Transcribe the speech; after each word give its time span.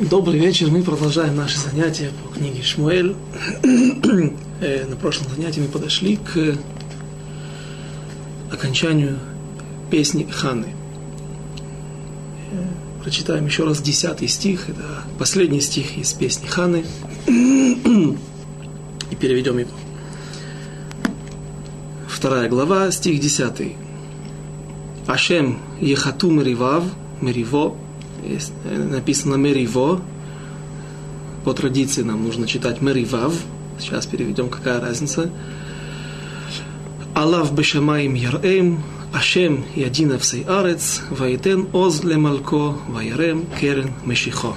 Добрый 0.00 0.38
вечер. 0.38 0.70
Мы 0.70 0.84
продолжаем 0.84 1.34
наши 1.34 1.58
занятия 1.58 2.12
по 2.22 2.32
книге 2.32 2.62
Шмуэль. 2.62 3.16
Э, 4.60 4.86
на 4.86 4.96
прошлом 4.96 5.30
занятии 5.30 5.60
мы 5.60 5.68
подошли 5.68 6.16
к 6.16 6.56
окончанию 8.52 9.18
песни 9.90 10.24
Ханы. 10.24 10.66
Э, 12.52 12.64
прочитаем 13.02 13.46
еще 13.46 13.64
раз 13.64 13.80
десятый 13.80 14.28
стих. 14.28 14.68
Это 14.68 15.02
последний 15.18 15.60
стих 15.60 15.98
из 15.98 16.12
песни 16.12 16.46
Ханы. 16.46 16.84
И 17.26 19.16
переведем 19.18 19.58
его. 19.58 19.70
Вторая 22.08 22.48
глава, 22.48 22.92
стих 22.92 23.18
десятый. 23.20 23.76
Ашем 25.08 25.58
Ехату 25.80 26.30
Меривав, 26.30 26.84
Мериво, 27.20 27.76
есть, 28.24 28.52
э, 28.64 28.76
написано 28.76 29.34
Мериво. 29.34 30.00
По 31.44 31.52
традиции 31.54 32.02
нам 32.02 32.24
нужно 32.24 32.46
читать 32.46 32.82
Меривав. 32.82 33.34
Сейчас 33.78 34.06
переведем, 34.06 34.48
какая 34.48 34.80
разница. 34.80 35.30
Аллах 37.14 37.52
бешамаим 37.52 38.14
ярэм, 38.14 38.82
Ашем 39.12 39.64
ядина 39.74 40.18
всей 40.18 40.44
арец, 40.44 41.00
ваитен 41.10 41.68
оз 41.72 42.04
лемалко, 42.04 42.76
ваярем 42.88 43.46
керен 43.58 43.92
мешихо. 44.04 44.54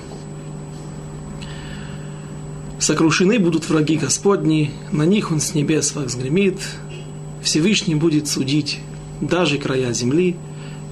Сокрушены 2.77 3.39
будут 3.39 3.69
враги 3.69 3.95
Господни, 3.95 4.71
на 4.91 5.03
них 5.03 5.31
Он 5.31 5.39
с 5.39 5.53
небес 5.53 5.95
взгремит, 5.95 6.59
Всевышний 7.41 7.95
будет 7.95 8.27
судить 8.27 8.79
даже 9.21 9.57
края 9.57 9.93
земли, 9.93 10.35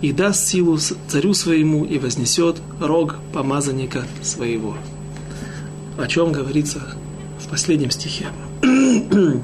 и 0.02 0.12
даст 0.12 0.48
силу 0.48 0.78
царю 0.78 1.34
своему 1.34 1.86
и 1.86 2.00
вознесет 2.00 2.62
рог 2.80 3.18
помазанника 3.34 4.06
своего. 4.22 4.78
О 5.98 6.08
чем 6.08 6.32
говорится 6.32 6.80
в 7.40 7.50
последнем 7.50 7.92
стихе. 7.92 8.28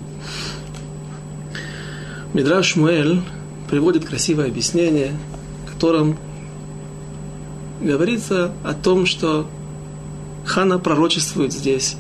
Мидраш 2.34 2.76
Муэль 2.76 3.22
приводит 3.70 4.06
красивое 4.06 4.48
объяснение, 4.48 5.12
в 5.66 5.74
котором 5.74 6.18
говорится 7.82 8.54
о 8.64 8.74
том, 8.74 9.06
что 9.06 9.50
Хана 10.46 10.80
пророчествует 10.80 11.52
здесь 11.54 11.98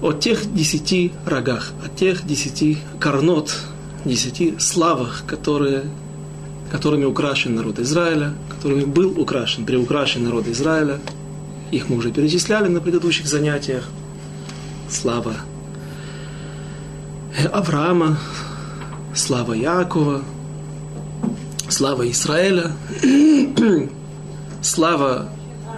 о 0.00 0.12
тех 0.12 0.52
десяти 0.54 1.12
рогах, 1.26 1.72
о 1.84 1.88
тех 1.88 2.26
десяти 2.26 2.78
корнот, 3.00 3.56
десяти 4.04 4.54
славах, 4.58 5.24
которые 5.26 5.84
которыми 6.70 7.04
украшен 7.04 7.54
народ 7.54 7.78
Израиля, 7.78 8.34
которыми 8.48 8.84
был 8.84 9.18
украшен, 9.20 9.64
приукрашен 9.64 10.24
народ 10.24 10.46
Израиля. 10.48 11.00
Их 11.70 11.88
мы 11.88 11.96
уже 11.96 12.10
перечисляли 12.10 12.68
на 12.68 12.80
предыдущих 12.80 13.26
занятиях. 13.26 13.84
Слава 14.88 15.34
Авраама, 17.52 18.18
слава 19.14 19.54
Якова, 19.54 20.22
слава 21.68 22.10
Израиля, 22.10 22.72
слава 24.62 25.28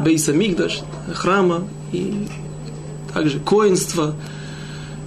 Бейса 0.01 0.33
Мигдаш, 0.33 0.81
храма 1.13 1.65
и 1.93 2.27
также 3.13 3.41
коинство, 3.41 4.15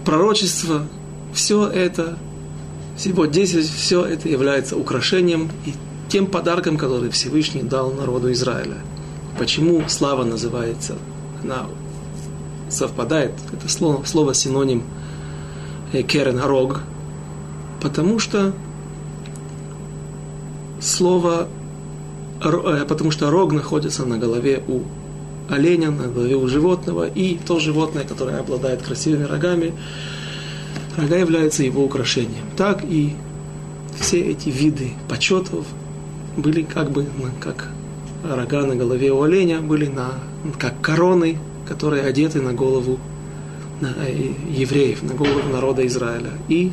пророчество. 0.05 0.85
Все 1.33 1.67
это 1.67 2.17
всего 2.95 3.25
10, 3.25 3.69
все 3.69 4.05
это 4.05 4.29
является 4.29 4.77
украшением 4.77 5.49
и 5.65 5.73
тем 6.09 6.27
подарком, 6.27 6.77
который 6.77 7.09
Всевышний 7.09 7.63
дал 7.63 7.91
народу 7.91 8.31
Израиля. 8.31 8.77
Почему 9.37 9.83
слава 9.87 10.23
называется? 10.23 10.95
Она 11.41 11.65
совпадает, 12.69 13.31
это 13.51 13.67
слово, 13.69 14.03
слово 14.05 14.33
синоним 14.33 14.83
э, 15.91 16.03
керен 16.03 16.39
рог, 16.39 16.81
потому 17.81 18.19
что 18.19 18.53
слово, 20.79 21.47
э, 22.43 22.85
потому 22.87 23.11
что 23.11 23.29
рог 23.29 23.53
находится 23.53 24.05
на 24.05 24.17
голове 24.17 24.63
у 24.67 24.81
оленя, 25.49 25.91
на 25.91 26.07
голове 26.07 26.35
у 26.35 26.47
животного, 26.47 27.07
и 27.07 27.37
то 27.37 27.59
животное, 27.59 28.03
которое 28.03 28.39
обладает 28.39 28.81
красивыми 28.81 29.23
рогами, 29.23 29.73
рога 30.97 31.17
являются 31.17 31.63
его 31.63 31.83
украшением. 31.83 32.45
Так 32.57 32.83
и 32.83 33.15
все 33.99 34.21
эти 34.21 34.49
виды 34.49 34.91
почетов 35.07 35.65
были 36.37 36.63
как 36.63 36.91
бы 36.91 37.05
как 37.39 37.69
рога 38.23 38.65
на 38.65 38.75
голове 38.75 39.11
у 39.11 39.21
оленя, 39.21 39.61
были 39.61 39.87
на, 39.87 40.11
как 40.59 40.79
короны, 40.81 41.37
которые 41.67 42.03
одеты 42.03 42.41
на 42.41 42.53
голову 42.53 42.99
на, 43.81 43.93
э, 44.07 44.33
евреев, 44.49 45.03
на 45.03 45.13
голову 45.13 45.49
народа 45.51 45.85
Израиля. 45.87 46.31
И 46.47 46.71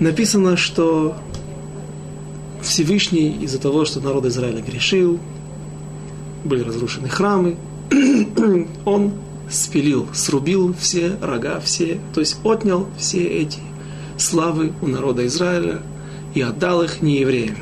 написано, 0.00 0.56
что 0.56 1.16
Всевышний 2.62 3.38
из-за 3.42 3.58
того, 3.60 3.84
что 3.84 4.00
народ 4.00 4.24
Израиля 4.26 4.62
грешил, 4.62 5.18
были 6.44 6.62
разрушены 6.62 7.08
храмы, 7.08 7.56
он 8.84 9.12
спилил, 9.52 10.08
срубил 10.12 10.74
все 10.74 11.16
рога, 11.20 11.60
все, 11.60 12.00
то 12.14 12.20
есть 12.20 12.38
отнял 12.42 12.88
все 12.98 13.22
эти 13.24 13.60
славы 14.18 14.72
у 14.80 14.86
народа 14.86 15.26
Израиля 15.26 15.82
и 16.34 16.40
отдал 16.40 16.82
их 16.82 17.02
неевреям. 17.02 17.56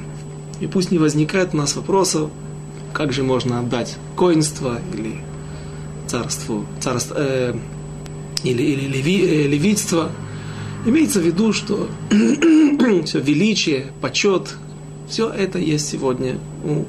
И 0.61 0.67
пусть 0.67 0.91
не 0.91 0.99
возникает 0.99 1.55
у 1.55 1.57
нас 1.57 1.75
вопросов, 1.77 2.31
как 2.93 3.13
же 3.13 3.23
можно 3.23 3.61
отдать 3.61 3.97
коинство 4.17 4.79
или 4.95 5.21
царству, 6.07 6.67
царство, 6.81 7.17
э, 7.19 7.55
или, 8.43 8.63
или 8.63 8.87
леви, 8.87 9.27
э, 9.27 9.47
левитство. 9.49 10.11
Имеется 10.87 11.21
в 11.21 11.25
виду, 11.25 11.53
что 11.53 11.89
все 13.05 13.21
величие, 13.21 13.87
почет, 14.01 14.55
все 15.09 15.29
это 15.29 15.59
есть 15.59 15.89
сегодня 15.89 16.39
у 16.65 16.85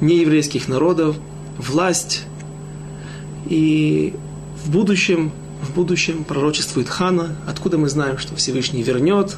нееврейских 0.00 0.68
народов, 0.68 1.16
власть 1.58 2.22
и 3.46 4.14
в 4.64 4.70
будущем, 4.70 5.32
в 5.62 5.74
будущем 5.74 6.24
пророчествует 6.24 6.88
Хана, 6.88 7.36
откуда 7.46 7.78
мы 7.78 7.88
знаем, 7.88 8.18
что 8.18 8.36
Всевышний 8.36 8.82
вернет 8.82 9.36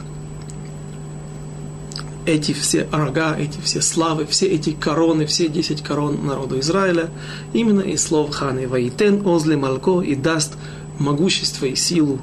эти 2.27 2.53
все 2.53 2.89
рога, 2.91 3.37
эти 3.39 3.61
все 3.61 3.83
славы, 3.83 4.27
все 4.27 4.47
эти 4.47 4.71
короны, 4.71 5.27
все 5.27 5.49
десять 5.49 5.83
корон 5.83 6.27
народу 6.27 6.59
Израиля, 6.61 7.11
именно 7.53 7.81
из 7.81 8.03
слов 8.03 8.31
Ханы 8.31 8.67
«Ваитен 8.67 9.27
озле 9.27 9.57
малко» 9.57 10.01
и 10.01 10.15
даст 10.15 10.55
могущество 10.99 11.67
и 11.67 11.75
силу 11.75 12.21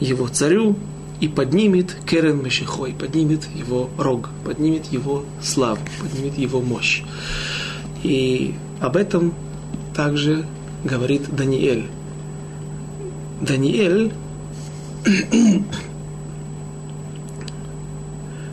его 0.00 0.28
царю, 0.28 0.76
и 1.20 1.28
поднимет 1.28 1.94
Керен 2.04 2.42
Мешихой, 2.42 2.92
поднимет 2.92 3.46
его 3.54 3.90
рог, 3.96 4.30
поднимет 4.44 4.86
его 4.86 5.24
славу, 5.40 5.78
поднимет 6.00 6.36
его 6.36 6.60
мощь. 6.60 7.02
И 8.02 8.56
об 8.80 8.96
этом 8.96 9.32
также 9.94 10.44
говорит 10.84 11.34
Даниэль. 11.34 11.86
Даниэль 13.40 14.12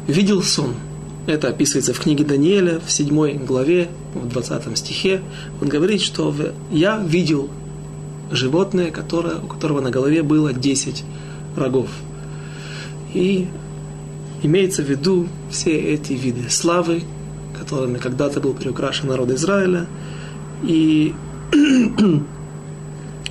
видел 0.07 0.41
сон. 0.41 0.75
Это 1.27 1.49
описывается 1.49 1.93
в 1.93 1.99
книге 1.99 2.23
Даниэля 2.23 2.79
в 2.79 2.91
7 2.91 3.45
главе, 3.45 3.89
в 4.15 4.27
20 4.27 4.77
стихе. 4.77 5.21
Он 5.61 5.67
говорит, 5.67 6.01
что 6.01 6.33
я 6.71 6.97
видел 6.97 7.49
животное, 8.31 8.91
которое, 8.91 9.35
у 9.37 9.47
которого 9.47 9.81
на 9.81 9.91
голове 9.91 10.23
было 10.23 10.53
10 10.53 11.03
рогов. 11.55 11.89
И 13.13 13.47
имеется 14.43 14.83
в 14.83 14.89
виду 14.89 15.27
все 15.49 15.77
эти 15.77 16.13
виды 16.13 16.49
славы, 16.49 17.03
которыми 17.57 17.97
когда-то 17.97 18.39
был 18.39 18.53
приукрашен 18.53 19.09
народ 19.09 19.29
Израиля. 19.31 19.85
И 20.63 21.13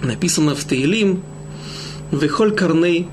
написано 0.03 0.55
в 0.55 0.65
Таилим, 0.65 1.23
«Вехоль 2.11 2.53
карней 2.53 3.09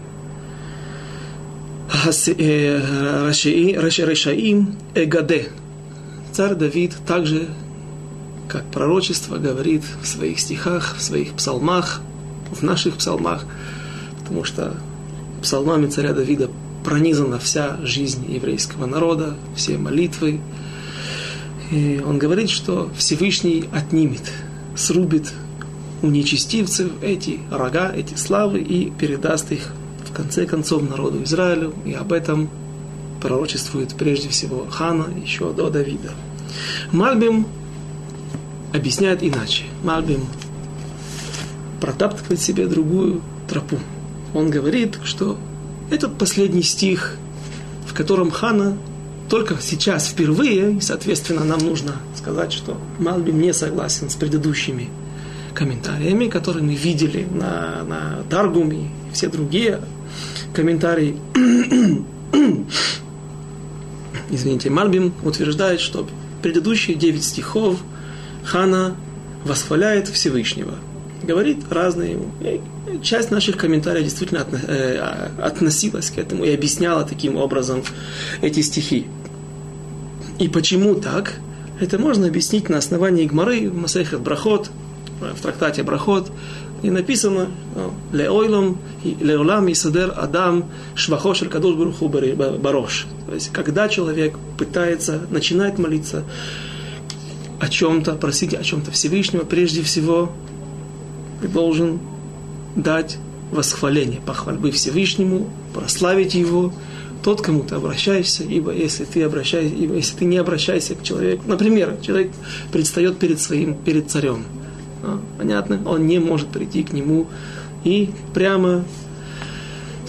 Рашаим 3.75 4.75
Эгаде». 4.93 5.49
Царь 6.31 6.55
Давид 6.55 6.95
также, 7.05 7.47
как 8.47 8.65
пророчество, 8.71 9.37
говорит 9.37 9.83
в 10.01 10.07
своих 10.07 10.39
стихах, 10.39 10.95
в 10.97 11.01
своих 11.01 11.33
псалмах, 11.33 12.01
в 12.51 12.61
наших 12.61 12.95
псалмах, 12.95 13.45
потому 14.19 14.43
что 14.43 14.75
псалмами 15.41 15.87
царя 15.87 16.13
Давида 16.13 16.49
пронизана 16.83 17.39
вся 17.39 17.77
жизнь 17.83 18.31
еврейского 18.31 18.85
народа, 18.85 19.35
все 19.55 19.77
молитвы. 19.77 20.41
И 21.71 22.01
он 22.05 22.19
говорит, 22.19 22.49
что 22.49 22.91
Всевышний 22.97 23.69
отнимет– 23.71 24.31
срубит 24.75 25.33
у 26.01 26.07
нечестивцев 26.07 26.91
эти 27.01 27.39
рога, 27.49 27.91
эти 27.91 28.15
славы 28.15 28.59
и 28.59 28.91
передаст 28.91 29.51
их 29.51 29.71
в 30.05 30.13
конце 30.13 30.45
концов 30.45 30.87
народу 30.87 31.23
Израилю. 31.23 31.73
И 31.85 31.93
об 31.93 32.11
этом 32.11 32.49
пророчествует 33.21 33.95
прежде 33.95 34.29
всего 34.29 34.67
Хана 34.69 35.07
еще 35.23 35.51
до 35.51 35.69
Давида. 35.69 36.11
Мальбим 36.91 37.47
объясняет 38.73 39.23
иначе. 39.23 39.63
Мальбим 39.83 40.25
протаптывает 41.81 42.39
себе 42.39 42.67
другую 42.67 43.21
тропу. 43.47 43.77
Он 44.33 44.49
говорит, 44.49 44.99
что 45.03 45.37
этот 45.89 46.17
последний 46.17 46.63
стих, 46.63 47.17
в 47.87 47.93
котором 47.93 48.31
Хана 48.31 48.77
только 49.29 49.57
сейчас 49.59 50.07
впервые, 50.07 50.73
и, 50.73 50.81
соответственно, 50.81 51.43
нам 51.43 51.59
нужно 51.59 51.93
сказать, 52.15 52.53
что 52.53 52.79
Мальбим 52.99 53.39
не 53.41 53.53
согласен 53.53 54.09
с 54.09 54.15
предыдущими 54.15 54.89
комментариями, 55.53 56.27
которые 56.27 56.63
мы 56.63 56.75
видели 56.75 57.27
на, 57.31 57.83
на 57.83 58.23
Таргуме 58.29 58.91
и 59.09 59.13
все 59.13 59.27
другие 59.29 59.81
комментарии. 60.53 61.17
Извините, 64.29 64.69
Мальбим 64.69 65.13
утверждает, 65.23 65.79
что 65.79 66.07
предыдущие 66.41 66.95
девять 66.95 67.23
стихов 67.23 67.79
Хана 68.43 68.95
восхваляет 69.43 70.07
Всевышнего. 70.07 70.75
Говорит 71.25 71.59
разные. 71.71 72.19
Часть 73.01 73.31
наших 73.31 73.57
комментариев 73.57 74.03
действительно 74.03 74.45
э, 74.67 74.99
относилась 75.41 76.11
к 76.11 76.17
этому 76.17 76.43
и 76.43 76.53
объясняла 76.53 77.03
таким 77.03 77.35
образом 77.35 77.83
эти 78.41 78.61
стихи. 78.61 79.07
И 80.37 80.47
почему 80.47 80.95
так? 80.95 81.39
Это 81.79 81.97
можно 81.97 82.27
объяснить 82.27 82.69
на 82.69 82.77
основании 82.77 83.25
Гмары 83.25 83.69
в 83.69 83.75
Масехат 83.75 84.21
Брахот, 84.21 84.69
в 85.19 85.41
трактате 85.41 85.83
Брахот, 85.83 86.31
и 86.83 86.91
написано 86.91 87.47
«Леойлом, 88.13 88.77
леолам 89.03 89.67
и 89.67 89.73
садер 89.73 90.13
адам 90.15 90.65
швахошер 90.93 91.49
кадош 91.49 91.75
баруху 91.75 92.07
барош». 92.07 93.07
То 93.27 93.33
есть, 93.33 93.51
когда 93.51 93.89
человек 93.89 94.37
пытается, 94.57 95.21
начинает 95.31 95.79
молиться 95.79 96.23
о 97.59 97.67
чем-то, 97.67 98.13
просить 98.13 98.53
о 98.53 98.63
чем-то 98.63 98.91
Всевышнего, 98.91 99.43
прежде 99.43 99.81
всего, 99.81 100.31
ты 101.45 101.51
должен 101.51 101.99
дать 102.75 103.17
восхваление, 103.51 104.19
похвальбы 104.19 104.71
Всевышнему, 104.71 105.47
прославить 105.75 106.33
Его, 106.33 106.73
тот, 107.23 107.41
кому 107.41 107.61
ты 107.63 107.75
обращаешься, 107.75 108.43
ибо 108.43 108.71
если 108.71 109.05
ты 109.05 109.21
обращаешься, 109.21 109.75
ибо 109.75 109.95
если 109.95 110.17
ты 110.17 110.25
не 110.25 110.37
обращаешься 110.37 110.95
к 110.95 111.03
человеку, 111.03 111.43
например, 111.45 111.97
человек 112.01 112.31
предстает 112.71 113.19
перед 113.19 113.39
своим, 113.39 113.75
перед 113.75 114.09
царем, 114.09 114.43
а, 115.03 115.21
понятно, 115.37 115.79
он 115.85 116.07
не 116.07 116.17
может 116.19 116.47
прийти 116.47 116.83
к 116.83 116.93
нему 116.93 117.27
и 117.83 118.09
прямо 118.33 118.83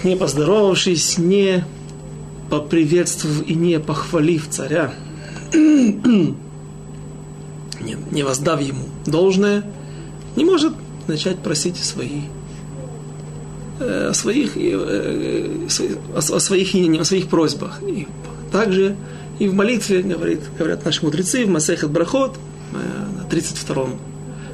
не 0.04 0.16
поздоровавшись, 0.16 1.18
не 1.18 1.64
поприветствовав 2.50 3.46
и 3.46 3.54
не 3.54 3.78
похвалив 3.78 4.48
царя, 4.48 4.94
не, 5.52 6.34
не 8.10 8.22
воздав 8.22 8.60
ему 8.62 8.84
должное, 9.04 9.64
не 10.36 10.44
может 10.44 10.72
начать 11.08 11.38
просить 11.38 11.76
свои 11.76 12.22
о 13.78 14.12
своих, 14.14 14.56
о 14.56 16.40
своих, 16.40 17.00
о 17.00 17.04
своих 17.04 17.28
просьбах. 17.28 17.82
И 17.82 18.06
также 18.50 18.96
и 19.38 19.48
в 19.48 19.54
молитве 19.54 20.02
говорит, 20.02 20.40
говорят 20.58 20.84
наши 20.84 21.04
мудрецы 21.04 21.44
в 21.44 21.50
Масехат 21.50 21.90
Брахот 21.90 22.38
на 22.72 23.26
32-м 23.28 23.98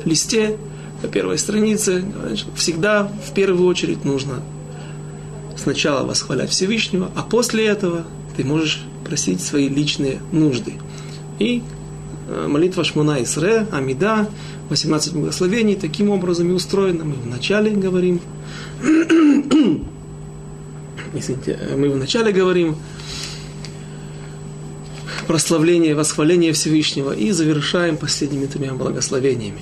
листе, 0.04 0.56
на 1.02 1.08
первой 1.08 1.38
странице, 1.38 2.04
всегда 2.56 3.10
в 3.26 3.32
первую 3.32 3.68
очередь 3.68 4.04
нужно 4.04 4.42
сначала 5.56 6.06
восхвалять 6.06 6.50
Всевышнего, 6.50 7.10
а 7.14 7.22
после 7.22 7.66
этого 7.66 8.04
ты 8.36 8.44
можешь 8.44 8.84
просить 9.04 9.40
свои 9.40 9.68
личные 9.68 10.20
нужды. 10.32 10.74
И 11.38 11.62
молитва 12.48 12.84
Шмуна 12.84 13.22
Исре, 13.22 13.66
Амида, 13.70 14.28
18 14.70 15.12
благословений, 15.14 15.76
таким 15.76 16.10
образом 16.10 16.50
и 16.50 16.52
устроена. 16.52 17.04
Мы 17.04 17.14
вначале 17.14 17.70
говорим 17.70 18.20
Извините, 21.14 21.58
мы 21.76 21.90
вначале 21.90 22.32
говорим 22.32 22.76
прославление, 25.26 25.94
восхваление 25.94 26.52
Всевышнего 26.52 27.12
и 27.12 27.30
завершаем 27.32 27.96
последними 27.96 28.46
тремя 28.46 28.72
благословениями. 28.72 29.60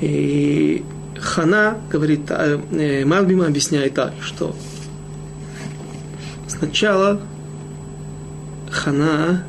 И 0.00 0.84
Хана 1.18 1.78
говорит, 1.90 2.30
э, 2.30 3.04
Мальбима 3.04 3.46
объясняет 3.46 3.94
так, 3.94 4.14
что 4.20 4.54
сначала 6.48 7.20
Хана 8.70 9.44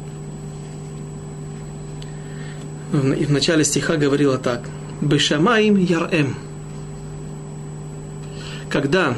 и 2.93 3.25
в 3.25 3.31
начале 3.31 3.63
стиха 3.63 3.97
говорила 3.97 4.37
так. 4.37 4.61
Бешамаим 5.01 5.77
ярем– 5.77 6.35
когда 8.69 9.17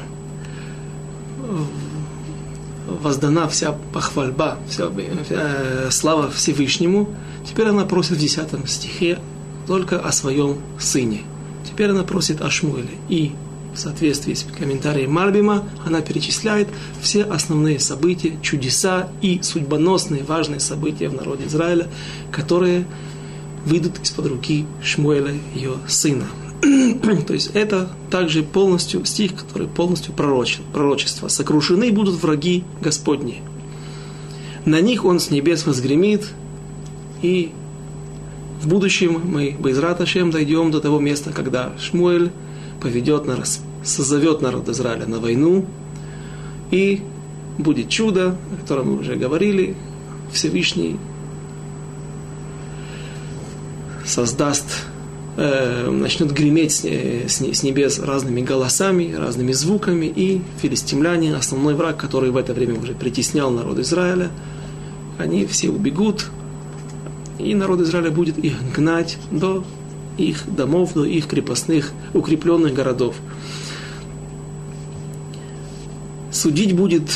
воздана 2.88 3.48
вся 3.48 3.74
похвальба, 3.94 4.58
вся 4.68 4.90
э, 5.30 5.90
слава 5.92 6.32
Всевышнему, 6.32 7.10
теперь 7.48 7.68
она 7.68 7.86
просит 7.86 8.12
в 8.12 8.20
10 8.20 8.70
стихе 8.70 9.20
только 9.68 10.00
о 10.00 10.12
своем 10.12 10.58
сыне. 10.80 11.22
Теперь 11.70 11.90
она 11.90 12.04
просит 12.04 12.42
о 12.42 12.50
Шмуэле. 12.50 12.90
И 13.10 13.32
в 13.74 13.78
соответствии 13.78 14.34
с 14.34 14.44
комментарием 14.44 15.12
Мальбима 15.12 15.64
она 15.86 16.02
перечисляет 16.02 16.68
все 17.02 17.24
основные 17.24 17.80
события, 17.80 18.38
чудеса 18.42 19.10
и 19.22 19.42
судьбоносные 19.42 20.24
важные 20.24 20.60
события 20.60 21.10
в 21.10 21.14
народе 21.14 21.46
Израиля, 21.48 21.88
которые 22.32 22.86
выйдут 23.66 24.00
из-под 24.04 24.28
руки 24.28 24.66
Шмуэля, 24.84 25.34
ее 25.56 25.74
сына. 25.88 26.26
То 26.62 27.34
есть 27.34 27.52
это 27.54 27.90
также 28.10 28.44
полностью 28.44 29.06
стих, 29.06 29.36
который 29.36 29.68
полностью 29.68 30.14
пророчен, 30.14 30.64
пророчество. 30.74 31.28
Сокрушены 31.28 31.92
будут 31.92 32.22
враги 32.22 32.64
Господни. 32.82 33.42
На 34.66 34.80
них 34.80 35.06
он 35.06 35.20
с 35.20 35.32
небес 35.32 35.66
возгремит, 35.66 36.28
и 37.22 37.52
в 38.62 38.68
будущем 38.68 39.20
мы, 39.24 39.56
Байзрат 39.60 40.00
дойдем 40.32 40.70
до 40.70 40.80
того 40.80 41.00
места, 41.00 41.32
когда 41.32 41.74
Шмуэль 41.80 42.32
поведет 42.80 43.26
нас, 43.26 43.62
созовет 43.84 44.42
народ 44.42 44.70
Израиля 44.70 45.08
на 45.08 45.20
войну, 45.20 45.66
и 46.70 47.02
будет 47.58 47.90
чудо, 47.90 48.38
о 48.54 48.62
котором 48.62 48.92
мы 48.92 49.00
уже 49.00 49.16
говорили, 49.16 49.76
Всевышний 50.32 50.98
создаст 54.12 54.66
э, 55.38 55.90
начнет 55.90 56.32
греметь 56.34 56.74
с, 56.74 56.84
с 56.84 57.64
небес 57.64 58.00
разными 58.00 58.42
голосами, 58.42 59.14
разными 59.14 59.54
звуками, 59.54 60.06
и 60.06 60.42
филистимляне, 60.62 61.36
основной 61.36 61.76
враг, 61.76 61.98
который 61.98 62.32
в 62.32 62.38
это 62.38 62.54
время 62.54 62.80
уже 62.80 62.94
притеснял 62.94 63.50
народ 63.52 63.80
Израиля, 63.80 64.30
они 65.18 65.46
все 65.46 65.70
убегут, 65.70 66.30
и 67.40 67.56
народ 67.56 67.80
Израиля 67.82 68.12
будет 68.12 68.38
их 68.38 68.54
гнать 68.76 69.18
до 69.32 69.64
их 70.18 70.44
домов, 70.54 70.94
до 70.94 71.06
их 71.06 71.28
крепостных, 71.28 71.92
укрепленных 72.14 72.74
городов. 72.74 73.16
Судить 76.32 76.76
будет 76.76 77.10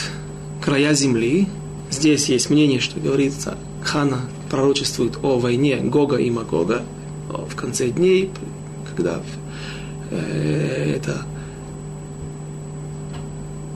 края 0.63 0.93
земли. 0.93 1.48
Здесь 1.91 2.29
есть 2.29 2.50
мнение, 2.50 2.79
что 2.79 3.00
говорится, 3.00 3.58
Хана 3.84 4.22
пророчествует 4.50 5.18
о 5.24 5.40
войне 5.40 5.78
Гога 5.78 6.18
и 6.18 6.30
Магога– 6.30 6.84
в 7.30 7.56
конце 7.56 7.90
дней, 7.90 8.32
когда 8.90 9.22
э, 10.12 10.96
это, 10.98 11.25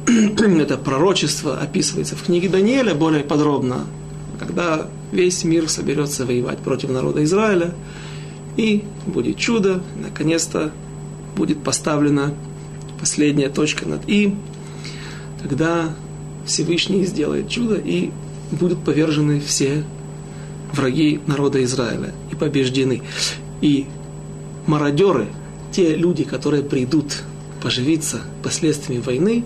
это 0.61 0.77
пророчество 0.77 1.57
описывается 1.57 2.15
в 2.15 2.23
книге 2.23 2.49
Даниэля 2.49 2.93
более 2.93 3.23
подробно, 3.23 3.85
когда 4.39 4.87
весь 5.11 5.43
мир 5.43 5.69
соберется 5.69 6.25
воевать 6.25 6.59
против 6.59 6.89
народа 6.89 7.23
Израиля, 7.23 7.73
и 8.57 8.83
будет 9.05 9.37
чудо, 9.37 9.81
наконец-то 10.01 10.71
будет 11.35 11.63
поставлена 11.63 12.33
последняя 12.99 13.49
точка 13.49 13.87
над 13.87 14.07
«и», 14.07 14.35
тогда 15.41 15.95
Всевышний 16.45 17.05
сделает 17.05 17.47
чудо, 17.49 17.75
и 17.75 18.11
будут 18.51 18.83
повержены 18.83 19.39
все 19.39 19.85
враги 20.73 21.19
народа 21.27 21.63
Израиля 21.63 22.13
и 22.31 22.35
побеждены. 22.35 23.01
И 23.61 23.87
мародеры, 24.67 25.27
те 25.71 25.95
люди, 25.95 26.23
которые 26.23 26.63
придут 26.63 27.23
поживиться 27.61 28.21
последствиями 28.43 29.01
войны, 29.01 29.43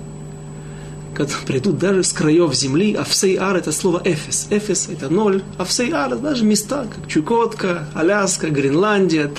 которые 1.15 1.41
придут 1.47 1.77
даже 1.77 2.03
с 2.03 2.13
краев 2.13 2.53
земли, 2.53 2.93
а 2.93 3.03
всей-ар 3.03 3.57
это 3.57 3.71
слово 3.71 4.01
эфес. 4.03 4.47
Эфес 4.49 4.89
это 4.89 5.09
ноль, 5.09 5.41
а 5.57 5.65
всей-ар 5.65 6.13
это 6.13 6.21
даже 6.21 6.45
места, 6.45 6.87
как 6.93 7.07
Чукотка, 7.07 7.87
Аляска, 7.93 8.49
Гренландия, 8.49 9.31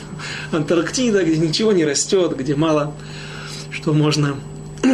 Антарктида, 0.53 1.25
где 1.25 1.37
ничего 1.39 1.73
не 1.73 1.85
растет, 1.85 2.37
где 2.37 2.55
мало 2.55 2.95
что 3.75 3.93
можно 3.93 4.37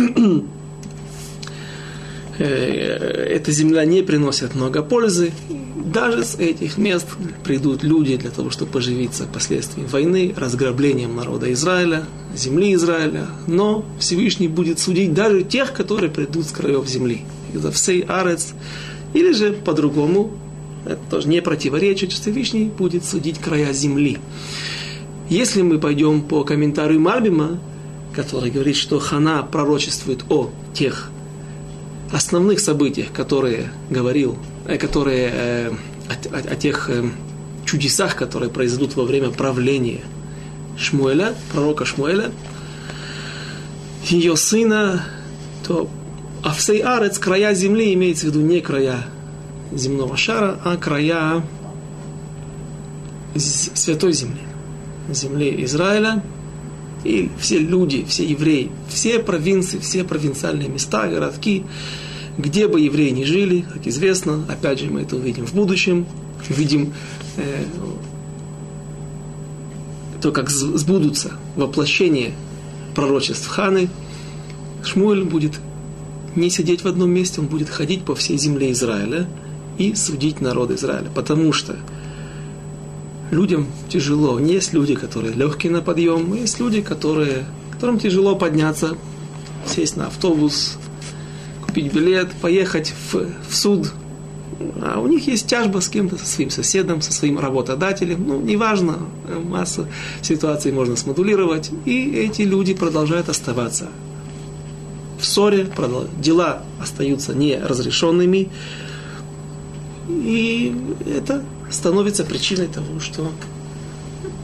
э, 2.38 2.44
эта 2.44 3.52
земля 3.52 3.84
не 3.84 4.02
приносит 4.02 4.54
много 4.54 4.82
пользы. 4.82 5.32
Даже 5.92 6.24
с 6.24 6.36
этих 6.36 6.78
мест 6.78 7.06
придут 7.44 7.82
люди 7.82 8.16
для 8.16 8.30
того, 8.30 8.50
чтобы 8.50 8.72
поживиться 8.72 9.24
последствиями 9.24 9.88
войны, 9.88 10.34
разграблением 10.36 11.16
народа 11.16 11.52
Израиля, 11.52 12.04
земли 12.34 12.74
Израиля. 12.74 13.26
Но 13.46 13.84
Всевышний 13.98 14.48
будет 14.48 14.78
судить 14.78 15.12
даже 15.14 15.42
тех, 15.42 15.72
которые 15.72 16.10
придут 16.10 16.46
с 16.46 16.52
краев 16.52 16.86
земли. 16.86 17.24
За 17.54 17.72
всей 17.72 18.02
арец. 18.02 18.54
Или 19.14 19.32
же 19.32 19.52
по-другому, 19.52 20.30
это 20.84 21.00
тоже 21.10 21.28
не 21.28 21.42
противоречит, 21.42 22.12
Всевышний 22.12 22.66
будет 22.66 23.04
судить 23.04 23.38
края 23.38 23.72
земли. 23.72 24.18
Если 25.28 25.62
мы 25.62 25.78
пойдем 25.78 26.22
по 26.22 26.44
комментарию 26.44 27.00
Мальбима, 27.00 27.58
который 28.14 28.50
говорит, 28.50 28.76
что 28.76 28.98
Хана 28.98 29.42
пророчествует 29.42 30.24
о 30.28 30.50
тех 30.74 31.10
основных 32.12 32.60
событиях, 32.60 33.12
которые 33.12 33.72
говорил, 33.88 34.36
которые 34.78 35.30
э, 35.32 35.70
о, 36.08 36.36
о, 36.36 36.38
о 36.38 36.56
тех 36.56 36.90
э, 36.90 37.04
чудесах, 37.64 38.16
которые 38.16 38.50
произойдут 38.50 38.96
во 38.96 39.04
время 39.04 39.30
правления 39.30 40.00
Шмуэля, 40.76 41.34
пророка 41.52 41.84
Шмуэля, 41.84 42.30
ее 44.04 44.36
сына, 44.36 45.04
то 45.66 45.88
а 46.42 46.52
всей 46.52 46.80
Арец, 46.80 47.18
края 47.18 47.54
земли, 47.54 47.92
имеется 47.94 48.26
в 48.26 48.28
виду 48.30 48.40
не 48.40 48.60
края 48.60 49.04
земного 49.72 50.16
шара, 50.16 50.58
а 50.64 50.76
края 50.76 51.44
святой 53.36 54.12
земли, 54.12 54.40
земли 55.10 55.64
Израиля, 55.64 56.22
и 57.04 57.30
все 57.38 57.58
люди, 57.58 58.04
все 58.04 58.24
евреи, 58.24 58.70
все 58.88 59.20
провинции, 59.20 59.78
все 59.78 60.02
провинциальные 60.04 60.68
места, 60.68 61.08
городки, 61.08 61.64
где 62.38 62.68
бы 62.68 62.80
евреи 62.80 63.10
ни 63.10 63.24
жили, 63.24 63.62
как 63.62 63.86
известно, 63.86 64.44
опять 64.48 64.80
же 64.80 64.90
мы 64.90 65.02
это 65.02 65.16
увидим 65.16 65.46
в 65.46 65.54
будущем, 65.54 66.06
увидим 66.48 66.94
э, 67.36 67.64
то, 70.20 70.32
как 70.32 70.50
сбудутся 70.50 71.32
воплощение 71.56 72.32
пророчеств 72.94 73.46
Ханы, 73.46 73.88
Шмуэль 74.82 75.24
будет 75.24 75.60
не 76.36 76.50
сидеть 76.50 76.82
в 76.82 76.88
одном 76.88 77.10
месте, 77.10 77.40
он 77.40 77.46
будет 77.46 77.68
ходить 77.68 78.04
по 78.04 78.14
всей 78.14 78.38
земле 78.38 78.72
Израиля 78.72 79.28
и 79.78 79.94
судить 79.94 80.40
народ 80.40 80.70
Израиля, 80.70 81.10
потому 81.14 81.52
что 81.52 81.76
людям 83.30 83.66
тяжело. 83.88 84.38
Есть 84.38 84.72
люди, 84.72 84.94
которые 84.94 85.34
легкие 85.34 85.72
на 85.72 85.80
подъем, 85.80 86.34
есть 86.34 86.60
люди, 86.60 86.82
которые, 86.82 87.46
которым 87.72 87.98
тяжело 87.98 88.36
подняться, 88.36 88.96
сесть 89.66 89.96
на 89.96 90.06
автобус, 90.06 90.78
купить 91.70 91.92
билет, 91.92 92.32
поехать 92.42 92.92
в, 93.12 93.26
в 93.48 93.54
суд. 93.54 93.92
А 94.82 94.98
у 94.98 95.06
них 95.06 95.28
есть 95.28 95.46
тяжба 95.46 95.80
с 95.80 95.88
кем-то, 95.88 96.16
со 96.16 96.26
своим 96.26 96.50
соседом, 96.50 97.00
со 97.00 97.12
своим 97.12 97.38
работодателем. 97.38 98.24
Ну, 98.26 98.40
неважно, 98.40 98.98
масса 99.44 99.86
ситуаций 100.20 100.72
можно 100.72 100.96
смодулировать. 100.96 101.70
И 101.84 102.10
эти 102.12 102.42
люди 102.42 102.74
продолжают 102.74 103.28
оставаться 103.28 103.88
в 105.20 105.24
ссоре, 105.24 105.68
дела 106.18 106.62
остаются 106.80 107.34
неразрешенными. 107.34 108.48
И 110.08 110.74
это 111.06 111.44
становится 111.70 112.24
причиной 112.24 112.66
того, 112.66 112.98
что 112.98 113.30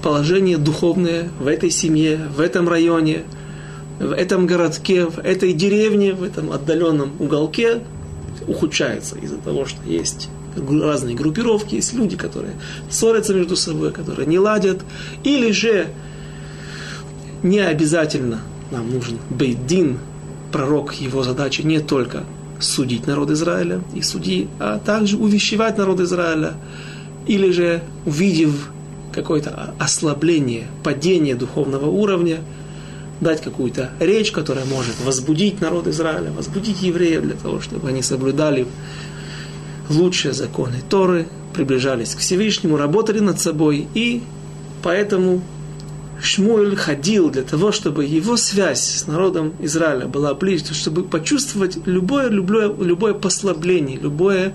положение 0.02 0.59
духовное 0.59 1.28
в 1.40 1.49
этой 1.49 1.71
семье, 1.71 2.28
в 2.37 2.40
этом 2.40 2.68
районе, 2.68 3.25
в 3.99 4.12
этом 4.12 4.47
городке, 4.47 5.07
в 5.07 5.19
этой 5.19 5.53
деревне, 5.53 6.12
в 6.12 6.23
этом 6.23 6.53
отдаленном 6.53 7.12
уголке 7.19 7.81
ухудшается 8.47 9.17
из-за 9.19 9.38
того, 9.38 9.65
что 9.65 9.79
есть 9.87 10.29
разные 10.57 11.15
группировки, 11.15 11.75
есть 11.75 11.93
люди, 11.93 12.17
которые 12.17 12.55
ссорятся 12.88 13.35
между 13.35 13.57
собой, 13.57 13.93
которые 13.93 14.26
не 14.26 14.38
ладят, 14.38 14.83
или 15.25 15.50
же 15.50 15.88
не 17.43 17.61
обязательно 17.61 18.41
нам 18.71 18.91
нужен 18.91 19.19
бейдин, 19.31 19.99
пророк, 20.53 20.95
его 20.95 21.23
задача 21.23 21.62
не 21.62 21.81
только 21.81 22.25
судить 22.59 23.07
народ 23.07 23.31
Израиля 23.31 23.83
и 23.95 24.03
судьи, 24.03 24.49
а 24.59 24.79
также 24.79 25.17
увещевать 25.17 25.76
народ 25.79 26.00
Израиля, 26.00 26.55
или 27.26 27.50
же, 27.50 27.83
увидев 28.05 28.71
какое-то 29.12 29.75
ослабление, 29.79 30.67
падение 30.83 31.35
духовного 31.35 31.87
уровня, 31.87 32.38
дать 33.20 33.40
какую-то 33.42 33.90
речь, 34.00 34.30
которая 34.30 34.64
может 34.64 34.94
возбудить 35.04 35.61
народ 35.61 35.87
Израиля, 35.87 36.30
возбудить 36.30 36.82
евреев 36.82 37.23
для 37.23 37.35
того, 37.35 37.61
чтобы 37.61 37.88
они 37.88 38.02
соблюдали 38.02 38.66
лучшие 39.88 40.35
законы 40.35 40.76
Торы, 40.88 41.26
приближались 41.54 42.14
к 42.14 42.18
Всевышнему, 42.18 42.76
работали 42.76 43.20
над 43.20 43.40
собой, 43.40 43.87
и 43.94 44.23
поэтому 44.82 45.42
Шмуэль 46.20 46.76
ходил 46.76 47.30
для 47.30 47.42
того, 47.42 47.73
чтобы 47.73 48.04
его 48.04 48.37
связь 48.37 48.82
с 48.82 49.06
народом 49.06 49.54
Израиля 49.61 50.06
была 50.06 50.35
ближе, 50.35 50.75
чтобы 50.75 51.02
почувствовать 51.02 51.78
любое, 51.87 52.28
любое, 52.28 52.73
любое 52.73 53.14
послабление, 53.14 53.99
любое 53.99 54.54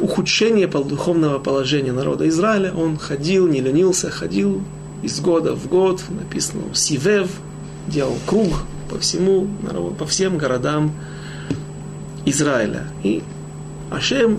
ухудшение 0.00 0.66
духовного 0.66 1.38
положения 1.38 1.92
народа 1.92 2.28
Израиля. 2.28 2.72
Он 2.72 2.96
ходил, 2.96 3.46
не 3.46 3.60
ленился, 3.60 4.10
ходил 4.10 4.62
из 5.02 5.20
года 5.20 5.54
в 5.54 5.68
год, 5.68 6.02
написано 6.08 6.62
Сивев, 6.74 7.30
делал 7.86 8.16
круг 8.26 8.64
по 8.90 8.98
всему 8.98 9.48
по 9.98 10.06
всем 10.06 10.38
городам 10.38 10.92
Израиля. 12.24 12.84
И 13.02 13.22
Ашем 13.90 14.38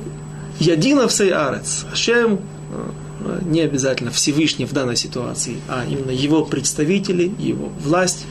Ядина 0.59 1.07
всей 1.07 1.31
арец. 1.31 1.85
Ашем 1.91 2.39
э, 2.71 3.41
не 3.45 3.61
обязательно 3.61 4.11
Всевышний 4.11 4.65
в 4.65 4.73
данной 4.73 4.97
ситуации, 4.97 5.57
а 5.67 5.85
именно 5.87 6.11
его 6.11 6.43
представители, 6.43 7.31
его 7.39 7.69
власть. 7.79 8.25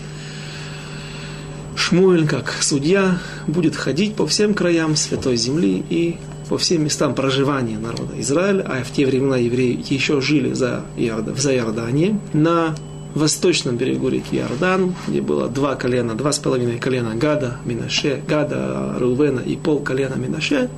Шмуэль, 1.75 2.27
как 2.27 2.55
судья, 2.61 3.19
будет 3.47 3.77
ходить 3.77 4.15
по 4.15 4.27
всем 4.27 4.53
краям 4.53 4.97
Святой 4.97 5.37
Земли 5.37 5.83
и 5.89 6.19
по 6.49 6.57
всем 6.59 6.85
местам 6.85 7.15
проживания 7.15 7.79
народа 7.79 8.19
Израиля, 8.21 8.65
а 8.67 8.83
в 8.83 8.91
те 8.91 9.07
времена 9.07 9.37
евреи 9.37 9.85
еще 9.89 10.21
жили 10.21 10.53
за, 10.55 10.83
Иорда, 10.97 11.35
за 11.35 11.55
Иорданией, 11.55 12.17
на 12.33 12.75
восточном 13.15 13.77
берегу 13.77 14.09
реки 14.09 14.37
Иордан, 14.37 14.95
где 15.07 15.21
было 15.21 15.49
два 15.49 15.75
колена, 15.75 16.15
два 16.15 16.33
с 16.33 16.39
половиной 16.39 16.79
колена 16.79 17.15
Гада, 17.15 17.59
Минаше, 17.65 18.23
Гада, 18.27 18.95
Рувена 18.99 19.41
и 19.41 19.57
пол 19.57 19.81
колена 19.81 20.15
Минаше, 20.15 20.71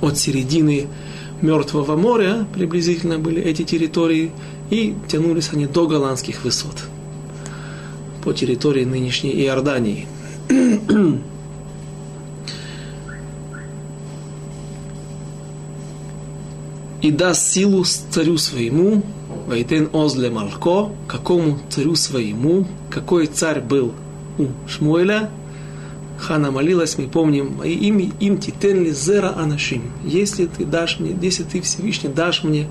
от 0.00 0.18
середины 0.18 0.88
Мертвого 1.40 1.96
моря 1.96 2.46
приблизительно 2.54 3.18
были 3.18 3.42
эти 3.42 3.62
территории, 3.62 4.30
и 4.70 4.94
тянулись 5.08 5.50
они 5.52 5.66
до 5.66 5.86
голландских 5.86 6.44
высот 6.44 6.76
по 8.22 8.32
территории 8.32 8.84
нынешней 8.84 9.32
Иордании. 9.42 10.06
И 17.02 17.10
даст 17.10 17.52
силу 17.52 17.84
царю 17.84 18.38
своему, 18.38 19.02
Вайтен 19.48 19.90
Озле 19.92 20.30
Малко, 20.30 20.90
какому 21.08 21.58
царю 21.68 21.96
своему, 21.96 22.66
какой 22.90 23.26
царь 23.26 23.60
был 23.60 23.92
у 24.38 24.46
Шмуэля, 24.68 25.28
Хана 26.18 26.52
молилась, 26.52 26.96
мы 26.98 27.08
помним, 27.08 27.60
им, 27.64 27.98
им 27.98 28.38
титен 28.38 28.84
ли 28.84 28.92
зера 28.92 29.34
анашим. 29.36 29.90
Если 30.04 30.46
ты 30.46 30.64
дашь 30.64 31.00
мне, 31.00 31.16
если 31.20 31.42
ты 31.42 31.60
Всевышний 31.60 32.08
дашь 32.08 32.44
мне 32.44 32.68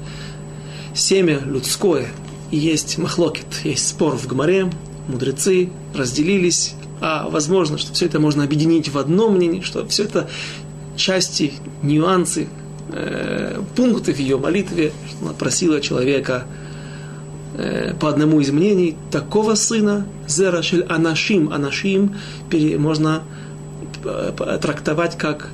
семя 0.96 1.42
людское, 1.46 2.08
и 2.50 2.58
есть 2.58 2.98
махлокет, 2.98 3.46
есть 3.66 3.90
спор 3.90 4.16
в 4.16 4.28
Гмаре, 4.28 4.72
мудрецы 5.10 5.70
разделились, 5.94 6.76
а 7.02 7.28
возможно, 7.30 7.78
что 7.78 7.94
все 7.94 8.06
это 8.06 8.22
можно 8.22 8.46
объединить 8.46 8.88
в 8.88 8.98
одно 8.98 9.30
мнение, 9.30 9.62
что 9.62 9.86
все 9.88 10.04
это 10.04 10.30
части, 10.96 11.54
нюансы 11.82 12.48
э, 12.92 13.62
пункты 13.76 14.14
в 14.14 14.20
ее 14.20 14.38
молитве, 14.38 14.92
что 15.08 15.26
она 15.26 15.34
просила 15.34 15.82
человека 15.82 16.46
э, 17.58 17.94
по 18.00 18.10
одному 18.10 18.40
из 18.40 18.52
мнений 18.52 18.98
такого 19.12 19.56
сына, 19.56 20.06
зерашель 20.28 20.84
анашим, 20.84 21.52
анашим, 21.52 22.16
пере, 22.50 22.78
можно 22.78 23.24
э, 24.04 24.32
трактовать 24.62 25.18
как 25.18 25.50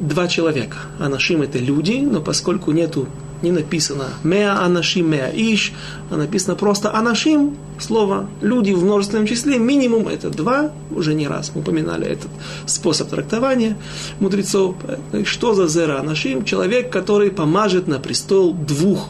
два 0.00 0.28
человека. 0.28 0.78
Анашим 0.98 1.42
это 1.42 1.58
люди, 1.58 2.00
но 2.00 2.20
поскольку 2.20 2.72
нету 2.72 3.08
не 3.42 3.50
написано 3.50 4.06
«меа 4.22 4.64
анашим, 4.64 5.10
меа 5.10 5.30
иш», 5.34 5.72
а 6.10 6.16
написано 6.16 6.54
просто 6.54 6.94
«анашим», 6.94 7.56
слово 7.78 8.28
«люди» 8.40 8.72
в 8.72 8.84
множественном 8.84 9.26
числе, 9.26 9.58
минимум 9.58 10.08
это 10.08 10.30
два, 10.30 10.70
уже 10.90 11.14
не 11.14 11.26
раз 11.26 11.52
мы 11.54 11.60
упоминали 11.60 12.06
этот 12.06 12.30
способ 12.66 13.08
трактования 13.08 13.76
мудрецов. 14.20 14.76
Что 15.24 15.54
за 15.54 15.66
«зера 15.66 15.98
анашим»? 16.00 16.44
Человек, 16.44 16.90
который 16.90 17.30
помажет 17.30 17.88
на 17.88 17.98
престол 17.98 18.52
двух, 18.54 19.08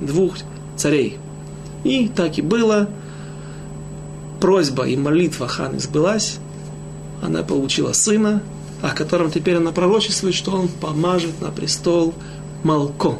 двух 0.00 0.36
царей. 0.76 1.18
И 1.84 2.08
так 2.08 2.38
и 2.38 2.42
было. 2.42 2.88
Просьба 4.40 4.84
и 4.84 4.96
молитва 4.96 5.48
Ханы 5.48 5.80
сбылась. 5.80 6.38
Она 7.22 7.42
получила 7.42 7.92
сына, 7.92 8.42
о 8.80 8.94
котором 8.94 9.30
теперь 9.30 9.56
она 9.56 9.72
пророчествует, 9.72 10.34
что 10.34 10.52
он 10.52 10.68
помажет 10.68 11.40
на 11.42 11.50
престол 11.50 12.14
Малко. 12.62 13.16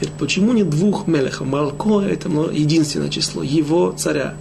Теперь, 0.00 0.14
почему 0.18 0.52
не 0.54 0.62
двух 0.62 1.06
мелехов? 1.06 1.46
Малко– 1.46 2.00
это 2.00 2.30
единственное 2.52 3.10
число, 3.10 3.42
его 3.42 3.92
царя. 3.92 4.34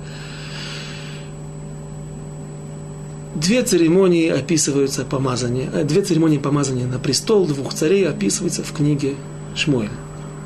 Две 3.35 3.63
церемонии 3.63 4.29
описываются 4.29 5.03
помазания, 5.03 5.69
э, 5.73 5.83
две 5.83 6.01
церемонии 6.01 6.37
помазания 6.37 6.87
на 6.87 6.97
престол 6.97 7.45
двух 7.45 7.73
царей 7.73 8.07
описываются 8.07 8.63
в 8.63 8.71
книге 8.71 9.15
Шмуэль. 9.53 9.89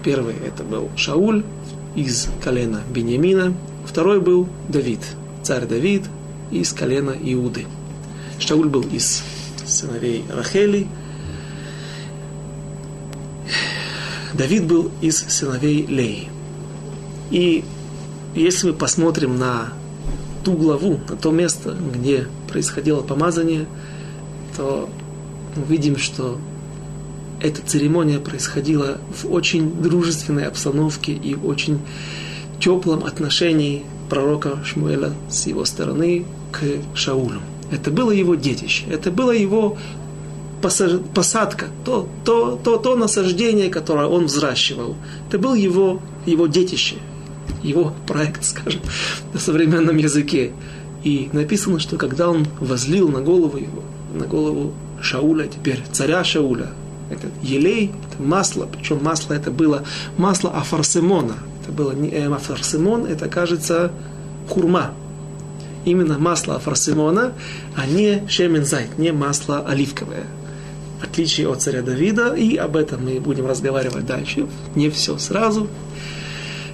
Первый 0.03 0.33
это 0.35 0.63
был 0.63 0.89
Шауль 0.95 1.43
из 1.95 2.27
колена 2.43 2.81
Бениамина, 2.89 3.53
второй 3.85 4.19
был 4.19 4.47
Давид, 4.67 4.99
царь 5.43 5.67
Давид 5.67 6.03
из 6.49 6.73
колена 6.73 7.15
Иуды. 7.21 7.67
Шауль 8.39 8.67
был 8.67 8.81
из 8.81 9.23
сыновей 9.65 10.23
Рахели, 10.29 10.87
Давид 14.33 14.65
был 14.65 14.91
из 15.01 15.17
сыновей 15.17 15.85
Леи. 15.85 16.29
И 17.29 17.63
если 18.35 18.67
мы 18.67 18.73
посмотрим 18.73 19.37
на 19.37 19.73
ту 20.43 20.53
главу, 20.53 20.99
на 21.07 21.15
то 21.15 21.31
место, 21.31 21.75
где 21.93 22.27
происходило 22.49 23.01
помазание, 23.01 23.67
то 24.57 24.89
мы 25.55 25.63
видим, 25.65 25.97
что 25.97 26.39
эта 27.41 27.61
церемония 27.61 28.19
происходила 28.19 28.97
в 29.11 29.31
очень 29.31 29.81
дружественной 29.81 30.47
обстановке 30.47 31.11
и 31.11 31.35
в 31.35 31.45
очень 31.45 31.79
теплом 32.59 33.03
отношении 33.03 33.83
пророка 34.09 34.63
Шмуэля 34.63 35.13
с 35.29 35.45
его 35.47 35.65
стороны 35.65 36.25
к 36.51 36.61
Шаулю. 36.95 37.41
Это 37.71 37.91
было 37.91 38.11
его 38.11 38.35
детище, 38.35 38.85
это 38.89 39.11
было 39.11 39.31
его 39.31 39.77
посадка, 40.63 41.67
то, 41.85 42.07
то, 42.23 42.59
то, 42.63 42.77
то 42.77 42.95
насаждение, 42.95 43.69
которое 43.69 44.07
он 44.07 44.25
взращивал. 44.25 44.95
Это 45.27 45.37
был 45.37 45.53
его, 45.53 46.01
его 46.25 46.47
детище, 46.47 46.95
его 47.61 47.93
проект, 48.07 48.43
скажем, 48.45 48.81
на 49.33 49.39
современном 49.39 49.97
языке. 49.97 50.51
И 51.03 51.29
написано, 51.33 51.79
что 51.79 51.97
когда 51.97 52.29
он 52.29 52.47
возлил 52.59 53.09
на 53.09 53.21
голову 53.21 53.57
его, 53.57 53.83
на 54.13 54.25
голову 54.25 54.73
Шауля, 55.01 55.47
теперь 55.47 55.83
царя 55.91 56.23
Шауля, 56.23 56.69
это 57.09 57.27
елей, 57.41 57.91
это 58.09 58.23
масло, 58.23 58.65
причем 58.65 59.03
масло 59.03 59.33
это 59.33 59.51
было 59.51 59.83
масло 60.17 60.51
афарсимона. 60.51 61.35
Это 61.61 61.71
было 61.71 61.91
не 61.91 62.09
э, 62.09 62.33
афарсимон, 62.33 63.05
это, 63.05 63.27
кажется, 63.29 63.91
хурма. 64.49 64.91
Именно 65.85 66.17
масло 66.17 66.55
афарсимона, 66.55 67.33
а 67.75 67.85
не 67.85 68.23
шемензайт, 68.27 68.97
не 68.97 69.11
масло 69.11 69.59
оливковое. 69.65 70.25
В 71.03 71.05
отличие 71.05 71.49
от 71.49 71.61
царя 71.61 71.81
Давида, 71.81 72.33
и 72.33 72.55
об 72.55 72.77
этом 72.77 73.03
мы 73.03 73.19
будем 73.19 73.45
разговаривать 73.45 74.05
дальше. 74.05 74.47
Не 74.73 74.89
все 74.89 75.17
сразу, 75.17 75.67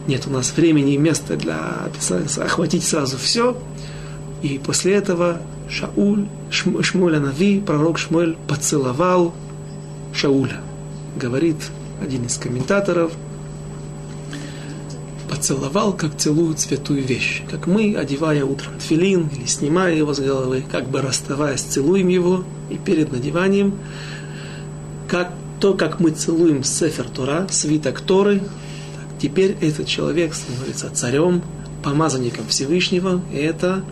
нет 0.08 0.28
у 0.28 0.30
нас 0.30 0.54
времени 0.56 0.94
и 0.94 0.98
места 0.98 1.36
для 1.36 1.58
описания, 1.86 2.28
охватить 2.38 2.84
сразу 2.84 3.18
все. 3.18 3.58
И 4.44 4.60
после 4.64 4.94
этого 4.94 5.42
Шауль, 5.68 6.28
Шмуэль 6.52 7.16
Анави, 7.16 7.60
пророк 7.60 7.98
Шмуэль 7.98 8.38
поцеловал 8.48 9.34
Шауля. 10.14 10.62
Говорит 11.16 11.58
один 12.00 12.26
из 12.26 12.38
комментаторов, 12.38 13.12
поцеловал, 15.28 15.94
как 15.94 16.18
целуют 16.18 16.60
святую 16.60 17.04
вещь. 17.04 17.44
Как 17.50 17.66
мы, 17.66 17.96
одевая 17.96 18.46
утром 18.46 18.78
тфилин 18.80 19.28
или 19.28 19.46
снимая 19.46 19.96
его 19.96 20.14
с 20.14 20.20
головы, 20.20 20.64
как 20.72 20.88
бы 20.88 21.02
расставаясь, 21.02 21.62
целуем 21.62 22.08
его, 22.10 22.44
и 22.70 22.78
перед 22.78 23.12
надеванием, 23.12 23.80
как 25.10 25.34
то, 25.60 25.74
как 25.74 26.00
мы 26.00 26.12
целуем 26.12 26.64
Сефер 26.64 27.06
Тора, 27.10 27.48
свиток 27.50 28.00
Торы, 28.02 28.42
Теперь 29.20 29.58
этот 29.60 29.86
человек 29.86 30.34
становится 30.34 30.90
царем, 30.90 31.42
помазанником 31.84 32.48
Всевышнего, 32.48 33.22
и 33.32 33.38
это 33.38 33.84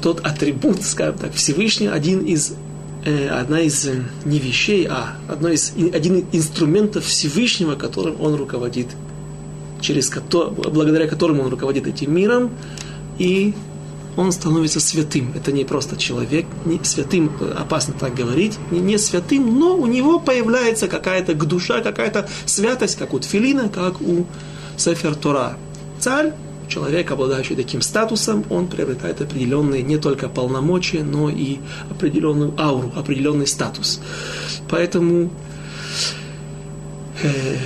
тот 0.00 0.20
атрибут, 0.20 0.82
скажем 0.82 1.18
так, 1.18 1.32
Всевышний, 1.32 1.88
один 1.88 2.20
из, 2.20 2.54
э, 3.04 3.28
одна 3.28 3.60
из 3.60 3.86
э, 3.86 4.02
не 4.24 4.38
вещей, 4.38 4.86
а 4.88 5.16
одно 5.28 5.48
из, 5.48 5.72
один 5.92 6.18
из 6.18 6.24
инструментов 6.32 7.04
Всевышнего, 7.04 7.74
которым 7.74 8.20
он 8.20 8.34
руководит, 8.34 8.88
через 9.80 10.10
благодаря 10.10 11.08
которому 11.08 11.42
он 11.42 11.50
руководит 11.50 11.88
этим 11.88 12.14
миром, 12.14 12.50
и 13.18 13.54
он 14.16 14.32
становится 14.32 14.80
святым. 14.80 15.32
Это 15.34 15.52
не 15.52 15.64
просто 15.64 15.96
человек, 15.96 16.46
не 16.64 16.82
святым 16.82 17.32
опасно 17.58 17.94
так 17.98 18.14
говорить, 18.14 18.58
не, 18.70 18.80
не 18.80 18.98
святым, 18.98 19.58
но 19.58 19.76
у 19.76 19.86
него 19.86 20.18
появляется 20.18 20.88
какая-то 20.88 21.34
душа, 21.34 21.80
какая-то 21.80 22.28
святость, 22.46 22.96
как 22.96 23.14
у 23.14 23.18
Тфилина, 23.18 23.68
как 23.68 24.00
у 24.00 24.26
Сефер 24.76 25.14
Тора. 25.14 25.56
Царь, 25.98 26.32
человек, 26.68 27.10
обладающий 27.10 27.56
таким 27.56 27.80
статусом, 27.80 28.44
он 28.50 28.66
приобретает 28.66 29.20
определенные 29.20 29.82
не 29.82 29.96
только 29.96 30.28
полномочия, 30.28 31.02
но 31.02 31.30
и 31.30 31.58
определенную 31.90 32.54
ауру, 32.58 32.92
определенный 32.96 33.46
статус. 33.46 34.00
Поэтому 34.68 35.30
э, 37.22 37.56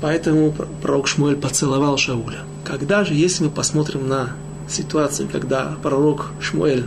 Поэтому 0.00 0.54
пророк 0.82 1.08
Шмуэль 1.08 1.36
поцеловал 1.36 1.96
Шауля. 1.96 2.40
Когда 2.64 3.04
же, 3.04 3.14
если 3.14 3.44
мы 3.44 3.50
посмотрим 3.50 4.06
на 4.06 4.36
ситуацию, 4.68 5.28
когда 5.30 5.76
пророк 5.82 6.30
Шмуэль 6.40 6.84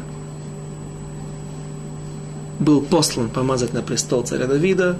был 2.59 2.81
послан 2.81 3.29
помазать 3.29 3.73
на 3.73 3.81
престол 3.81 4.23
царя 4.23 4.45
Давида, 4.45 4.97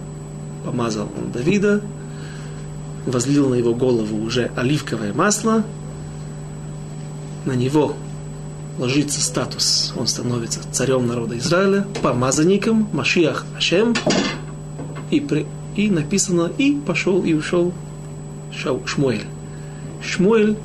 помазал 0.66 1.10
он 1.18 1.32
Давида, 1.32 1.82
возлил 3.06 3.50
на 3.50 3.56
его 3.56 3.74
голову 3.74 4.24
уже 4.24 4.52
оливковое 4.56 5.14
масло, 5.14 5.64
на 7.46 7.54
него 7.54 7.96
ложится 8.78 9.22
статус, 9.22 9.94
он 9.98 10.08
становится 10.08 10.60
царем 10.72 11.08
народа 11.08 11.38
Израиля, 11.38 11.86
помазанником, 12.02 12.90
Машиах 12.94 13.46
Ашем, 13.56 13.96
и, 15.12 15.20
при, 15.20 15.46
и 15.76 15.90
написано, 15.90 16.52
и 16.58 16.80
пошел 16.80 17.24
и 17.24 17.34
ушел 17.34 17.74
Шмуэль. 18.86 19.26
Шмуэль 20.02 20.58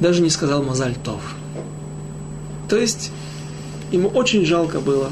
даже 0.00 0.22
не 0.22 0.30
сказал 0.30 0.62
Мазаль 0.62 0.96
Тов. 0.96 1.20
То 2.68 2.76
есть 2.76 3.12
ему 3.90 4.08
очень 4.08 4.46
жалко 4.46 4.80
было 4.80 5.10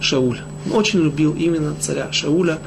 Шауля. 0.00 0.42
Он 0.66 0.72
очень 0.72 1.00
любил 1.00 1.34
именно 1.34 1.74
царя 1.80 2.12
Шауля. 2.12 2.58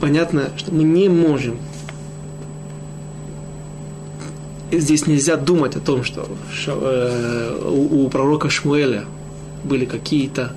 Понятно, 0.00 0.50
что 0.56 0.74
мы 0.74 0.82
не 0.82 1.08
можем 1.08 1.58
здесь 4.72 5.06
нельзя 5.06 5.36
думать 5.36 5.76
о 5.76 5.80
том, 5.80 6.02
что 6.02 6.26
э, 6.56 7.68
у, 7.70 8.08
пророка 8.08 8.48
Шмуэля 8.48 9.04
были 9.64 9.84
какие-то 9.84 10.54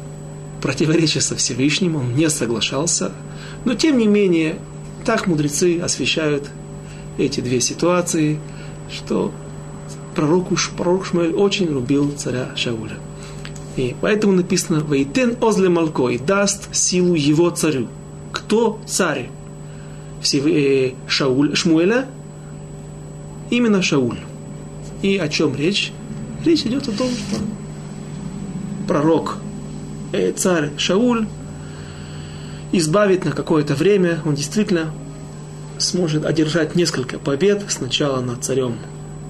противоречия 0.61 1.21
со 1.21 1.35
Всевышним, 1.35 1.97
он 1.97 2.15
не 2.15 2.29
соглашался. 2.29 3.11
Но 3.65 3.75
тем 3.75 3.97
не 3.97 4.07
менее, 4.07 4.55
так 5.05 5.27
мудрецы 5.27 5.79
освещают 5.79 6.49
эти 7.17 7.39
две 7.41 7.61
ситуации– 7.61 8.39
что 8.89 9.31
пророк, 10.15 10.47
пророк 10.77 11.05
Шмуэль 11.05 11.33
очень 11.33 11.67
любил 11.67 12.11
царя 12.17 12.49
Шауля. 12.55 12.97
И 13.75 13.95
поэтому 13.99 14.33
написано 14.33 14.77
«Вейтен 14.77 15.35
озле 15.41 15.69
малко» 15.69 16.07
и 16.09 16.17
даст 16.17 16.73
силу 16.73 17.13
его 17.13 17.49
царю. 17.49 17.87
Кто 18.31 18.79
царь? 18.85 19.29
Э, 20.33 20.91
Шауль, 21.07 21.55
Шмуэля? 21.55 22.05
Именно 23.49 23.81
Шауль. 23.81 24.19
И 25.01 25.17
о 25.17 25.27
чем 25.27 25.55
речь? 25.55 25.91
Речь 26.45 26.61
идет 26.65 26.87
о 26.87 26.91
том, 26.91 27.09
что 27.09 27.41
пророк, 28.87 29.37
э, 30.13 30.31
царь 30.31 30.71
Шауль 30.77 31.27
избавит 32.71 33.25
на 33.25 33.31
какое-то 33.31 33.75
время, 33.75 34.21
он 34.25 34.35
действительно 34.35 34.93
сможет 35.77 36.25
одержать 36.25 36.75
несколько 36.75 37.19
побед. 37.19 37.63
Сначала 37.67 38.21
над 38.21 38.43
царем 38.43 38.77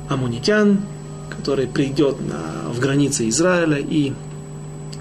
Амунитян, 0.09 0.81
который 1.29 1.67
придет 1.67 2.17
на, 2.21 2.71
в 2.71 2.79
границы 2.79 3.27
Израиля 3.29 3.77
и 3.77 4.13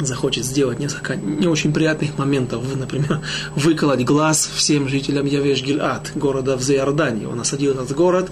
захочет 0.00 0.44
сделать 0.44 0.78
несколько 0.78 1.16
не 1.16 1.46
очень 1.46 1.72
приятных 1.72 2.18
моментов, 2.18 2.64
например, 2.74 3.20
выколоть 3.56 4.04
глаз 4.04 4.50
всем 4.54 4.88
жителям 4.88 5.26
Явеш-Гильад, 5.26 6.12
города 6.14 6.56
в 6.56 6.62
Зайордании. 6.62 7.26
Он 7.26 7.40
осадил 7.40 7.72
этот 7.72 7.92
город, 7.94 8.30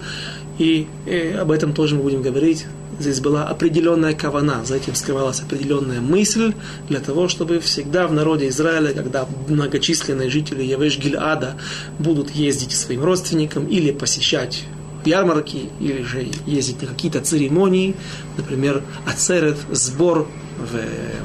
и, 0.59 0.87
и 1.07 1.37
об 1.39 1.51
этом 1.51 1.73
тоже 1.73 1.97
мы 1.97 2.03
будем 2.03 2.23
говорить. 2.23 2.67
Здесь 2.99 3.21
была 3.21 3.45
определенная 3.49 4.15
кавана, 4.15 4.65
за 4.65 4.77
этим 4.77 4.95
скрывалась 4.95 5.41
определенная 5.41 6.01
мысль 6.01 6.53
для 6.89 7.01
того, 7.01 7.27
чтобы 7.29 7.59
всегда 7.59 8.07
в 8.07 8.13
народе 8.13 8.49
Израиля, 8.49 8.93
когда 8.93 9.27
многочисленные 9.49 10.31
жители 10.31 10.63
Явеш 10.63 10.99
Гильада 10.99 11.57
будут 11.99 12.31
ездить 12.31 12.71
к 12.71 12.77
своим 12.77 13.03
родственникам 13.03 13.67
или 13.67 13.93
посещать 13.93 14.65
ярмарки, 15.05 15.71
или 15.81 16.03
же 16.03 16.29
ездить 16.47 16.83
на 16.83 16.89
какие-то 16.89 17.21
церемонии, 17.21 17.97
например, 18.37 18.83
ацерет, 19.07 19.57
сбор 19.73 20.29
в, 20.59 20.77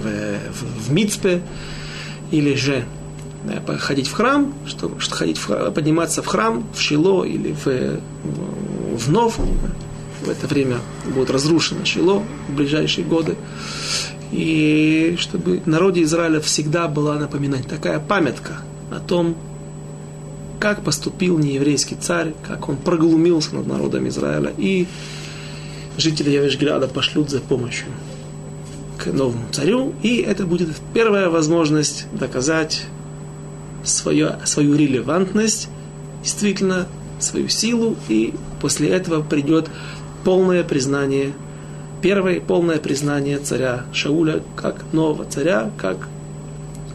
в, 0.03 0.87
в 0.87 0.91
Мицпе, 0.91 1.41
или 2.31 2.55
же 2.55 2.85
да, 3.43 3.77
ходить 3.77 4.07
в 4.07 4.13
храм, 4.13 4.53
чтобы 4.65 4.99
что 4.99 5.15
ходить 5.15 5.37
в, 5.37 5.71
подниматься 5.71 6.21
в 6.23 6.25
храм, 6.25 6.67
в 6.73 6.79
Шило 6.79 7.23
или 7.23 7.53
в, 7.53 7.65
в, 7.65 8.66
в 8.97 9.09
Нов. 9.09 9.39
В 10.21 10.29
это 10.29 10.47
время 10.47 10.79
будет 11.05 11.29
разрушено 11.29 11.85
Шило 11.85 12.23
в 12.47 12.53
ближайшие 12.55 13.05
годы. 13.05 13.35
И 14.31 15.15
чтобы 15.19 15.61
народе 15.65 16.03
Израиля 16.03 16.41
всегда 16.41 16.87
была 16.87 17.15
напоминать 17.15 17.67
такая 17.67 17.99
памятка 17.99 18.57
о 18.91 18.99
том, 18.99 19.37
как 20.59 20.83
поступил 20.83 21.37
нееврейский 21.37 21.97
царь, 21.99 22.33
как 22.45 22.67
он 22.67 22.77
проглумился 22.77 23.55
над 23.55 23.67
народом 23.67 24.07
Израиля. 24.07 24.51
И 24.57 24.87
жители 25.97 26.31
Явешграда 26.31 26.87
пошлют 26.87 27.29
за 27.29 27.39
помощью 27.39 27.87
к 28.97 29.05
новому 29.07 29.45
царю. 29.51 29.93
И 30.01 30.17
это 30.17 30.45
будет 30.45 30.69
первая 30.93 31.29
возможность 31.29 32.07
доказать 32.11 32.85
свою, 33.83 34.31
свою 34.45 34.75
релевантность, 34.75 35.69
действительно 36.23 36.87
свою 37.19 37.47
силу. 37.47 37.95
И 38.09 38.33
после 38.61 38.89
этого 38.89 39.23
придет 39.23 39.69
полное 40.23 40.63
признание, 40.63 41.33
первое 42.01 42.39
полное 42.39 42.77
признание 42.77 43.39
царя 43.39 43.85
Шауля 43.93 44.41
как 44.55 44.83
нового 44.93 45.25
царя, 45.25 45.71
как 45.77 46.07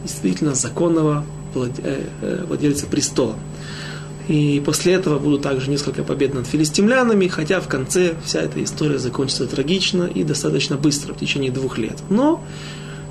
действительно 0.03 0.53
законного 0.53 1.25
э, 1.55 2.03
э, 2.21 2.43
владельца 2.47 2.85
престола. 2.85 3.35
И 4.27 4.61
после 4.65 4.93
этого 4.93 5.19
будут 5.19 5.41
также 5.41 5.69
несколько 5.69 6.03
побед 6.03 6.33
над 6.33 6.47
филистимлянами, 6.47 7.27
хотя 7.27 7.59
в 7.59 7.67
конце 7.67 8.13
вся 8.23 8.41
эта 8.41 8.63
история 8.63 8.97
закончится 8.97 9.47
трагично 9.47 10.03
и 10.03 10.23
достаточно 10.23 10.77
быстро, 10.77 11.13
в 11.13 11.17
течение 11.17 11.51
двух 11.51 11.77
лет. 11.77 11.97
Но, 12.09 12.41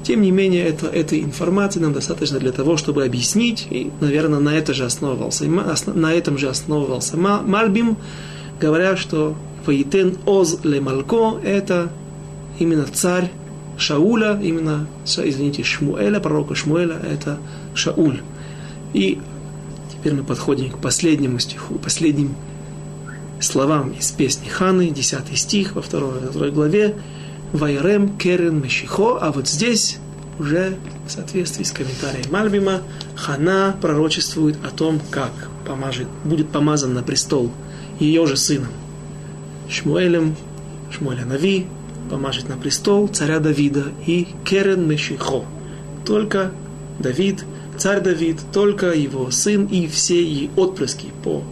тем 0.05 0.23
не 0.23 0.31
менее, 0.31 0.65
это, 0.65 0.87
этой 0.87 1.21
информации 1.21 1.81
нам 1.81 1.93
достаточно 1.93 2.39
для 2.39 2.51
того, 2.53 2.79
чтобы 2.79 3.05
объяснить, 3.05 3.67
и, 3.69 3.91
наверное, 4.01 4.41
на, 4.41 4.57
это 4.57 4.73
же 4.73 4.87
основывался, 4.87 5.45
на 5.45 6.15
этом 6.15 6.39
же 6.39 6.49
основывался 6.49 7.19
Мальбим, 7.19 7.99
говоря, 8.63 8.97
что 8.97 9.37
Ваитен 9.67 10.17
Оз 10.25 10.59
Ле 10.65 10.81
Малко– 10.81 11.39
это 11.45 11.91
именно 12.59 12.87
царь 12.87 13.31
Шауля, 13.77 14.39
именно, 14.41 14.87
извините, 15.05 15.63
Шмуэля, 15.63 16.21
пророка 16.21 16.55
Шмуэля– 16.55 16.99
это 17.13 17.39
Шауль. 17.75 18.21
И 18.95 19.21
Теперь 20.03 20.15
мы 20.15 20.25
подходим 20.25 20.69
к 20.69 20.79
последнему 20.79 21.39
стиху, 21.39 21.75
последним 21.75 22.35
словам 23.41 23.93
из 23.93 24.11
песни 24.11 24.49
Ханы, 24.49 24.91
10 24.91 25.39
стих 25.39 25.77
во 25.77 25.83
второй, 25.83 26.19
во 26.19 26.27
второй 26.29 26.51
главе. 26.51 26.97
Вайрем 27.53 28.19
керен 28.19 28.61
мешихо, 28.61 29.19
а 29.21 29.31
вот 29.31 29.47
здесь 29.47 29.99
уже 30.41 30.77
в 31.07 31.13
соответствии 31.13 31.63
с 31.63 31.71
комментарием 31.71 32.33
Мальбима, 32.33 32.81
Хана 33.15 33.77
пророчествует 33.81 34.57
о 34.65 34.71
том, 34.71 35.01
как 35.13 35.31
помажет, 35.69 36.09
будет 36.25 36.49
помазан 36.49 36.95
на 36.95 37.05
престол 37.05 37.53
ее 38.03 38.27
же 38.27 38.37
сыном. 38.37 38.73
Шмуэлем, 39.69 40.37
Шмуэля 40.91 41.25
Нави, 41.25 41.67
помажет 42.11 42.49
на 42.49 42.57
престол 42.57 43.09
царя 43.09 43.39
Давида 43.39 43.85
и 44.07 44.29
Керен 44.45 44.89
Мешихо. 44.89 45.45
Только 46.05 46.53
Давид 46.99 47.45
царь 47.83 48.01
Давид, 48.01 48.39
только 48.53 48.93
его 48.93 49.31
сын 49.31 49.67
и 49.67 49.87
все 49.89 50.23
и 50.23 50.51
отпрыски 50.57 51.09
по 51.25 51.43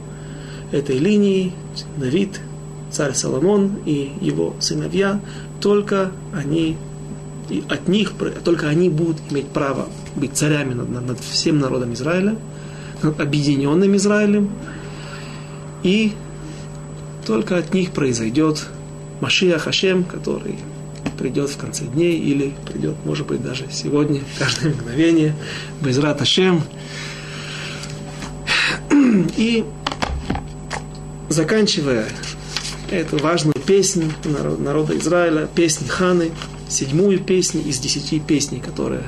этой 0.70 0.98
линии, 0.98 1.52
Давид, 1.96 2.40
царь 2.90 3.14
Соломон 3.14 3.78
и 3.84 4.12
его 4.20 4.54
сыновья, 4.60 5.20
только 5.60 6.12
они, 6.32 6.76
и 7.48 7.64
от 7.68 7.88
них, 7.88 8.12
только 8.44 8.68
они 8.68 8.88
будут 8.88 9.16
иметь 9.30 9.48
право 9.48 9.88
быть 10.14 10.34
царями 10.34 10.74
над, 10.74 10.88
над, 10.88 11.18
всем 11.18 11.58
народом 11.58 11.94
Израиля, 11.94 12.36
над 13.02 13.18
объединенным 13.18 13.96
Израилем, 13.96 14.50
и 15.82 16.12
только 17.26 17.56
от 17.56 17.74
них 17.74 17.92
произойдет 17.92 18.66
Машия 19.20 19.58
Хашем, 19.58 20.04
который 20.04 20.56
придет 21.18 21.50
в 21.50 21.56
конце 21.56 21.84
дней 21.84 22.18
или 22.18 22.54
придет, 22.66 22.96
может 23.04 23.26
быть, 23.26 23.42
даже 23.42 23.66
сегодня, 23.70 24.22
каждое 24.38 24.72
мгновение, 24.72 25.34
без 25.82 25.98
Раташем. 25.98 26.62
И 29.36 29.64
заканчивая 31.28 32.06
эту 32.90 33.18
важную 33.18 33.54
песню 33.54 34.10
народа 34.58 34.96
Израиля, 34.98 35.48
песнь 35.54 35.86
Ханы, 35.86 36.30
седьмую 36.68 37.20
песню 37.20 37.62
из 37.62 37.78
десяти 37.78 38.18
песней, 38.18 38.60
которые 38.60 39.02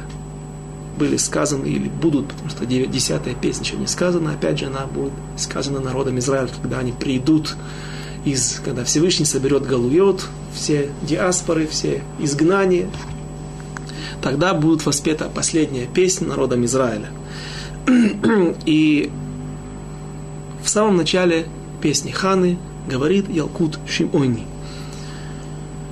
были 0.98 1.16
сказаны 1.16 1.66
или 1.66 1.88
будут, 1.88 2.28
потому 2.28 2.50
что 2.50 2.66
десятая 2.66 3.34
песня 3.34 3.64
еще 3.64 3.76
не 3.76 3.86
сказана, 3.86 4.32
опять 4.32 4.58
же, 4.58 4.66
она 4.66 4.86
будет 4.86 5.12
сказана 5.36 5.80
народом 5.80 6.18
Израиля, 6.18 6.48
когда 6.48 6.78
они 6.78 6.92
придут 6.92 7.56
из, 8.24 8.60
когда 8.64 8.84
Всевышний 8.84 9.26
соберет 9.26 9.66
Галуйот, 9.66 10.28
все 10.54 10.90
диаспоры, 11.02 11.66
все 11.66 12.02
изгнания, 12.18 12.88
тогда 14.22 14.54
будет 14.54 14.84
воспета 14.86 15.30
последняя 15.34 15.86
песня 15.86 16.28
народом 16.28 16.64
Израиля. 16.64 17.10
И 18.66 19.10
в 20.62 20.68
самом 20.68 20.96
начале 20.96 21.46
песни 21.80 22.10
Ханы 22.10 22.58
говорит 22.88 23.28
Ялкут 23.28 23.78
Шимойни. 23.88 24.46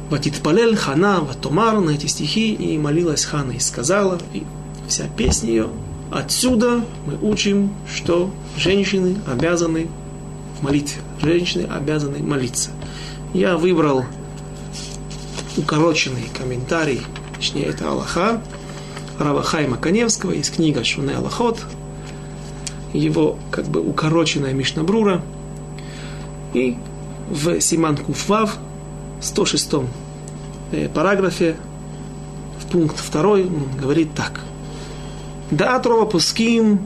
Ватитпалель 0.08 0.76
Хана 0.76 1.20
Ватомар 1.20 1.80
на 1.80 1.90
эти 1.90 2.06
стихи 2.06 2.52
и 2.52 2.78
молилась 2.78 3.24
Хана 3.24 3.52
и 3.52 3.60
сказала, 3.60 4.18
и 4.32 4.44
вся 4.88 5.04
песня 5.16 5.50
ее, 5.50 5.68
отсюда 6.10 6.84
мы 7.06 7.16
учим, 7.20 7.72
что 7.92 8.30
женщины 8.56 9.16
обязаны 9.26 9.88
в 10.58 10.64
молитве 10.64 11.00
женщины 11.22 11.66
обязаны 11.70 12.18
молиться. 12.20 12.70
Я 13.34 13.56
выбрал 13.56 14.04
укороченный 15.56 16.28
комментарий, 16.36 17.02
точнее 17.36 17.64
это 17.64 17.90
Аллаха, 17.90 18.42
Равахайма 19.18 19.76
Каневского 19.76 20.32
из 20.32 20.50
книги 20.50 20.82
Шуне 20.82 21.16
Аллахот, 21.16 21.64
его 22.92 23.38
как 23.50 23.66
бы 23.66 23.80
укороченная 23.80 24.52
Мишнабрура, 24.52 25.22
и 26.54 26.76
в 27.28 27.60
Симан 27.60 27.96
Куфвав, 27.96 28.56
106 29.20 29.74
э, 30.72 30.88
параграфе, 30.88 31.56
в 32.58 32.70
пункт 32.70 32.96
2 33.12 33.22
он 33.22 33.68
говорит 33.78 34.14
так. 34.14 34.40
Да 35.50 35.76
атрова 35.76 36.04
пуским 36.04 36.80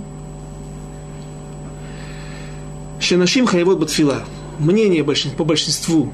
Шенашим 3.05 3.45
хаевод 3.45 3.81
батфила. 3.81 4.25
Мнение 4.59 5.05
по 5.05 5.45
большинству 5.45 6.11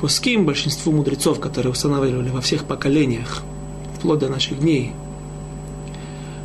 пуским, 0.00 0.46
большинству 0.46 0.92
мудрецов, 0.92 1.40
которые 1.40 1.72
устанавливали 1.72 2.28
во 2.28 2.40
всех 2.40 2.64
поколениях, 2.64 3.42
вплоть 3.98 4.20
до 4.20 4.28
наших 4.28 4.60
дней. 4.60 4.92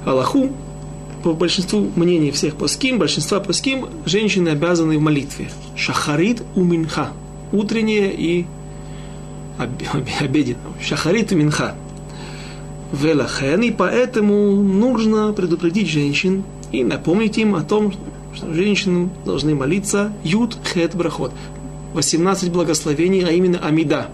Аллаху, 0.04 0.50
по 1.24 1.34
большинству 1.34 1.92
мнений 1.96 2.32
всех 2.32 2.56
пуским, 2.56 2.98
большинства 2.98 3.40
пуским, 3.40 3.86
женщины 4.08 4.50
обязаны 4.50 4.98
в 4.98 5.02
молитве. 5.02 5.52
Шахарит 5.76 6.42
у 6.56 6.64
минха. 6.64 7.12
Утреннее 7.52 8.12
и 8.12 8.48
обеденное. 10.20 10.58
Шахарит 10.82 11.32
у 11.32 11.36
минха. 11.36 11.76
Велахен, 12.92 13.62
и 13.62 13.70
поэтому 13.70 14.56
нужно 14.56 15.34
предупредить 15.34 15.88
женщин 15.88 16.46
и 16.72 16.84
напомнить 16.84 17.38
им 17.38 17.54
о 17.54 17.62
том, 17.62 17.94
что 18.38 18.54
женщины 18.54 19.10
должны 19.26 19.56
молиться 19.56 20.14
Юд 20.24 20.58
Хет 20.64 20.96
Брахот. 20.96 21.32
18 21.94 22.52
благословений, 22.52 23.24
а 23.26 23.32
именно 23.32 23.60
Амида. 23.60 24.08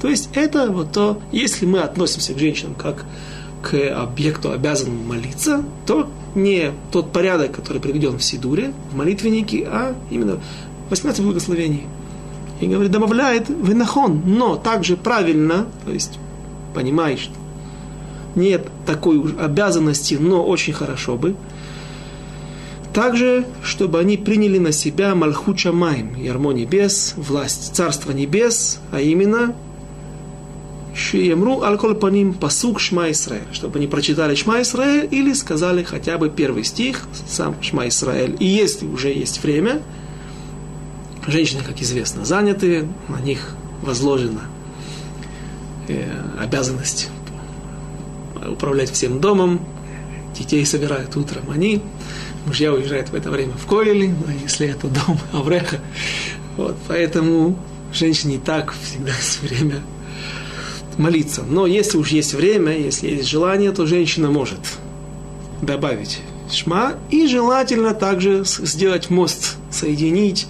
То 0.00 0.08
есть 0.08 0.30
это 0.32 0.70
вот 0.70 0.92
то, 0.92 1.20
если 1.32 1.66
мы 1.66 1.80
относимся 1.80 2.32
к 2.32 2.38
женщинам 2.38 2.74
как 2.74 3.04
к 3.62 3.74
объекту 3.74 4.52
обязанному 4.52 5.02
молиться, 5.04 5.64
то 5.86 6.08
не 6.34 6.72
тот 6.92 7.12
порядок, 7.12 7.52
который 7.52 7.80
приведен 7.80 8.18
в 8.18 8.24
Сидуре, 8.24 8.72
в 8.92 8.96
молитвеннике, 8.96 9.66
а 9.70 9.94
именно 10.10 10.38
18 10.90 11.22
благословений. 11.22 11.86
И 12.60 12.66
говорит, 12.66 12.90
добавляет 12.90 13.48
венахон, 13.48 14.22
но 14.24 14.56
также 14.56 14.96
правильно, 14.96 15.66
то 15.84 15.92
есть 15.92 16.18
понимаешь, 16.74 17.28
нет 18.34 18.66
такой 18.86 19.20
обязанности, 19.38 20.14
но 20.14 20.44
очень 20.44 20.72
хорошо 20.72 21.16
бы, 21.16 21.34
также, 22.98 23.46
чтобы 23.62 24.00
они 24.00 24.16
приняли 24.16 24.58
на 24.58 24.72
себя 24.72 25.14
Мальхуча 25.14 25.70
Майм, 25.70 26.16
ярмо 26.16 26.50
небес, 26.50 27.14
власть 27.16 27.72
Царства 27.76 28.10
небес, 28.10 28.80
а 28.90 29.00
именно 29.00 29.54
Шиемру 30.96 31.62
аль 31.62 31.78
паним 31.78 32.34
пасук 32.34 32.80
Шма 32.80 33.12
Исраэль, 33.12 33.46
чтобы 33.52 33.78
они 33.78 33.86
прочитали 33.86 34.34
Шма 34.34 34.62
Исраэль 34.62 35.06
или 35.12 35.32
сказали 35.32 35.84
хотя 35.84 36.18
бы 36.18 36.28
первый 36.28 36.64
стих, 36.64 37.04
сам 37.28 37.62
Шма 37.62 37.86
Исраэль. 37.86 38.36
И 38.40 38.46
если 38.46 38.84
уже 38.84 39.10
есть 39.10 39.44
время, 39.44 39.80
женщины, 41.28 41.62
как 41.64 41.80
известно, 41.80 42.24
заняты, 42.24 42.88
на 43.06 43.20
них 43.20 43.54
возложена 43.82 44.42
э, 45.86 46.02
обязанность 46.40 47.10
управлять 48.44 48.90
всем 48.90 49.20
домом, 49.20 49.60
детей 50.36 50.66
собирают 50.66 51.16
утром 51.16 51.48
они, 51.50 51.80
мужья 52.48 52.72
уезжают 52.72 53.10
в 53.10 53.14
это 53.14 53.30
время 53.30 53.52
в 53.52 53.66
Койле, 53.66 54.08
но 54.08 54.32
если 54.32 54.68
это 54.68 54.88
дом 54.88 55.18
Авреха, 55.32 55.78
вот, 56.56 56.76
поэтому 56.88 57.56
женщине 57.92 58.40
так 58.44 58.74
всегда 58.82 59.12
есть 59.16 59.42
время 59.42 59.82
молиться. 60.96 61.42
Но 61.48 61.66
если 61.66 61.98
уж 61.98 62.08
есть 62.08 62.34
время, 62.34 62.76
если 62.76 63.08
есть 63.08 63.28
желание, 63.28 63.70
то 63.70 63.86
женщина 63.86 64.30
может 64.30 64.58
добавить 65.62 66.20
шма 66.50 66.94
и 67.10 67.26
желательно 67.26 67.94
также 67.94 68.44
сделать 68.44 69.10
мост, 69.10 69.56
соединить 69.70 70.46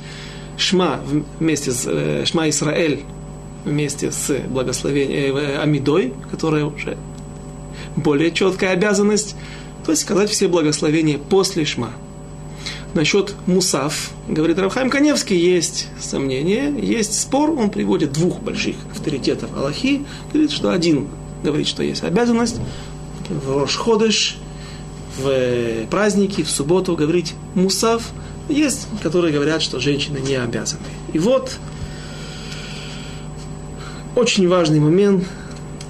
шма 0.56 1.00
вместе 1.40 1.72
с 1.72 1.84
э, 1.86 2.24
шма 2.24 2.48
Исраэль 2.48 3.02
вместе 3.64 4.10
с 4.10 4.38
благословением 4.48 5.36
э, 5.36 5.58
Амидой, 5.58 6.14
которая 6.30 6.64
уже 6.64 6.96
более 7.96 8.30
четкая 8.30 8.72
обязанность, 8.72 9.34
то 9.88 9.92
есть 9.92 10.02
сказать 10.02 10.28
все 10.28 10.48
благословения 10.48 11.16
после 11.16 11.64
шма. 11.64 11.92
Насчет 12.92 13.34
мусав, 13.46 14.10
говорит 14.28 14.58
Равхайм 14.58 14.90
Каневский, 14.90 15.38
есть 15.38 15.86
сомнение, 15.98 16.74
есть 16.78 17.18
спор, 17.18 17.52
он 17.58 17.70
приводит 17.70 18.12
двух 18.12 18.40
больших 18.40 18.76
авторитетов 18.90 19.48
Аллахи, 19.56 20.04
говорит, 20.30 20.50
что 20.50 20.72
один 20.72 21.08
говорит, 21.42 21.66
что 21.66 21.82
есть 21.82 22.04
обязанность 22.04 22.56
в 23.30 23.62
Рошходыш, 23.62 24.36
в 25.16 25.86
праздники, 25.86 26.42
в 26.42 26.50
субботу 26.50 26.94
говорить 26.94 27.32
мусав, 27.54 28.10
есть, 28.50 28.88
которые 29.02 29.32
говорят, 29.32 29.62
что 29.62 29.80
женщины 29.80 30.18
не 30.18 30.34
обязаны. 30.34 30.82
И 31.14 31.18
вот 31.18 31.56
очень 34.14 34.48
важный 34.48 34.80
момент. 34.80 35.24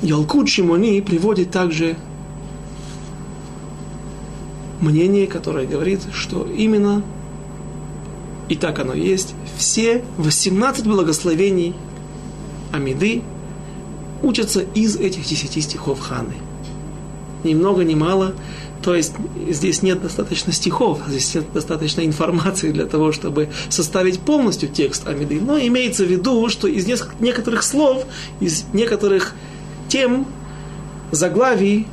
Ялкут 0.02 0.48
Шимони 0.48 1.00
приводит 1.00 1.50
также 1.50 1.96
мнение, 4.80 5.26
которое 5.26 5.66
говорит, 5.66 6.00
что 6.12 6.46
именно, 6.46 7.02
и 8.48 8.56
так 8.56 8.78
оно 8.78 8.94
есть, 8.94 9.34
все 9.56 10.04
18 10.18 10.86
благословений 10.86 11.74
Амиды 12.72 13.22
учатся 14.22 14.60
из 14.60 14.96
этих 14.96 15.26
10 15.26 15.62
стихов 15.62 16.00
Ханы. 16.00 16.34
Ни 17.44 17.54
много 17.54 17.84
ни 17.84 17.94
мало. 17.94 18.34
То 18.82 18.94
есть 18.94 19.14
здесь 19.48 19.82
нет 19.82 20.02
достаточно 20.02 20.52
стихов, 20.52 21.00
здесь 21.08 21.34
нет 21.34 21.52
достаточно 21.52 22.02
информации 22.02 22.70
для 22.70 22.86
того, 22.86 23.10
чтобы 23.10 23.48
составить 23.68 24.20
полностью 24.20 24.68
текст 24.68 25.06
Амиды. 25.08 25.40
Но 25.40 25.58
имеется 25.58 26.04
в 26.04 26.08
виду, 26.08 26.48
что 26.48 26.68
из 26.68 26.86
некоторых 26.86 27.64
слов, 27.64 28.04
из 28.40 28.64
некоторых 28.72 29.34
тем, 29.88 30.26
заглавий 31.10 31.86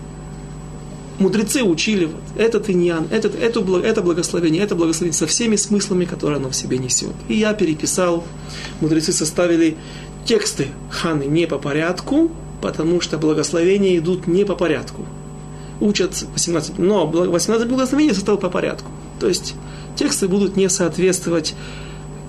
мудрецы 1.20 1.64
учили 1.64 2.06
вот, 2.06 2.22
этот 2.38 2.70
иньян, 2.70 3.08
этот, 3.12 3.36
это, 3.36 3.62
это 3.80 4.02
благословение, 4.02 4.62
это 4.62 4.76
благословение 4.76 5.18
со 5.18 5.28
всеми 5.28 5.56
смыслами, 5.56 6.06
которые 6.06 6.38
оно 6.38 6.50
в 6.50 6.56
себе 6.56 6.78
несет. 6.78 7.14
И 7.28 7.36
я 7.36 7.54
переписал, 7.54 8.24
мудрецы 8.82 9.14
составили 9.14 9.78
тексты 10.26 10.68
ханы 10.90 11.24
не 11.24 11.48
по 11.48 11.58
порядку, 11.58 12.32
потому 12.62 13.02
что 13.02 13.18
благословения 13.18 13.98
идут 13.98 14.28
не 14.28 14.44
по 14.44 14.56
порядку. 14.56 15.06
Учат 15.80 16.26
18, 16.34 16.80
но 16.80 17.06
18 17.06 17.68
благословений 17.68 18.14
составил 18.14 18.40
по 18.40 18.50
порядку. 18.50 18.90
То 19.20 19.28
есть 19.28 19.56
тексты 19.96 20.28
будут 20.28 20.56
не 20.56 20.70
соответствовать 20.70 21.54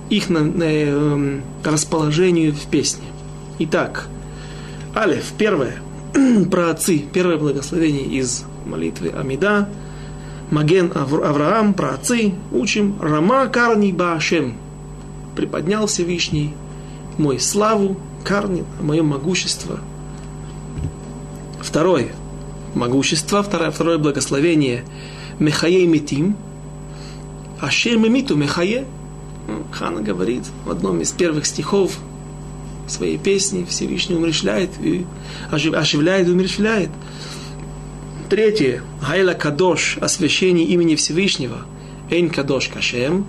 их 0.09 0.29
на, 0.29 0.41
на, 0.41 0.63
э, 0.63 1.39
расположению 1.63 2.53
в 2.53 2.65
песне. 2.67 3.03
Итак, 3.59 4.07
Алиф, 4.95 5.33
первое, 5.37 5.81
про 6.51 6.71
отцы, 6.71 6.99
первое 6.99 7.37
благословение 7.37 8.05
из 8.05 8.45
молитвы 8.65 9.09
Амида, 9.09 9.69
Маген 10.51 10.91
Авраам, 10.95 11.73
про 11.73 11.91
отцы, 11.91 12.33
учим 12.51 12.95
Рама 13.01 13.47
Карни 13.47 13.91
Баашем. 13.91 14.55
Приподнял 15.35 15.87
Всевышний 15.87 16.53
мой 17.17 17.39
славу, 17.39 17.97
Карни, 18.23 18.63
мое 18.81 19.03
могущество. 19.03 19.79
Второе, 21.61 22.09
могущество, 22.73 23.43
второе, 23.43 23.71
второе 23.71 23.97
благословение 23.97 24.83
Мехае 25.39 25.85
Митим, 25.85 26.35
Ашер 27.59 27.97
Мемиту 27.97 28.35
Мехае. 28.35 28.85
Хана 29.71 30.01
говорит 30.01 30.43
в 30.65 30.71
одном 30.71 31.01
из 31.01 31.11
первых 31.11 31.45
стихов 31.45 31.97
своей 32.87 33.17
песни 33.17 33.65
Всевышний 33.65 34.15
умерщвляет 34.15 34.71
и 34.81 35.05
оживляет 35.51 36.27
и 36.27 36.31
умерщвляет. 36.31 36.89
Третье. 38.29 38.81
Хайла 39.01 39.33
Кадош, 39.33 39.97
освящение 39.99 40.65
имени 40.65 40.95
Всевышнего. 40.95 41.65
Эйн 42.09 42.29
Кадош 42.29 42.67
Кашем. 42.67 43.25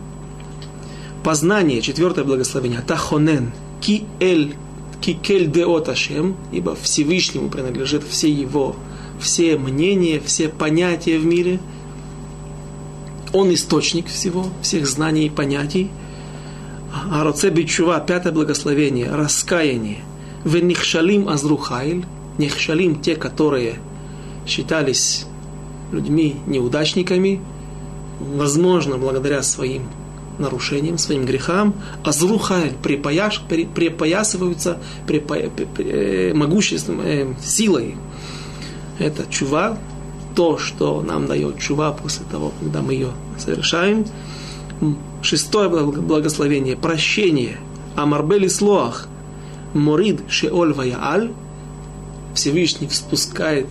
Познание, 1.22 1.82
четвертое 1.82 2.24
благословение. 2.24 2.80
Тахонен, 2.80 3.52
ки 3.80 4.04
эль, 4.18 4.54
ки 5.00 5.14
кель 5.14 5.50
деот 5.50 5.88
Ашем, 5.88 6.36
ибо 6.52 6.74
Всевышнему 6.74 7.48
принадлежит 7.48 8.02
все 8.08 8.30
его, 8.30 8.76
все 9.20 9.56
мнения, 9.58 10.20
все 10.24 10.48
понятия 10.48 11.18
в 11.18 11.24
мире. 11.24 11.60
Он 13.32 13.52
источник 13.52 14.06
всего, 14.06 14.46
всех 14.62 14.86
знаний 14.86 15.26
и 15.26 15.30
понятий. 15.30 15.90
Ароце 17.10 17.50
бичува, 17.50 18.00
пятое 18.00 18.32
благословение, 18.32 19.14
раскаяние. 19.14 19.98
Венихшалим 20.44 21.28
азрухайль, 21.28 22.06
нехшалим 22.38 23.00
те, 23.00 23.16
которые 23.16 23.76
считались 24.46 25.26
людьми 25.92 26.36
неудачниками, 26.46 27.40
возможно, 28.20 28.96
благодаря 28.98 29.42
своим 29.42 29.88
нарушениям, 30.38 30.98
своим 30.98 31.26
грехам, 31.26 31.74
азрухайль 32.04 32.74
припаяш, 32.82 33.42
припоясываются 33.48 34.78
припа, 35.06 35.34
э, 35.34 36.32
могуществом, 36.34 37.00
э, 37.02 37.34
силой. 37.42 37.96
Это 38.98 39.24
чува, 39.30 39.78
то, 40.34 40.56
что 40.56 41.02
нам 41.02 41.26
дает 41.26 41.58
чува 41.58 41.92
после 41.92 42.24
того, 42.30 42.52
когда 42.60 42.80
мы 42.80 42.94
ее 42.94 43.10
совершаем. 43.38 44.06
Шестое 45.22 45.68
благословение, 45.68 46.76
прощение. 46.76 47.58
Амарбели 47.96 48.46
слоах, 48.46 49.08
морид 49.74 50.20
шеоль 50.28 50.72
ваяаль, 50.72 51.32
Всевышний 52.34 52.88
спускает 52.88 53.66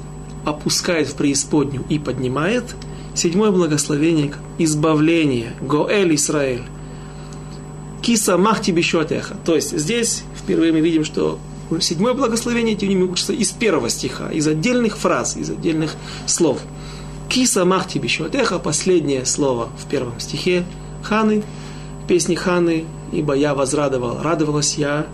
опускает 0.48 1.08
в 1.08 1.16
преисподнюю 1.16 1.84
и 1.90 2.00
поднимает. 2.00 2.76
Седьмое 3.14 3.52
благословение– 3.52 4.34
избавление. 4.58 5.54
Гоэль 5.62 6.16
Исраэль. 6.16 6.64
Киса 8.02 8.38
махти 8.38 8.72
бешотеха. 8.72 9.36
То 9.46 9.56
есть 9.56 9.78
здесь 9.78 10.24
впервые 10.38 10.72
мы 10.72 10.80
видим, 10.80 11.04
что 11.04 11.40
седьмое 11.82 12.14
благословение, 12.14 12.76
тем 12.76 12.90
не 12.90 12.96
менее, 12.96 13.12
учится 13.12 13.34
из 13.34 13.52
первого 13.52 13.90
стиха, 13.90 14.30
из 14.32 14.48
отдельных 14.48 14.98
фраз, 14.98 15.36
из 15.36 15.50
отдельных 15.50 15.96
слов. 16.28 16.62
Киса 17.28 17.66
махти 17.66 18.00
бешотеха, 18.00 18.60
последнее 18.60 19.26
слово 19.26 19.70
в 19.78 19.90
первом 19.90 20.20
стихе 20.20 20.64
Ханы, 21.08 21.44
песни 22.08 22.36
Ханы, 22.36 22.86
ибо 23.14 23.34
я 23.34 23.54
возрадовал, 23.56 24.22
радовалась 24.22 24.78
я 24.78 25.08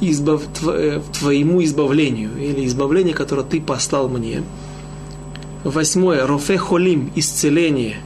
избав, 0.00 0.42
э, 0.66 1.00
твоему 1.18 1.64
избавлению, 1.64 2.30
или 2.38 2.66
избавление, 2.66 3.14
которое 3.14 3.42
ты 3.44 3.60
послал 3.60 4.08
мне. 4.08 4.42
Восьмое. 5.64 6.26
Рофе 6.26 6.58
холим, 6.58 7.10
исцеление. 7.14 7.96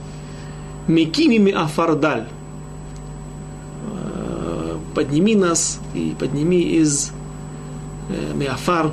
Мекимими 0.87 1.53
афардаль. 1.53 2.29
Э, 3.93 4.77
подними 4.95 5.35
нас 5.35 5.81
и 5.95 6.15
подними 6.19 6.61
из 6.61 7.11
э, 8.09 8.35
меафар, 8.35 8.93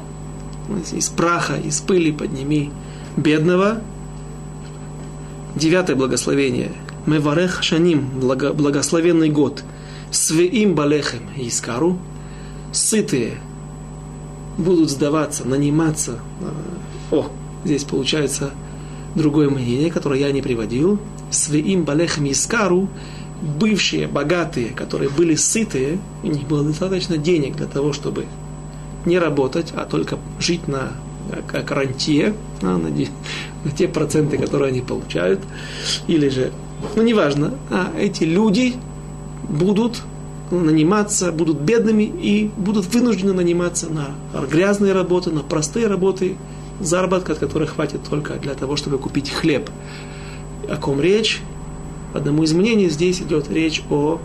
из 0.92 1.10
праха, 1.10 1.58
из 1.58 1.80
пыли 1.82 2.12
подними 2.12 2.72
бедного. 3.16 3.82
Девятое 5.56 5.96
благословение. 5.96 6.72
Меварех 7.08 7.63
шаним, 7.63 8.10
благословенный 8.20 9.30
год. 9.30 9.63
Свеим 10.12 10.76
балехем 10.76 11.22
искару 11.38 11.98
сытые 12.72 13.39
будут 14.58 14.89
сдаваться, 14.89 15.48
наниматься. 15.48 16.20
О, 17.12 17.28
здесь 17.63 17.84
получается 17.84 18.52
другое 19.15 19.50
мнение, 19.50 19.89
которое 19.89 20.20
я 20.20 20.32
не 20.32 20.41
приводил. 20.41 21.00
Свеим 21.32 21.84
балехам 21.84 22.30
искару, 22.30 22.89
бывшие 23.41 24.08
богатые, 24.08 24.70
которые 24.70 25.10
были 25.10 25.36
сытые, 25.36 26.00
у 26.24 26.28
них 26.28 26.48
было 26.48 26.63
достаточно 26.63 27.17
денег 27.17 27.56
для 27.56 27.67
того, 27.67 27.93
чтобы 27.93 28.26
не 29.06 29.17
работать, 29.17 29.72
а 29.76 29.86
только 29.86 30.17
жить 30.39 30.67
на 30.67 30.91
как 31.48 31.72
рантье, 31.72 32.34
на, 32.62 32.78
на, 32.78 32.89
на 32.89 33.72
те 33.72 33.88
проценты, 33.88 34.38
которые 34.38 34.70
они 34.70 34.82
получают, 34.82 35.41
или 36.08 36.30
же, 36.30 36.52
ну 36.96 37.04
неважно, 37.04 37.54
а 37.70 37.92
эти 37.98 38.24
люди 38.24 38.76
будут 39.50 40.02
наниматься, 40.52 41.32
будут 41.32 41.60
бедными 41.60 42.04
и 42.04 42.50
будут 42.58 42.86
вынуждены 42.94 43.34
наниматься 43.34 43.88
на 43.90 44.16
грязные 44.48 44.94
работы, 44.94 45.32
на 45.32 45.42
простые 45.42 45.88
работы, 45.88 46.38
заработка, 46.80 47.34
от 47.34 47.40
которых 47.40 47.72
хватит 47.72 48.02
только 48.10 48.36
для 48.36 48.54
того, 48.54 48.76
чтобы 48.76 48.98
купить 48.98 49.30
хлеб. 49.30 49.70
О 50.70 50.78
ком 50.78 51.02
речь? 51.02 51.42
одному 52.13 52.44
из 52.44 52.54
мнений 52.54 52.90
здесь 52.90 53.22
идет 53.22 53.50
речь 53.50 53.84
о 53.90 54.20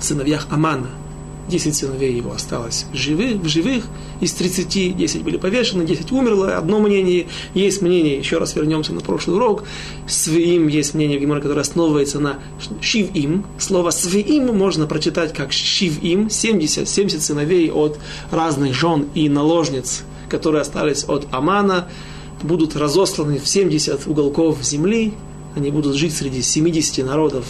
сыновьях 0.00 0.46
Амана. 0.50 0.88
Десять 1.48 1.76
сыновей 1.76 2.12
его 2.16 2.32
осталось 2.32 2.86
живых, 2.92 3.36
в 3.36 3.46
живых, 3.46 3.84
из 4.20 4.32
30 4.32 4.96
10 4.96 5.22
были 5.22 5.36
повешены, 5.36 5.84
10 5.84 6.10
умерло. 6.10 6.56
Одно 6.56 6.80
мнение, 6.80 7.28
есть 7.54 7.82
мнение, 7.82 8.18
еще 8.18 8.38
раз 8.38 8.56
вернемся 8.56 8.92
на 8.92 9.00
прошлый 9.00 9.36
урок, 9.36 9.62
свиим 10.08 10.66
есть 10.66 10.94
мнение 10.94 11.18
в 11.18 11.20
Гиморе, 11.20 11.40
которое 11.40 11.60
основывается 11.60 12.18
на 12.18 12.40
шивим. 12.80 13.46
Слово 13.58 13.90
свиим 13.90 14.56
можно 14.56 14.86
прочитать 14.86 15.32
как 15.32 15.52
шивим, 15.52 16.30
70, 16.30 16.88
70 16.88 17.22
сыновей 17.22 17.70
от 17.70 17.98
разных 18.32 18.74
жен 18.74 19.06
и 19.14 19.28
наложниц, 19.28 20.02
которые 20.28 20.62
остались 20.62 21.04
от 21.04 21.28
Амана, 21.30 21.88
будут 22.42 22.74
разосланы 22.74 23.38
в 23.38 23.46
70 23.46 24.08
уголков 24.08 24.64
земли, 24.64 25.12
они 25.54 25.70
будут 25.70 25.94
жить 25.94 26.14
среди 26.14 26.42
70 26.42 27.06
народов, 27.06 27.46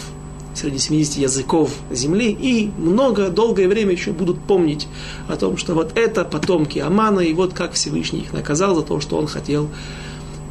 среди 0.57 0.77
70 0.77 1.17
языков 1.17 1.71
земли, 1.91 2.31
и 2.31 2.71
много, 2.77 3.29
долгое 3.29 3.67
время 3.67 3.91
еще 3.91 4.11
будут 4.11 4.39
помнить 4.39 4.87
о 5.27 5.35
том, 5.35 5.57
что 5.57 5.73
вот 5.73 5.97
это 5.97 6.23
потомки 6.25 6.79
Амана, 6.79 7.19
и 7.21 7.33
вот 7.33 7.53
как 7.53 7.73
Всевышний 7.73 8.21
их 8.21 8.33
наказал 8.33 8.75
за 8.75 8.81
то, 8.81 8.99
что 8.99 9.17
он 9.17 9.27
хотел 9.27 9.69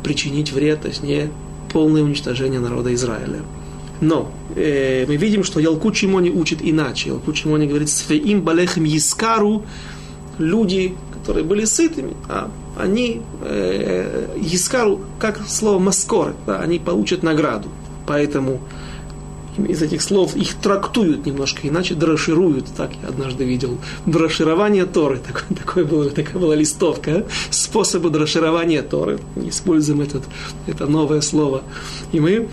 причинить 0.02 0.52
вред, 0.52 0.82
точнее, 0.82 1.30
полное 1.72 2.02
уничтожение 2.02 2.60
народа 2.60 2.94
Израиля. 2.94 3.40
Но 4.00 4.30
э, 4.54 5.04
мы 5.08 5.16
видим, 5.16 5.42
что 5.42 5.58
Ялку 5.58 5.90
Чимони 5.90 6.30
учит 6.30 6.58
иначе. 6.62 7.08
Ялку 7.10 7.32
Чимони 7.32 7.66
говорит, 7.66 7.88
«Свеим 7.88 8.42
балехим 8.42 8.84
искару» 8.84 9.64
люди, 10.38 10.94
которые 11.14 11.44
были 11.44 11.64
сытыми, 11.64 12.14
а 12.28 12.50
они, 12.78 13.22
э, 13.42 14.36
Искару, 14.40 15.00
как 15.18 15.40
слово 15.48 15.78
маскор, 15.78 16.34
да, 16.46 16.60
они 16.60 16.78
получат 16.78 17.22
награду. 17.22 17.68
Поэтому 18.06 18.60
из 19.58 19.82
этих 19.82 20.02
слов 20.02 20.36
их 20.36 20.54
трактуют 20.54 21.26
немножко 21.26 21.66
иначе, 21.68 21.94
дрошируют, 21.94 22.66
так 22.76 22.90
я 23.02 23.08
однажды 23.08 23.44
видел. 23.44 23.78
Дроширование 24.06 24.86
Торы, 24.86 25.18
такое, 25.18 25.44
такое 25.58 25.84
было, 25.84 26.10
такая 26.10 26.38
была 26.38 26.54
листовка, 26.54 27.26
способы 27.50 28.10
дроширования 28.10 28.82
Торы. 28.82 29.18
Используем 29.36 30.00
этот, 30.00 30.24
это 30.66 30.86
новое 30.86 31.20
слово. 31.20 31.62
И 32.12 32.20
мы, 32.20 32.48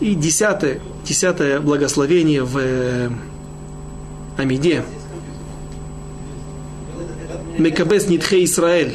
и 0.00 0.14
десятое, 0.14 0.80
десятое 1.04 1.60
благословение 1.60 2.42
в 2.42 2.58
э, 2.58 3.10
Амиде. 4.36 4.84
Мекабес 7.58 8.08
Нитхе 8.08 8.44
Израиль 8.44 8.92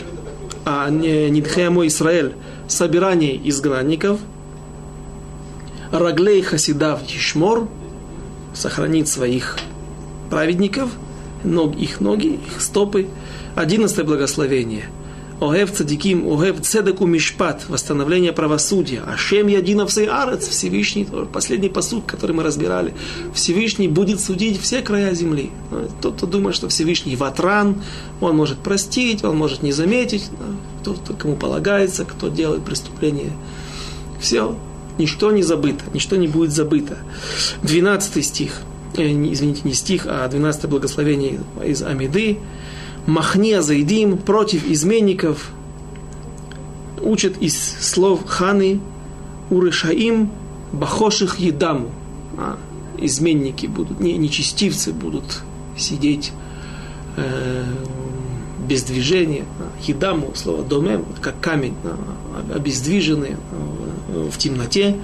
а 0.65 0.89
не 0.89 1.29
Нидхемо 1.29 1.87
Израиль, 1.87 2.33
собирание 2.67 3.39
изгнанников, 3.49 4.19
Раглей 5.91 6.41
Хасидав 6.41 7.05
Тишмор, 7.05 7.67
сохранит 8.53 9.07
своих 9.07 9.57
праведников, 10.29 10.89
ног, 11.43 11.75
их 11.75 11.99
ноги, 11.99 12.39
их 12.47 12.61
стопы. 12.61 13.07
Одиннадцатое 13.55 14.05
благословение– 14.05 14.85
Огев 15.41 15.71
цадиким, 15.71 16.31
огев 16.31 16.61
цедеку 16.61 17.07
мишпат, 17.07 17.65
восстановление 17.67 18.31
правосудия. 18.31 19.01
Ашем 19.01 19.47
ядинов 19.47 19.97
арец, 19.97 20.47
Всевышний, 20.47 21.07
последний 21.33 21.69
посуд, 21.69 22.03
который 22.05 22.33
мы 22.33 22.43
разбирали. 22.43 22.93
Всевышний 23.33 23.87
будет 23.87 24.19
судить 24.19 24.61
все 24.61 24.83
края 24.83 25.15
земли. 25.15 25.49
Тот, 25.99 26.17
кто 26.17 26.27
думает, 26.27 26.55
что 26.55 26.69
Всевышний 26.69 27.15
ватран, 27.15 27.81
он 28.21 28.35
может 28.37 28.59
простить, 28.59 29.23
он 29.23 29.35
может 29.35 29.63
не 29.63 29.71
заметить, 29.71 30.29
кто, 30.81 30.93
кто 30.93 31.15
кому 31.15 31.35
полагается, 31.35 32.05
кто 32.05 32.27
делает 32.27 32.63
преступление. 32.63 33.31
Все, 34.19 34.55
ничто 34.97 35.31
не 35.31 35.43
забыто, 35.43 35.83
ничто 35.93 36.15
не 36.15 36.27
будет 36.27 36.51
забыто. 36.51 36.97
Двенадцатый 37.63 38.23
стих, 38.23 38.61
э, 38.97 39.03
извините, 39.03 39.61
не 39.63 39.73
стих, 39.73 40.05
а 40.07 40.27
двенадцатое 40.27 40.69
благословение 40.69 41.39
из 41.63 41.81
Амиды. 41.81 42.39
Махния 43.05 43.61
Зайдим 43.61 44.17
против 44.17 44.67
изменников, 44.67 45.51
учат 47.01 47.37
из 47.41 47.57
слов 47.57 48.25
Ханы 48.27 48.79
Урышаим 49.49 50.29
Бахоших 50.71 51.39
Едаму. 51.39 51.89
А, 52.37 52.57
изменники 52.99 53.65
будут, 53.65 53.99
не, 53.99 54.17
нечестивцы 54.17 54.93
будут 54.93 55.41
сидеть 55.75 56.31
э, 57.17 57.63
без 58.67 58.83
движения. 58.83 59.45
Едаму, 59.81 60.31
слово 60.35 60.63
домем, 60.63 61.05
как 61.21 61.39
камень, 61.41 61.73
обездвиженные 62.53 63.37
э, 63.51 63.70
в 64.11 64.37
темноте. 64.37 64.97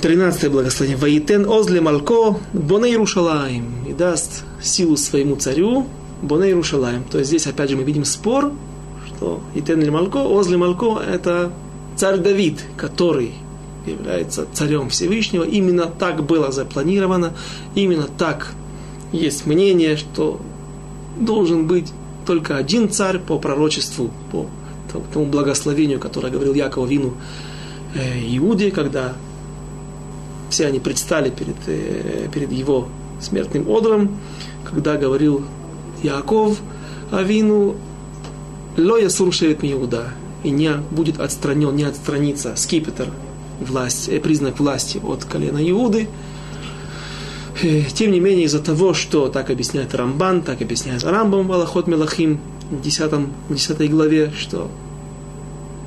Тринадцатое 0.00 0.50
благословение. 0.50 0.98
Ваитен 0.98 1.48
озле 1.48 1.80
малко 1.80 2.38
боне 2.52 2.90
Иерушалаем. 2.90 3.84
И 3.88 3.92
даст 3.92 4.44
силу 4.62 4.96
своему 4.96 5.36
царю 5.36 5.86
боне 6.22 6.48
Иерушалаем. 6.48 7.04
То 7.04 7.18
есть 7.18 7.28
здесь 7.28 7.46
опять 7.46 7.70
же 7.70 7.76
мы 7.76 7.82
видим 7.82 8.04
спор, 8.04 8.52
что 9.06 9.40
Итен 9.54 9.80
ли 9.80 9.90
малко, 9.90 10.18
озле 10.18 10.56
малко 10.56 11.00
это 11.00 11.52
царь 11.96 12.18
Давид, 12.18 12.62
который 12.76 13.32
является 13.86 14.46
царем 14.52 14.90
Всевышнего. 14.90 15.44
Именно 15.44 15.86
так 15.86 16.24
было 16.24 16.52
запланировано, 16.52 17.32
именно 17.74 18.06
так 18.18 18.52
есть 19.12 19.46
мнение, 19.46 19.96
что 19.96 20.40
должен 21.18 21.66
быть 21.66 21.92
только 22.26 22.56
один 22.56 22.90
царь 22.90 23.18
по 23.18 23.38
пророчеству, 23.38 24.10
по 24.32 24.46
тому 25.12 25.26
благословению, 25.26 25.98
которое 26.00 26.30
говорил 26.30 26.54
Яков 26.54 26.88
Вину 26.88 27.14
э, 27.94 28.18
Иуде, 28.36 28.70
когда 28.70 29.14
все 30.50 30.66
они 30.66 30.80
предстали 30.80 31.30
перед, 31.30 31.56
э, 31.66 32.28
перед 32.32 32.52
его 32.52 32.88
смертным 33.20 33.68
одром, 33.68 34.18
когда 34.64 34.96
говорил 34.96 35.44
Яков 36.02 36.58
Авину, 37.10 37.76
Ло 38.76 38.98
ясур 38.98 39.32
шевет 39.32 39.60
Иуда, 39.62 40.08
и 40.44 40.50
не 40.50 40.72
будет 40.90 41.18
отстранен, 41.18 41.74
не 41.74 41.84
отстранится 41.84 42.54
скипетр, 42.56 43.08
власть, 43.60 44.08
э, 44.08 44.20
признак 44.20 44.58
власти 44.58 45.00
от 45.02 45.24
колена 45.24 45.58
Иуды. 45.70 46.08
Тем 47.94 48.10
не 48.10 48.20
менее, 48.20 48.44
из-за 48.44 48.58
того, 48.58 48.92
что 48.92 49.28
так 49.28 49.48
объясняет 49.48 49.94
Рамбан, 49.94 50.42
так 50.42 50.60
объясняет 50.60 51.04
Рамбам 51.04 51.48
Валахот 51.48 51.86
Мелахим 51.86 52.38
в 52.70 52.80
10, 52.80 53.12
10 53.50 53.90
главе, 53.90 54.32
что 54.36 54.70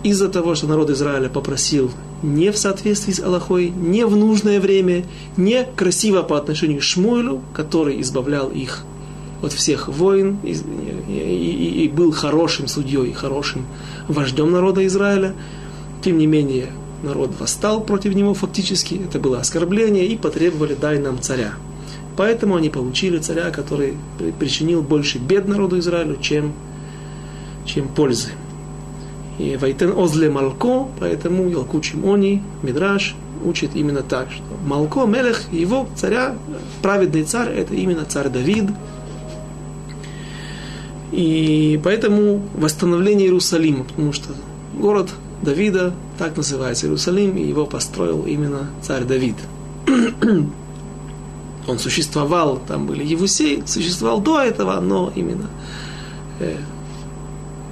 из-за 0.04 0.30
того, 0.30 0.56
что 0.56 0.68
народ 0.68 0.90
Израиля 0.90 1.30
попросил 1.30 1.92
не 2.24 2.52
в 2.52 2.58
соответствии 2.58 3.14
с 3.14 3.20
Аллахой, 3.20 3.70
не 3.70 4.06
в 4.06 4.16
нужное 4.16 4.60
время, 4.60 5.06
не 5.38 5.66
красиво 5.76 6.22
по 6.24 6.38
отношению 6.38 6.80
к 6.80 6.84
Шмуэлю, 6.84 7.42
который 7.54 8.02
избавлял 8.02 8.50
их 8.50 8.84
от 9.42 9.54
всех 9.54 9.88
войн 9.88 10.38
и, 10.44 10.52
и, 11.10 11.86
и 11.86 11.90
был 11.90 12.12
хорошим 12.12 12.68
судьей, 12.68 13.14
хорошим 13.14 13.66
вождем 14.08 14.52
народа 14.52 14.86
Израиля. 14.86 15.34
Тем 16.02 16.18
не 16.18 16.28
менее, 16.28 16.68
народ 17.04 17.32
восстал 17.40 17.82
против 17.82 18.16
него 18.16 18.34
фактически, 18.34 18.96
это 18.96 19.20
было 19.20 19.40
оскорбление, 19.40 20.08
и 20.08 20.18
потребовали 20.18 20.76
«дай 20.80 21.00
нам 21.00 21.22
царя». 21.22 21.54
Поэтому 22.18 22.58
они 22.58 22.70
получили 22.70 23.18
царя, 23.20 23.50
который 23.50 23.94
причинил 24.40 24.82
больше 24.82 25.20
бед 25.20 25.48
народу 25.48 25.80
Израилю, 25.80 26.18
чем, 26.20 26.54
чем 27.70 27.88
пользы. 27.88 28.30
И 29.38 29.56
Вайтен 29.56 29.94
Озле 29.98 30.30
Малко, 30.30 30.88
поэтому 31.00 31.48
Ялку 31.50 31.80
Чимони, 31.80 32.44
Мидраш 32.62 33.16
учит 33.46 33.72
именно 33.76 34.02
так, 34.02 34.32
что 34.32 34.44
Малко, 34.66 35.06
Мелех, 35.06 35.52
его 35.54 35.88
царя, 35.96 36.36
праведный 36.82 37.24
царь, 37.24 37.50
это 37.54 37.74
именно 37.74 38.04
царь 38.06 38.30
Давид. 38.30 38.66
И 41.12 41.80
поэтому 41.84 42.42
восстановление 42.56 43.28
Иерусалима, 43.28 43.86
потому 43.86 44.14
что 44.14 44.30
город 44.78 45.10
Давида, 45.42 45.94
так 46.18 46.36
называется 46.36 46.86
Иерусалим, 46.86 47.38
и 47.38 47.48
его 47.48 47.66
построил 47.66 48.26
именно 48.26 48.70
царь 48.82 49.06
Давид. 49.06 49.36
Он 51.68 51.80
существовал, 51.80 52.60
там 52.68 52.88
были 52.88 53.04
Евусей, 53.04 53.64
существовал 53.66 54.20
до 54.20 54.42
этого, 54.42 54.80
но 54.82 55.12
именно 55.16 55.48
э, 56.40 56.58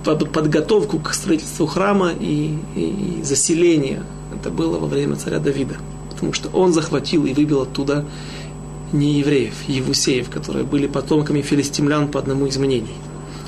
под 0.08 0.32
подготовку 0.32 1.00
к 1.00 1.14
строительству 1.14 1.66
храма 1.66 2.14
и, 2.18 2.54
и, 2.76 3.20
и 3.20 3.24
заселения. 3.24 4.04
Это 4.34 4.50
было 4.50 4.80
во 4.80 4.88
время 4.88 5.18
царя 5.18 5.40
Давида. 5.40 5.76
Потому 6.10 6.32
что 6.32 6.48
он 6.50 6.72
захватил 6.72 7.26
и 7.26 7.34
выбил 7.34 7.64
оттуда 7.64 8.06
не 8.94 9.20
евреев, 9.20 9.54
евусеев, 9.68 10.30
которые 10.30 10.64
были 10.64 10.88
потомками 10.88 11.42
филистимлян 11.42 12.08
по 12.08 12.22
одному 12.22 12.46
из 12.46 12.56
мнений, 12.56 12.96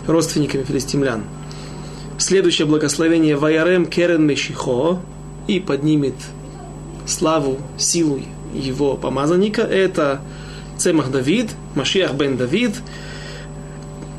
родственниками 0.05 0.63
филистимлян. 0.63 1.23
Следующее 2.17 2.67
благословение 2.67 3.37
Ваярем 3.37 3.85
Керен 3.85 4.27
Мешихо 4.27 4.99
и 5.47 5.61
поднимет 5.61 6.15
славу, 7.05 7.57
силу 7.77 8.19
его 8.53 8.97
помазанника. 8.97 9.61
Это 9.61 10.19
Цемах 10.77 11.09
Давид, 11.09 11.51
Машиах 11.75 12.15
бен 12.15 12.35
Давид, 12.35 12.73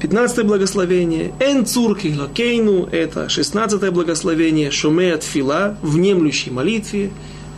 15 0.01 0.47
благословение. 0.47 1.35
Эн 1.41 1.67
цурки 1.67 2.15
лакейну, 2.19 2.87
это 2.87 3.29
16 3.29 3.91
благословение. 3.93 4.71
Шуме 4.71 5.13
от 5.13 5.23
фила, 5.23 5.77
внемлющей 5.83 6.51
молитве. 6.51 7.11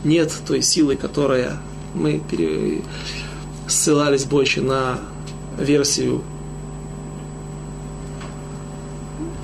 Нет 0.02 0.32
той 0.46 0.60
силы, 0.60 0.96
которая 0.96 1.58
мы 1.94 2.20
пере... 2.28 2.82
ссылались 3.68 4.24
больше 4.24 4.60
на 4.60 4.98
версию 5.56 6.22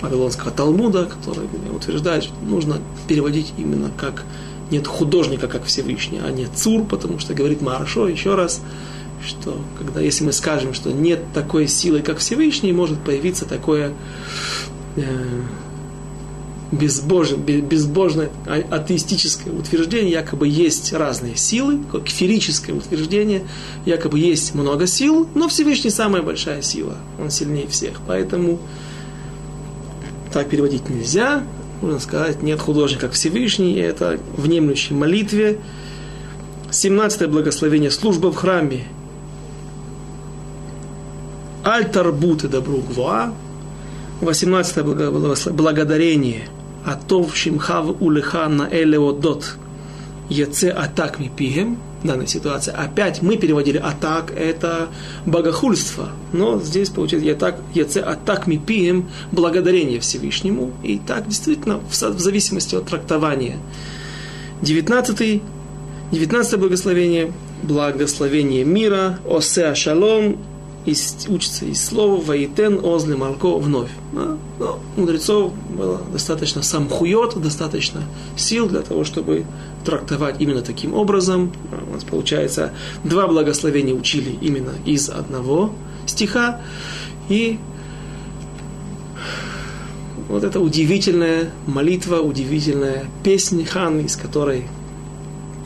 Вавилонского 0.03 0.51
Талмуда, 0.51 1.05
который 1.07 1.47
утверждает, 1.73 2.25
что 2.25 2.35
нужно 2.45 2.79
переводить 3.07 3.53
именно 3.57 3.91
как 3.97 4.25
нет 4.71 4.87
художника, 4.87 5.47
как 5.47 5.65
Всевышний, 5.65 6.21
а 6.23 6.31
нет 6.31 6.51
цур, 6.55 6.85
потому 6.85 7.19
что 7.21 7.33
говорит 7.33 7.63
Маршо 7.63 8.09
еще 8.09 8.35
раз, 8.35 8.61
что 9.25 9.61
когда 9.79 10.01
если 10.01 10.25
мы 10.25 10.33
скажем, 10.33 10.75
что 10.75 10.93
нет 10.93 11.21
такой 11.35 11.67
силы, 11.69 12.01
как 12.01 12.19
Всевышний, 12.19 12.73
может 12.73 12.99
появиться 13.01 13.45
такое 13.45 13.93
э, 14.97 15.03
безбожное, 16.71 17.39
безбожное 17.61 18.31
а, 18.47 18.63
атеистическое 18.71 19.53
утверждение, 19.53 20.13
якобы 20.13 20.49
есть 20.49 20.93
разные 20.93 21.37
силы, 21.37 21.81
как 21.91 22.05
утверждение, 22.05 23.45
якобы 23.87 24.19
есть 24.19 24.55
много 24.55 24.87
сил, 24.87 25.29
но 25.35 25.49
Всевышний 25.49 25.91
самая 25.91 26.23
большая 26.23 26.63
сила, 26.63 26.97
он 27.19 27.31
сильнее 27.31 27.67
всех. 27.69 28.01
Поэтому 28.07 28.61
так 30.33 30.49
переводить 30.49 30.89
нельзя. 30.89 31.43
Можно 31.81 32.01
сказать, 32.01 32.43
нет 32.43 32.61
художника, 32.61 33.07
как 33.07 33.13
Всевышний. 33.13 33.75
Это 33.75 34.19
внемлющей 34.37 34.95
молитве. 34.95 35.59
17 36.71 37.29
благословение 37.31 37.91
служба 37.91 38.31
в 38.31 38.37
храме. 38.37 38.85
Альтарбут 41.69 42.45
и 42.45 42.49
добру 42.49 42.79
гвоа. 42.79 43.35
18 44.23 45.53
благодарение. 45.53 46.49
Атов 46.87 47.37
шимхав 47.37 48.01
улеха 48.01 48.49
на 48.49 48.67
элеодот. 48.71 49.57
Яце 50.31 50.71
атак 50.71 51.19
ми 51.19 51.29
пигем 51.29 51.79
данной 52.03 52.27
ситуации. 52.27 52.73
Опять 52.73 53.21
мы 53.21 53.37
переводили 53.37 53.77
атак, 53.77 54.33
это 54.35 54.89
богохульство. 55.27 56.09
Но 56.33 56.59
здесь 56.59 56.89
получается 56.89 57.29
я 57.29 57.35
так, 57.35 57.61
яце 57.75 58.01
атак 58.01 58.47
ми 58.47 58.57
пием, 58.57 59.11
благодарение 59.31 60.01
Всевышнему. 60.01 60.73
И 60.83 60.99
так 60.99 61.29
действительно 61.29 61.81
в, 61.81 61.91
в 61.91 62.19
зависимости 62.19 62.77
от 62.77 62.87
трактования. 62.87 63.59
19 64.63 65.43
19 66.13 66.59
благословение, 66.59 67.31
благословение 67.63 68.65
мира, 68.65 69.19
осе 69.27 69.75
шалом, 69.75 70.39
из, 70.89 71.27
учится 71.29 71.65
из 71.65 71.85
слова 71.85 72.21
«Ваитен 72.21 72.85
озли 72.85 73.15
малко» 73.15 73.59
вновь. 73.59 73.91
Но, 74.13 74.39
но 74.59 74.81
мудрецов 74.97 75.53
было 75.71 76.01
достаточно 76.13 76.63
самхует, 76.63 77.41
достаточно 77.41 78.03
сил 78.37 78.69
для 78.69 78.81
того, 78.81 79.05
чтобы 79.05 79.45
трактовать 79.85 80.41
именно 80.41 80.63
таким 80.63 80.95
образом. 80.95 81.53
У 81.89 81.95
нас 81.95 82.05
получается 82.05 82.73
два 83.05 83.29
благословения 83.29 83.95
учили 83.95 84.37
именно 84.41 84.73
из 84.85 85.09
одного 85.09 85.73
стиха. 86.07 86.61
И 87.29 87.59
вот 90.29 90.45
эта 90.45 90.61
удивительная 90.61 91.51
молитва, 91.67 92.17
удивительная 92.17 93.05
песня 93.23 93.65
Хан, 93.65 94.01
из 94.01 94.17
которой 94.17 94.65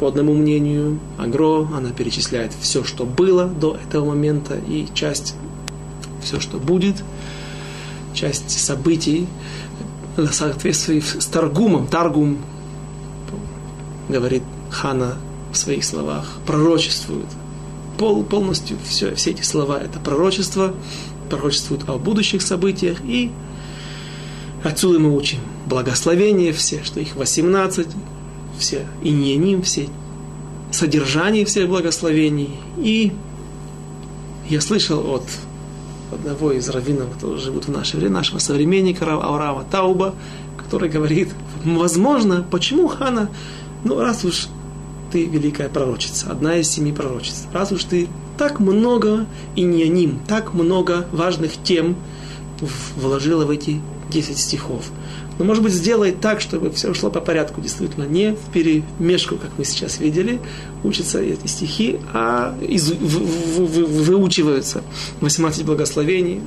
по 0.03 0.09
одному 0.09 0.35
мнению, 0.35 0.99
Агро, 1.17 1.69
она 1.73 1.93
перечисляет 1.93 2.53
все, 2.61 2.83
что 2.83 3.05
было 3.05 3.47
до 3.47 3.77
этого 3.77 4.05
момента, 4.05 4.57
и 4.57 4.89
часть, 4.95 5.37
все, 6.25 6.41
что 6.41 6.59
будет, 6.59 7.05
часть 8.13 8.51
событий, 8.51 9.29
в 10.17 10.33
соответствии 10.33 10.99
с 10.99 11.25
Таргумом. 11.27 11.87
Таргум, 11.87 12.39
говорит 14.09 14.43
Хана 14.71 15.19
в 15.53 15.57
своих 15.57 15.85
словах, 15.85 16.27
пророчествует. 16.49 17.29
Пол, 17.97 18.25
полностью 18.25 18.79
все, 18.85 19.15
все 19.15 19.31
эти 19.31 19.43
слова– 19.43 19.79
это 19.81 20.01
пророчество, 20.01 20.75
пророчествуют 21.31 21.89
о 21.89 21.99
будущих 21.99 22.43
событиях, 22.43 23.01
и 23.05 23.31
отсюда 24.65 24.99
мы 24.99 25.15
учим 25.15 25.39
благословения 25.69 26.53
все, 26.53 26.83
что 26.83 26.99
их 26.99 27.15
18, 27.15 27.87
все 28.59 28.87
иньяним, 29.03 29.63
все 29.63 29.89
содержание 30.73 31.45
всех 31.45 31.69
благословений. 31.69 32.59
И 32.79 33.13
я 34.49 34.61
слышал 34.61 35.15
от 35.15 35.25
одного 36.11 36.53
из 36.53 36.69
раввинов, 36.69 37.13
которые 37.15 37.41
живут 37.41 37.67
в 37.67 37.71
наше 37.71 37.97
время, 37.97 38.15
нашего 38.15 38.39
современника 38.39 39.07
Аурава 39.13 39.65
Тауба, 39.71 40.15
который 40.57 40.89
говорит, 40.89 41.31
возможно, 41.65 42.47
почему 42.51 42.89
Хана, 42.89 43.31
ну 43.85 43.99
раз 43.99 44.25
уж 44.25 44.49
ты 45.11 45.25
великая 45.27 45.69
пророчица, 45.69 46.31
одна 46.31 46.57
из 46.57 46.71
семи 46.71 46.93
пророчиц, 46.93 47.47
раз 47.53 47.73
уж 47.73 47.85
ты 47.85 48.09
так 48.39 48.61
много 48.61 49.27
иньяним, 49.57 50.21
так 50.27 50.55
много 50.55 51.07
важных 51.13 51.53
тем 51.63 51.97
вложила 52.97 53.45
в 53.45 53.51
эти 53.51 53.81
10 54.11 54.39
стихов– 54.39 54.91
но, 55.43 55.49
может 55.49 55.65
быть, 55.65 55.73
сделай 55.73 56.13
так, 56.13 56.41
чтобы 56.41 56.71
все 56.71 56.95
шло 56.95 57.11
по 57.11 57.21
порядку, 57.21 57.61
действительно, 57.61 58.05
не 58.05 58.37
в 58.37 58.53
перемешку, 58.53 59.35
как 59.35 59.51
мы 59.59 59.65
сейчас 59.65 59.99
видели, 59.99 60.39
учатся 60.85 61.21
эти 61.21 61.49
стихи, 61.49 61.99
а 62.13 62.57
из, 62.61 62.93
в, 62.93 62.95
в, 62.95 63.67
в, 63.67 64.05
выучиваются 64.05 64.85
18 65.21 65.65
благословений. 65.65 66.41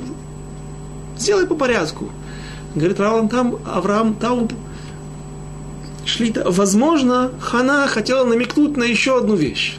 Сделай 1.17 1.45
по 1.45 1.55
порядку. 1.55 2.09
Говорит 2.73 2.97
Равлам 2.97 3.27
там, 3.27 3.57
Авраам 3.65 4.13
там 4.13 4.47
шли, 6.05 6.33
возможно, 6.45 7.31
Хана 7.41 7.87
хотела 7.87 8.23
намекнуть 8.23 8.77
на 8.77 8.83
еще 8.83 9.17
одну 9.17 9.35
вещь. 9.35 9.75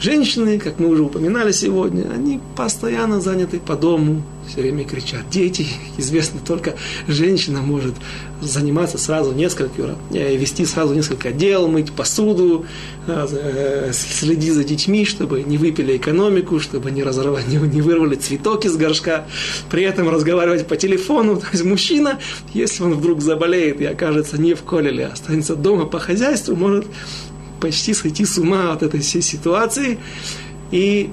Женщины, 0.00 0.60
как 0.60 0.78
мы 0.78 0.88
уже 0.88 1.02
упоминали 1.02 1.50
сегодня, 1.50 2.08
они 2.12 2.40
постоянно 2.54 3.20
заняты 3.20 3.58
по 3.58 3.74
дому, 3.74 4.22
все 4.48 4.60
время 4.60 4.84
кричат. 4.84 5.28
Дети, 5.28 5.66
известно, 5.98 6.40
только 6.44 6.74
женщина 7.08 7.60
может 7.60 7.94
заниматься 8.40 8.96
сразу 8.96 9.32
несколько, 9.32 9.96
э, 10.12 10.36
вести 10.36 10.64
сразу 10.66 10.94
несколько 10.94 11.32
дел, 11.32 11.66
мыть 11.66 11.92
посуду, 11.92 12.64
э, 13.08 13.26
э, 13.28 13.92
следить 13.92 14.54
за 14.54 14.62
детьми, 14.62 15.04
чтобы 15.04 15.42
не 15.42 15.58
выпили 15.58 15.96
экономику, 15.96 16.60
чтобы 16.60 16.92
не, 16.92 17.02
разорвали, 17.02 17.44
не 17.48 17.82
вырвали 17.82 18.14
цветок 18.14 18.64
из 18.66 18.76
горшка, 18.76 19.26
при 19.68 19.82
этом 19.82 20.08
разговаривать 20.08 20.68
по 20.68 20.76
телефону. 20.76 21.36
То 21.40 21.46
есть 21.50 21.64
мужчина, 21.64 22.20
если 22.54 22.84
он 22.84 22.94
вдруг 22.94 23.20
заболеет 23.20 23.80
и 23.80 23.84
окажется 23.84 24.40
не 24.40 24.54
в 24.54 24.62
колеле, 24.62 25.06
а 25.06 25.12
останется 25.14 25.56
дома 25.56 25.86
по 25.86 25.98
хозяйству, 25.98 26.54
может 26.54 26.86
почти 27.60 27.94
сойти 27.94 28.24
с 28.24 28.38
ума 28.38 28.72
от 28.72 28.82
этой 28.82 29.00
всей 29.00 29.22
ситуации. 29.22 29.98
И 30.70 31.10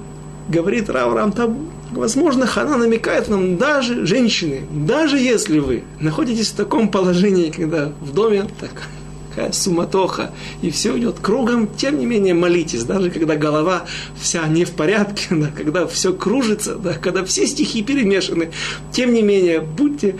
говорит 0.49 0.89
Раврам 0.89 1.31
там, 1.31 1.69
возможно, 1.91 2.45
Хана 2.45 2.77
намекает 2.77 3.27
нам, 3.27 3.57
даже 3.57 4.05
женщины, 4.05 4.61
даже 4.71 5.17
если 5.17 5.59
вы 5.59 5.83
находитесь 5.99 6.49
в 6.49 6.55
таком 6.55 6.89
положении, 6.89 7.49
когда 7.49 7.91
в 8.01 8.13
доме 8.13 8.45
такая 8.59 9.51
суматоха, 9.51 10.31
и 10.61 10.69
все 10.69 10.97
идет 10.97 11.19
кругом, 11.19 11.67
тем 11.75 11.99
не 11.99 12.05
менее 12.05 12.33
молитесь, 12.33 12.83
даже 12.83 13.09
когда 13.09 13.35
голова 13.35 13.85
вся 14.19 14.47
не 14.47 14.65
в 14.65 14.71
порядке, 14.71 15.27
да, 15.31 15.47
когда 15.55 15.87
все 15.87 16.13
кружится, 16.13 16.75
да, 16.75 16.93
когда 16.93 17.23
все 17.25 17.47
стихи 17.47 17.83
перемешаны, 17.83 18.51
тем 18.91 19.13
не 19.13 19.21
менее, 19.21 19.61
будьте, 19.61 20.15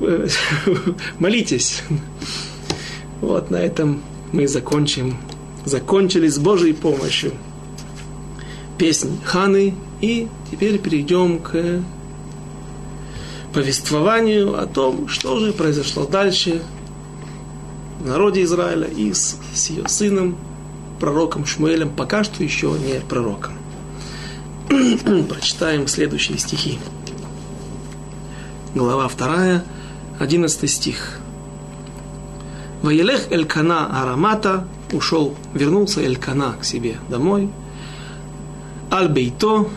э, 0.00 0.28
молитесь. 1.18 1.82
Вот 3.20 3.50
на 3.50 3.56
этом 3.56 4.02
мы 4.32 4.46
закончим 4.46 5.16
закончили 5.66 6.28
с 6.28 6.38
Божьей 6.38 6.72
помощью 6.72 7.32
песнь 8.78 9.20
Ханы, 9.24 9.74
и 10.00 10.28
теперь 10.50 10.78
перейдем 10.78 11.40
к 11.40 11.82
повествованию 13.52 14.58
о 14.58 14.66
том, 14.66 15.08
что 15.08 15.38
же 15.38 15.52
произошло 15.52 16.06
дальше 16.06 16.62
в 18.00 18.06
народе 18.06 18.44
Израиля 18.44 18.86
и 18.86 19.12
с, 19.12 19.38
с 19.54 19.70
ее 19.70 19.88
сыном, 19.88 20.36
пророком 21.00 21.44
Шмуэлем, 21.44 21.90
пока 21.90 22.22
что 22.22 22.44
еще 22.44 22.70
не 22.72 23.00
пророком. 23.00 23.54
Прочитаем 25.28 25.88
следующие 25.88 26.38
стихи. 26.38 26.78
Глава 28.74 29.08
2, 29.08 29.62
11 30.20 30.70
стих. 30.70 31.18
Ваелех 32.82 33.32
Элькана 33.32 34.02
Арамата 34.02 34.68
ушел, 34.92 35.34
вернулся 35.54 36.00
Элькана 36.02 36.54
к 36.60 36.64
себе 36.64 36.96
домой. 37.08 37.50
Аль-Бейто, 38.90 39.68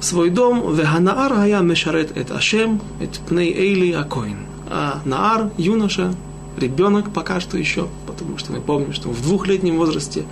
свой 0.00 0.30
дом, 0.30 0.74
Веганаар 0.74 1.32
Хая 1.32 1.60
Мешарет 1.60 2.16
Эт 2.16 2.30
Ашем, 2.30 2.80
Эт 3.00 3.18
Пней 3.28 3.52
Эйли 3.52 3.92
Акоин. 3.92 4.38
А 4.68 5.00
Наар, 5.04 5.50
юноша, 5.56 6.14
ребенок 6.56 7.12
пока 7.12 7.40
что 7.40 7.56
еще, 7.56 7.88
потому 8.06 8.38
что 8.38 8.52
мы 8.52 8.60
помним, 8.60 8.92
что 8.92 9.08
в 9.08 9.22
двухлетнем 9.22 9.76
возрасте 9.76 10.24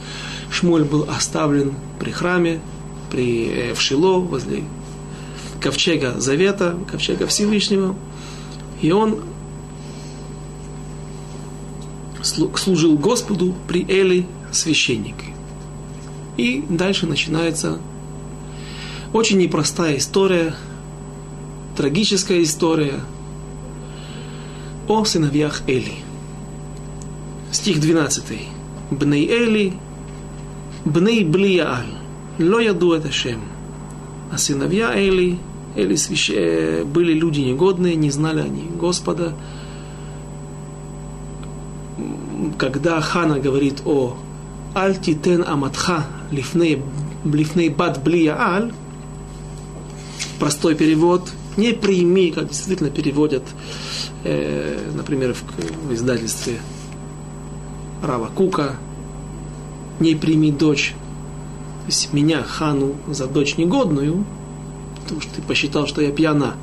Шмуль 0.50 0.84
был 0.84 1.06
оставлен 1.08 1.74
при 1.98 2.10
храме, 2.10 2.60
при, 3.10 3.48
э, 3.48 3.74
в 3.74 3.80
Шило, 3.80 4.20
возле 4.20 4.64
ковчега 5.60 6.20
Завета, 6.20 6.76
ковчега 6.90 7.26
Всевышнего, 7.26 7.94
и 8.80 8.92
он 8.92 9.20
служил 12.22 12.96
Господу 12.96 13.54
при 13.66 13.84
Эли 13.88 14.26
священника. 14.52 15.24
И 16.36 16.64
дальше 16.68 17.06
начинается 17.06 17.78
очень 19.12 19.38
непростая 19.38 19.96
история, 19.96 20.54
трагическая 21.76 22.42
история 22.42 23.00
о 24.88 25.04
сыновьях 25.04 25.62
Эли. 25.66 25.94
Стих 27.52 27.80
12. 27.80 28.24
Бней 28.90 29.26
Эли, 29.28 29.72
бней 30.84 31.24
Блиааль, 31.24 31.86
ло 32.38 32.60
яду 32.60 32.92
это 32.92 33.10
шем. 33.10 33.40
А 34.30 34.38
сыновья 34.38 34.94
Эли, 34.94 35.38
Эли 35.76 35.96
свящ... 35.96 36.30
Э, 36.30 36.84
были 36.84 37.12
люди 37.12 37.40
негодные, 37.40 37.96
не 37.96 38.10
знали 38.10 38.40
они 38.40 38.62
Господа. 38.80 39.34
Когда 42.58 43.00
Хана 43.00 43.38
говорит 43.38 43.82
о 43.84 44.16
Альтитен 44.74 45.44
Аматха 45.46 46.06
лифней, 46.30 46.82
лифней 47.24 47.68
бад 47.68 48.02
блия 48.02 48.36
аль, 48.38 48.72
простой 50.38 50.74
перевод, 50.74 51.30
не 51.56 51.72
прими, 51.72 52.30
как 52.30 52.48
действительно 52.48 52.90
переводят, 52.90 53.42
э, 54.24 54.78
например, 54.94 55.34
в, 55.34 55.42
в 55.88 55.94
издательстве 55.94 56.60
Рава 58.02 58.30
Кука, 58.34 58.76
не 59.98 60.14
прими 60.14 60.50
дочь, 60.50 60.94
то 61.82 61.86
есть 61.86 62.12
меня, 62.12 62.42
хану, 62.42 62.94
за 63.08 63.26
дочь 63.26 63.56
негодную, 63.58 64.24
потому 65.02 65.20
что 65.20 65.34
ты 65.34 65.42
посчитал, 65.42 65.86
что 65.86 66.00
я 66.00 66.10
пьяна. 66.10 66.54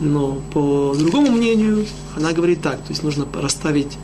Но 0.00 0.40
по 0.52 0.94
другому 0.96 1.32
мнению, 1.32 1.86
она 2.16 2.32
говорит 2.32 2.62
так, 2.62 2.76
то 2.76 2.90
есть 2.90 3.02
нужно 3.02 3.26
расставить 3.32 3.98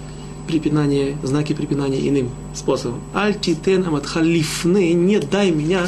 препинание, 0.47 1.17
знаки 1.23 1.53
препинания 1.53 2.09
иным 2.09 2.31
способом. 2.55 3.01
Альтитен 3.15 3.87
аматхалифны, 3.87 4.93
не 4.93 5.19
дай 5.19 5.51
меня 5.51 5.87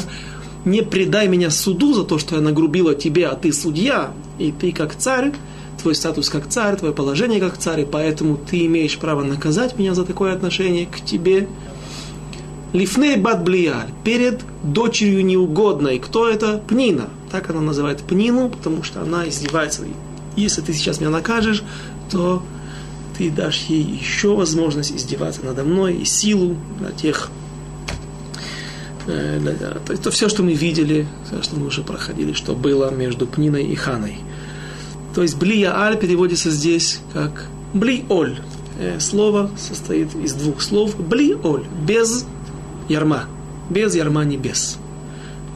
не 0.67 0.83
предай 0.83 1.27
меня 1.27 1.49
суду 1.49 1.93
за 1.93 2.03
то, 2.03 2.19
что 2.19 2.35
я 2.35 2.41
нагрубила 2.41 2.93
тебе, 2.93 3.27
а 3.27 3.35
ты 3.35 3.53
судья, 3.53 4.11
и 4.37 4.51
ты 4.51 4.71
как 4.71 4.95
царь, 4.95 5.31
твой 5.81 5.95
статус 5.95 6.29
как 6.29 6.49
царь, 6.49 6.75
твое 6.75 6.93
положение 6.93 7.39
как 7.39 7.57
царь, 7.57 7.81
и 7.81 7.85
поэтому 7.85 8.37
ты 8.37 8.65
имеешь 8.65 8.97
право 8.97 9.23
наказать 9.23 9.77
меня 9.79 9.93
за 9.93 10.03
такое 10.03 10.33
отношение 10.33 10.85
к 10.85 10.99
тебе. 10.99 11.47
Лифней 12.73 13.15
бат 13.15 13.43
блияль, 13.43 13.89
перед 14.03 14.41
дочерью 14.61 15.25
неугодной. 15.25 15.99
Кто 15.99 16.27
это? 16.27 16.61
Пнина. 16.67 17.09
Так 17.31 17.49
она 17.49 17.61
называет 17.61 18.01
Пнину, 18.01 18.49
потому 18.49 18.83
что 18.83 19.01
она 19.01 19.27
издевается. 19.27 19.83
Если 20.35 20.61
ты 20.61 20.73
сейчас 20.73 20.99
меня 20.99 21.09
накажешь, 21.09 21.63
то 22.11 22.43
ты 23.17 23.29
дашь 23.29 23.65
ей 23.67 23.83
еще 23.83 24.35
возможность 24.35 24.91
издеваться 24.91 25.41
надо 25.43 25.63
мной 25.63 25.95
и 25.95 26.05
силу 26.05 26.55
на 26.79 26.91
тех 26.91 27.29
Э, 29.07 29.39
то 29.85 29.93
это 29.93 30.11
все, 30.11 30.27
что 30.27 30.43
мы 30.43 30.53
видели, 30.53 31.07
все, 31.25 31.41
что 31.41 31.55
мы 31.55 31.67
уже 31.67 31.81
проходили, 31.81 32.33
что 32.33 32.53
было 32.53 32.91
между 32.91 33.25
Пниной 33.25 33.63
и 33.65 33.75
Ханой. 33.75 34.17
То 35.15 35.21
есть 35.21 35.37
Блия 35.37 35.75
Аль 35.75 35.97
переводится 35.97 36.51
здесь 36.51 36.99
как 37.13 37.45
Бли-Оль. 37.73 38.39
Э, 38.79 38.99
слово 38.99 39.49
состоит 39.57 40.13
из 40.15 40.33
двух 40.33 40.61
слов. 40.61 40.99
Бли-Оль. 40.99 41.65
Без 41.85 42.25
ярма. 42.89 43.23
Без 43.69 43.95
ярма 43.95 44.25
небес. 44.25 44.77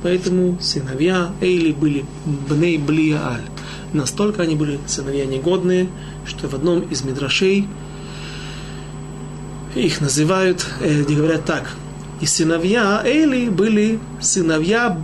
Поэтому 0.01 0.57
сыновья 0.62 1.32
Эйли 1.41 1.74
были 1.74 2.05
Бней 2.26 2.78
Блия 2.78 3.20
Аль. 3.22 3.43
Настолько 3.93 4.43
они 4.43 4.55
были 4.55 4.80
сыновья 4.88 5.26
негодные, 5.26 5.89
что 6.26 6.48
в 6.48 6.54
одном 6.54 6.82
из 6.82 7.04
мидрашей 7.04 7.68
их 9.76 10.02
называют, 10.02 10.66
э, 10.82 11.04
говорят 11.04 11.46
так, 11.46 11.76
и 12.22 12.26
сыновья 12.26 13.02
Эли 13.04 13.50
были 13.50 14.00
сыновья 14.20 15.02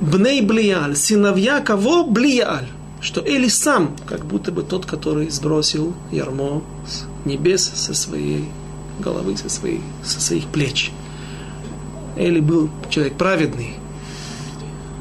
Бней 0.00 0.40
Блияль. 0.40 0.94
Сыновья 0.94 1.60
кого? 1.60 2.04
Блияль. 2.04 2.68
Что 3.00 3.20
Эли 3.20 3.48
сам, 3.48 3.96
как 4.06 4.24
будто 4.24 4.52
бы 4.52 4.62
тот, 4.62 4.86
который 4.86 5.30
сбросил 5.30 5.94
ярмо 6.10 6.62
с 6.86 7.04
небес 7.26 7.70
со 7.74 7.92
своей 7.92 8.44
головы, 8.98 9.36
со, 9.36 9.48
своей, 9.48 9.80
со 10.04 10.20
своих 10.20 10.46
плеч. 10.46 10.92
Эли 12.16 12.40
был 12.40 12.70
человек 12.88 13.16
праведный, 13.16 13.74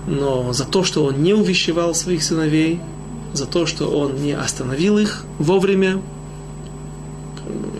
но 0.07 0.51
за 0.53 0.65
то, 0.65 0.83
что 0.83 1.05
он 1.05 1.21
не 1.21 1.33
увещевал 1.33 1.93
своих 1.93 2.23
сыновей, 2.23 2.81
за 3.33 3.45
то, 3.47 3.65
что 3.65 3.87
он 3.89 4.15
не 4.21 4.31
остановил 4.31 4.97
их 4.97 5.25
вовремя, 5.39 6.01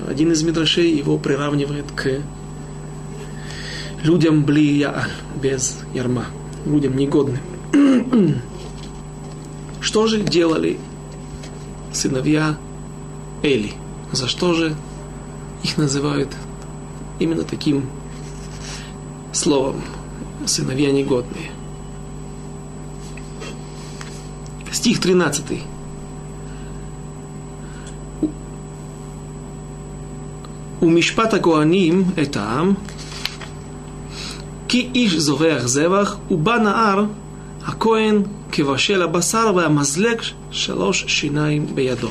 один 0.10 0.32
из 0.32 0.44
мидрашей 0.44 0.92
его 0.92 1.18
приравнивает 1.18 1.86
к 1.96 2.22
людям 4.04 4.44
блия 4.44 5.08
без 5.42 5.80
ярма, 5.94 6.26
людям 6.66 6.98
негодным. 6.98 7.40
Что 9.82 10.08
же 10.08 10.22
делали 10.22 10.80
сыновья 11.92 12.58
Эли? 13.44 13.74
За 14.12 14.28
что 14.28 14.54
же 14.54 14.76
их 15.64 15.78
называют 15.78 16.30
именно 17.20 17.44
таким 17.44 17.90
словом 19.32 19.82
сыновья 20.46 20.92
негодные? 20.92 21.53
Стих 24.83 25.01
13. 25.01 25.63
У 30.81 30.89
Мишпата 30.89 31.41
Коаним 31.41 32.13
это 32.17 32.41
ам, 32.41 32.77
כי 34.69 34.89
איש 34.95 35.15
זובח 35.17 35.63
זבח, 35.67 36.17
ובא 36.31 36.57
נער, 36.59 37.05
הכהן 37.67 38.23
כבשל 38.53 39.03
הבשר 39.03 39.53
והמזלג 39.57 40.21
שלוש 40.51 41.05
שיניים 41.09 41.67
בידו. 41.75 42.09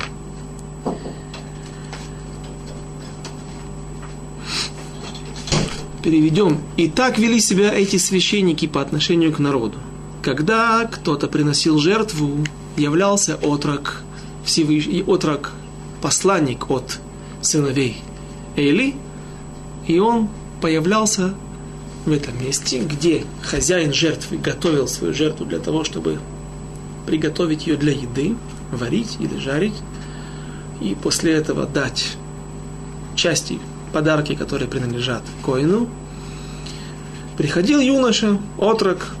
Переведем. 6.02 6.58
И 6.76 6.88
так 6.88 7.18
вели 7.18 7.40
себя 7.40 7.70
эти 7.74 7.96
священники 7.96 8.66
по 8.66 8.80
отношению 8.80 9.32
к 9.32 9.40
народу. 9.40 9.78
Когда 10.22 10.84
кто-то 10.84 11.26
приносил 11.26 11.78
жертву, 11.78 12.44
являлся 12.77 13.35
отрок, 13.35 14.01
Всевыш... 14.45 14.87
отрок, 15.07 15.51
посланник 16.01 16.69
от 16.69 16.99
сыновей 17.41 18.01
Эли, 18.55 18.95
и 19.87 19.99
он 19.99 20.29
появлялся 20.61 21.33
в 22.05 22.11
этом 22.11 22.41
месте, 22.41 22.79
где 22.79 23.23
хозяин 23.41 23.93
жертвы 23.93 24.37
готовил 24.37 24.87
свою 24.87 25.13
жертву 25.13 25.45
для 25.45 25.59
того, 25.59 25.83
чтобы 25.83 26.19
приготовить 27.05 27.67
ее 27.67 27.77
для 27.77 27.93
еды, 27.93 28.35
варить 28.71 29.17
или 29.19 29.37
жарить, 29.37 29.75
и 30.81 30.95
после 30.95 31.33
этого 31.33 31.65
дать 31.65 32.17
части, 33.15 33.59
подарки, 33.93 34.35
которые 34.35 34.67
принадлежат 34.67 35.23
коину, 35.45 35.87
приходил 37.37 37.79
юноша, 37.79 38.39
отрок, 38.57 39.15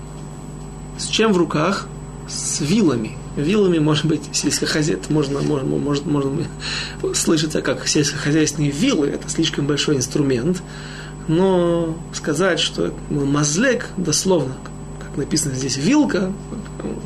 с 0.97 1.07
чем 1.07 1.33
в 1.33 1.37
руках? 1.37 1.87
С 2.27 2.61
вилами. 2.61 3.17
Вилами, 3.35 3.79
может 3.79 4.05
быть, 4.05 4.21
сельскохозяйство, 4.31 5.11
можно, 5.11 5.41
можно, 5.41 5.67
можно, 5.77 6.09
можно 6.09 6.45
слышится 7.13 7.61
как 7.61 7.87
сельскохозяйственные 7.87 8.71
вилы, 8.71 9.07
это 9.07 9.29
слишком 9.29 9.65
большой 9.65 9.97
инструмент, 9.97 10.61
но 11.27 11.97
сказать, 12.13 12.59
что 12.59 12.93
мазлек, 13.09 13.87
дословно, 13.97 14.55
как 14.99 15.17
написано 15.17 15.55
здесь, 15.55 15.77
вилка, 15.77 16.31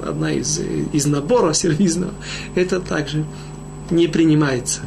одна 0.06 0.32
из, 0.32 0.60
из 0.92 1.06
набора 1.06 1.54
сервизного, 1.54 2.14
это 2.56 2.80
также 2.80 3.24
не 3.90 4.08
принимается. 4.08 4.82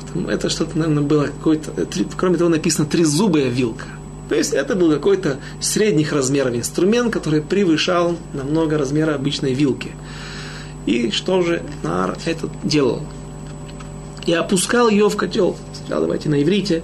Потому 0.00 0.28
это 0.28 0.48
что-то, 0.48 0.78
наверное, 0.78 1.02
было 1.02 1.24
какое-то... 1.24 1.72
Кроме 2.16 2.38
того, 2.38 2.48
написано 2.48 2.86
трезубая 2.86 3.48
вилка. 3.48 3.86
То 4.28 4.34
есть 4.34 4.52
это 4.52 4.74
был 4.74 4.90
какой-то 4.90 5.38
средних 5.60 6.12
размеров 6.12 6.54
инструмент, 6.54 7.12
который 7.12 7.42
превышал 7.42 8.16
намного 8.32 8.78
размера 8.78 9.14
обычной 9.14 9.54
вилки. 9.54 9.92
И 10.86 11.10
что 11.10 11.42
же 11.42 11.62
Нар 11.82 12.16
этот 12.24 12.50
делал? 12.62 13.02
И 14.24 14.32
опускал 14.32 14.88
ее 14.88 15.08
в 15.08 15.16
котел. 15.16 15.56
Сначала 15.74 16.02
давайте 16.02 16.28
на 16.28 16.42
иврите. 16.42 16.82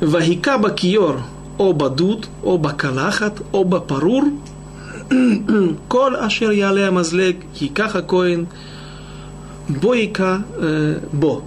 Вахикаба 0.00 0.70
киор 0.70 1.22
оба 1.58 1.88
дуд, 1.88 2.28
оба 2.42 2.72
калахат, 2.72 3.42
оба 3.52 3.80
парур. 3.80 4.24
Кол 5.88 6.14
ашер 6.16 6.50
яле 6.50 6.90
мазлег 6.90 7.36
хикаха 7.54 8.02
коин 8.02 8.48
боика 9.68 10.44
э, 10.56 11.00
бо. 11.12 11.42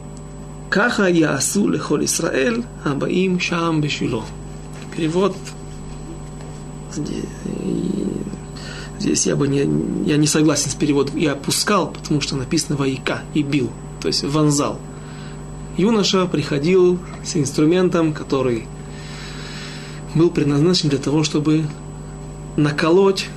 Каха 0.69 1.07
яасу 1.07 1.67
лехол 1.69 2.03
Исраэль, 2.03 2.63
абаим 2.83 3.39
шам 3.39 3.81
бешило. 3.81 4.23
Перевод 4.95 5.35
Здесь 9.05 9.27
я 9.27 9.35
бы 9.35 9.47
не, 9.47 9.59
я 10.09 10.17
не 10.17 10.25
согласен 10.25 10.71
с 10.71 10.73
переводом. 10.73 11.15
И 11.19 11.27
опускал, 11.27 11.91
потому 11.91 12.21
что 12.21 12.35
написано 12.35 12.75
воика 12.75 13.21
и 13.35 13.43
бил, 13.43 13.69
то 14.01 14.07
есть 14.07 14.23
вонзал. 14.23 14.79
Юноша 15.77 16.25
приходил 16.25 16.97
с 17.23 17.35
инструментом, 17.35 18.13
который 18.13 18.65
был 20.15 20.31
предназначен 20.31 20.89
для 20.89 20.97
того, 20.97 21.23
чтобы 21.23 21.67
наколоть 22.57 23.27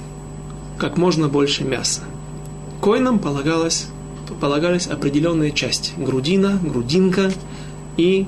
как 0.78 0.96
можно 0.96 1.28
больше 1.28 1.64
мяса. 1.64 2.00
Коинам 2.80 3.18
полагалось, 3.18 3.88
полагались 4.40 4.86
определенные 4.86 5.52
части. 5.52 5.92
Грудина, 5.98 6.58
грудинка 6.64 7.30
и 7.98 8.26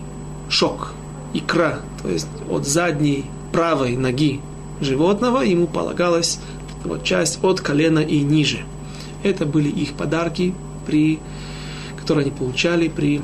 шок, 0.51 0.93
икра. 1.33 1.81
То 2.03 2.11
есть 2.11 2.29
от 2.51 2.67
задней 2.67 3.25
правой 3.51 3.97
ноги 3.97 4.43
животного 4.83 5.41
ему 5.41 5.67
полагалась 5.67 6.39
вот 6.85 7.05
часть 7.05 7.43
от 7.43 7.61
колена 7.61 8.01
и 8.01 8.21
ниже. 8.21 8.65
Это 9.23 9.47
были 9.47 9.69
их 9.69 9.95
подарки, 9.95 10.55
при, 10.87 11.19
которые 11.99 12.25
они 12.25 12.33
получали 12.33 12.89
при 12.89 13.21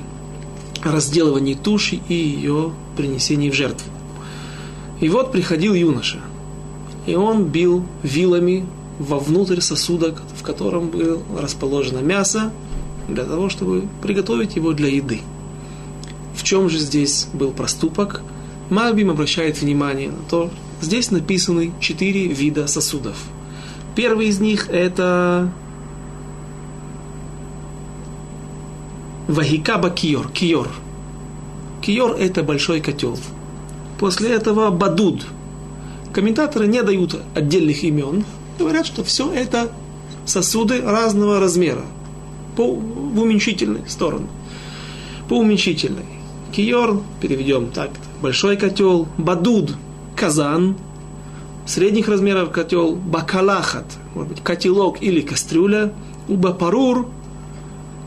разделывании 0.83 1.55
туши 1.55 2.01
и 2.09 2.15
ее 2.15 2.73
принесении 2.97 3.51
в 3.51 3.55
жертву. 3.55 3.91
И 5.01 5.09
вот 5.09 5.33
приходил 5.33 5.75
юноша, 5.75 6.19
и 7.07 7.15
он 7.15 7.45
бил 7.45 7.85
вилами 8.03 8.67
вовнутрь 8.99 9.61
сосуда, 9.61 10.15
в 10.37 10.43
котором 10.43 10.89
было 10.89 11.23
расположено 11.39 11.99
мясо, 11.99 12.53
для 13.09 13.25
того, 13.25 13.49
чтобы 13.49 13.85
приготовить 14.03 14.57
его 14.57 14.73
для 14.73 14.89
еды. 14.89 15.21
В 16.35 16.43
чем 16.43 16.69
же 16.69 16.79
здесь 16.79 17.29
был 17.33 17.51
проступок? 17.51 18.23
Мальбим 18.71 19.11
обращает 19.11 19.61
внимание 19.61 20.11
на 20.11 20.23
то, 20.29 20.51
здесь 20.81 21.11
написаны 21.11 21.73
четыре 21.81 22.27
вида 22.27 22.67
сосудов. 22.67 23.17
Первый 23.97 24.27
из 24.27 24.41
них 24.41 24.69
это 24.69 25.51
Вахикаба 29.27 29.89
киор, 29.89 30.29
киор. 30.31 30.69
Киор– 31.81 32.13
это 32.19 32.43
большой 32.43 32.81
котел. 32.81 33.19
После 33.99 34.35
этого 34.35 34.71
бадуд. 34.71 35.27
Комментаторы 36.13 36.67
не 36.67 36.83
дают 36.83 37.19
отдельных 37.35 37.83
имен, 37.85 38.25
говорят, 38.59 38.87
что 38.87 39.03
все 39.03 39.33
это 39.33 39.73
сосуды 40.27 40.83
разного 40.83 41.41
размера, 41.41 41.85
по, 42.55 42.75
в 42.75 43.21
уменьшительной 43.21 43.89
сторону. 43.89 44.29
По 45.29 45.39
уменьшительной. 45.39 46.05
Киор, 46.53 47.03
переведем 47.21 47.71
так, 47.71 47.91
большой 48.21 48.57
котел, 48.57 49.09
бадуд, 49.17 49.75
казан, 50.15 50.77
средних 51.67 52.09
размеров 52.09 52.51
котел, 52.53 52.95
бакалахат, 52.95 53.87
может 54.15 54.33
быть, 54.33 54.43
котелок 54.43 55.03
или 55.03 55.21
кастрюля, 55.21 55.93
убапарур, 56.29 57.09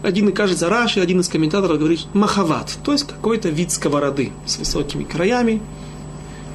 один, 0.02 0.32
кажется, 0.32 0.70
Раши, 0.70 1.02
один 1.02 1.20
из 1.20 1.28
комментаторов 1.28 1.78
говорит 1.78 2.06
махават, 2.14 2.78
то 2.84 2.94
есть 2.94 3.08
какой-то 3.08 3.50
вид 3.50 3.72
сковороды 3.72 4.32
с 4.46 4.58
высокими 4.58 5.04
краями. 5.04 5.62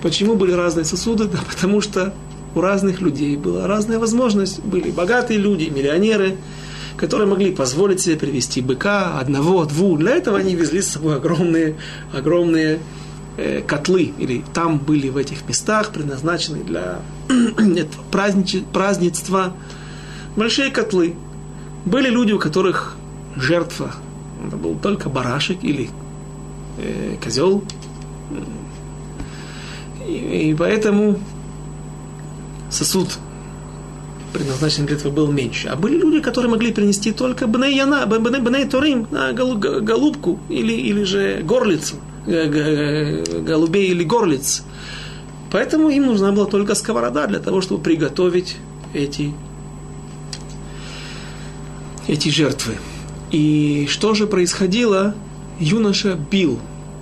Почему 0.03 0.35
были 0.35 0.53
разные 0.53 0.85
сосуды? 0.85 1.25
Да 1.33 1.39
потому 1.49 1.81
что 1.81 2.15
у 2.55 2.61
разных 2.61 3.01
людей 3.01 3.37
была 3.37 3.67
разная 3.67 3.99
возможность. 3.99 4.61
Были 4.61 4.91
богатые 4.91 5.39
люди, 5.39 5.65
миллионеры, 5.65 6.37
которые 6.97 7.29
могли 7.29 7.55
позволить 7.55 8.01
себе 8.01 8.17
привести 8.17 8.61
быка, 8.63 9.19
одного, 9.19 9.65
двух. 9.65 9.99
Для 9.99 10.13
этого 10.17 10.39
они 10.39 10.55
везли 10.55 10.81
с 10.81 10.93
собой 10.93 11.17
огромные, 11.17 11.77
огромные 12.13 12.79
котлы. 13.67 14.13
Или 14.19 14.45
там 14.53 14.79
были 14.79 15.09
в 15.09 15.17
этих 15.17 15.49
местах 15.49 15.91
предназначены 15.91 16.63
для 16.63 17.01
празднества 18.73 19.53
большие 20.37 20.71
котлы. 20.71 21.15
Были 21.85 22.09
люди, 22.09 22.33
у 22.33 22.39
которых 22.39 22.97
жертва 23.37 23.93
это 24.47 24.57
был 24.57 24.77
только 24.77 25.09
барашек 25.09 25.63
или 25.63 25.89
э, 26.79 27.17
козел. 27.23 27.65
И, 30.07 30.51
и 30.51 30.55
поэтому 30.55 31.19
сосуд, 32.71 33.09
предназначенный 34.33 34.89
для 34.89 34.97
этого, 34.97 35.13
был 35.13 35.33
меньше. 35.33 35.69
А 35.69 35.77
были 35.77 35.97
люди, 35.97 36.21
которые 36.21 36.51
могли 36.51 36.73
принести 36.73 37.13
только 37.13 37.47
бней 37.47 37.75
яна, 37.77 38.07
бней, 38.07 38.41
бней 38.41 38.65
голубку 39.81 40.41
или, 40.49 40.73
или 40.73 41.05
же 41.05 41.41
горлицу, 41.43 41.97
голубей 42.27 43.89
или 43.89 44.05
горлиц. 44.05 44.65
Поэтому 45.51 45.89
им 45.89 46.07
нужна 46.07 46.33
была 46.33 46.47
только 46.47 46.75
сковорода 46.75 47.27
для 47.27 47.39
того, 47.39 47.61
чтобы 47.61 47.83
приготовить 47.83 48.57
эти, 48.93 49.33
эти 52.09 52.29
жертвы. 52.29 52.75
И 53.31 53.87
что 53.89 54.15
же 54.15 54.27
происходило? 54.27 55.15
Юноша 55.59 56.19
бил. 56.31 56.59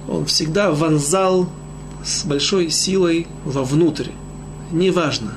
Он 0.09 0.27
всегда 0.27 0.71
вонзал 0.71 1.49
с 2.05 2.25
большой 2.25 2.71
силой 2.71 3.27
вовнутрь. 3.45 4.11
Неважно, 4.71 5.33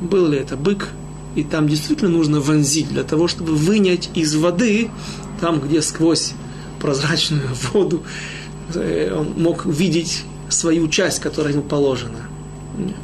был 0.00 0.28
ли 0.28 0.38
это 0.38 0.56
бык, 0.56 0.88
и 1.34 1.42
там 1.42 1.68
действительно 1.68 2.10
нужно 2.10 2.40
вонзить 2.40 2.88
для 2.88 3.02
того, 3.02 3.28
чтобы 3.28 3.54
вынять 3.54 4.10
из 4.14 4.34
воды, 4.34 4.90
там, 5.40 5.60
где 5.60 5.82
сквозь 5.82 6.32
прозрачную 6.80 7.48
воду 7.72 8.02
э, 8.02 8.47
он 8.74 9.34
мог 9.36 9.66
видеть 9.66 10.24
свою 10.48 10.88
часть, 10.88 11.20
которая 11.20 11.52
ему 11.52 11.62
положена. 11.62 12.18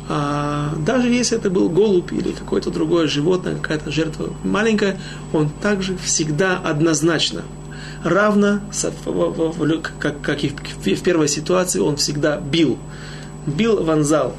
А 0.08 0.74
даже 0.86 1.08
если 1.08 1.36
это 1.36 1.50
был 1.50 1.68
голубь 1.68 2.12
или 2.12 2.32
какое-то 2.32 2.70
другое 2.70 3.08
животное, 3.08 3.56
какая-то 3.56 3.90
жертва 3.90 4.30
маленькая, 4.44 4.98
он 5.32 5.50
также 5.60 5.96
всегда 5.96 6.58
однозначно 6.58 7.42
равно, 8.04 8.60
как, 9.98 10.20
как 10.20 10.44
и 10.44 10.48
в 10.48 11.02
первой 11.02 11.28
ситуации, 11.28 11.80
он 11.80 11.96
всегда 11.96 12.38
бил. 12.38 12.78
Бил, 13.46 13.82
вонзал. 13.82 14.34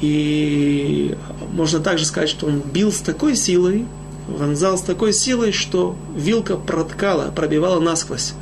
И 0.00 1.16
можно 1.52 1.80
также 1.80 2.04
сказать, 2.04 2.28
что 2.28 2.46
он 2.46 2.60
бил 2.60 2.92
с 2.92 2.98
такой 2.98 3.34
силой, 3.34 3.86
вонзал 4.28 4.78
с 4.78 4.82
такой 4.82 5.12
силой, 5.12 5.52
что 5.52 5.96
вилка 6.14 6.56
проткала, 6.56 7.30
пробивала 7.30 7.80
насквозь 7.80 8.34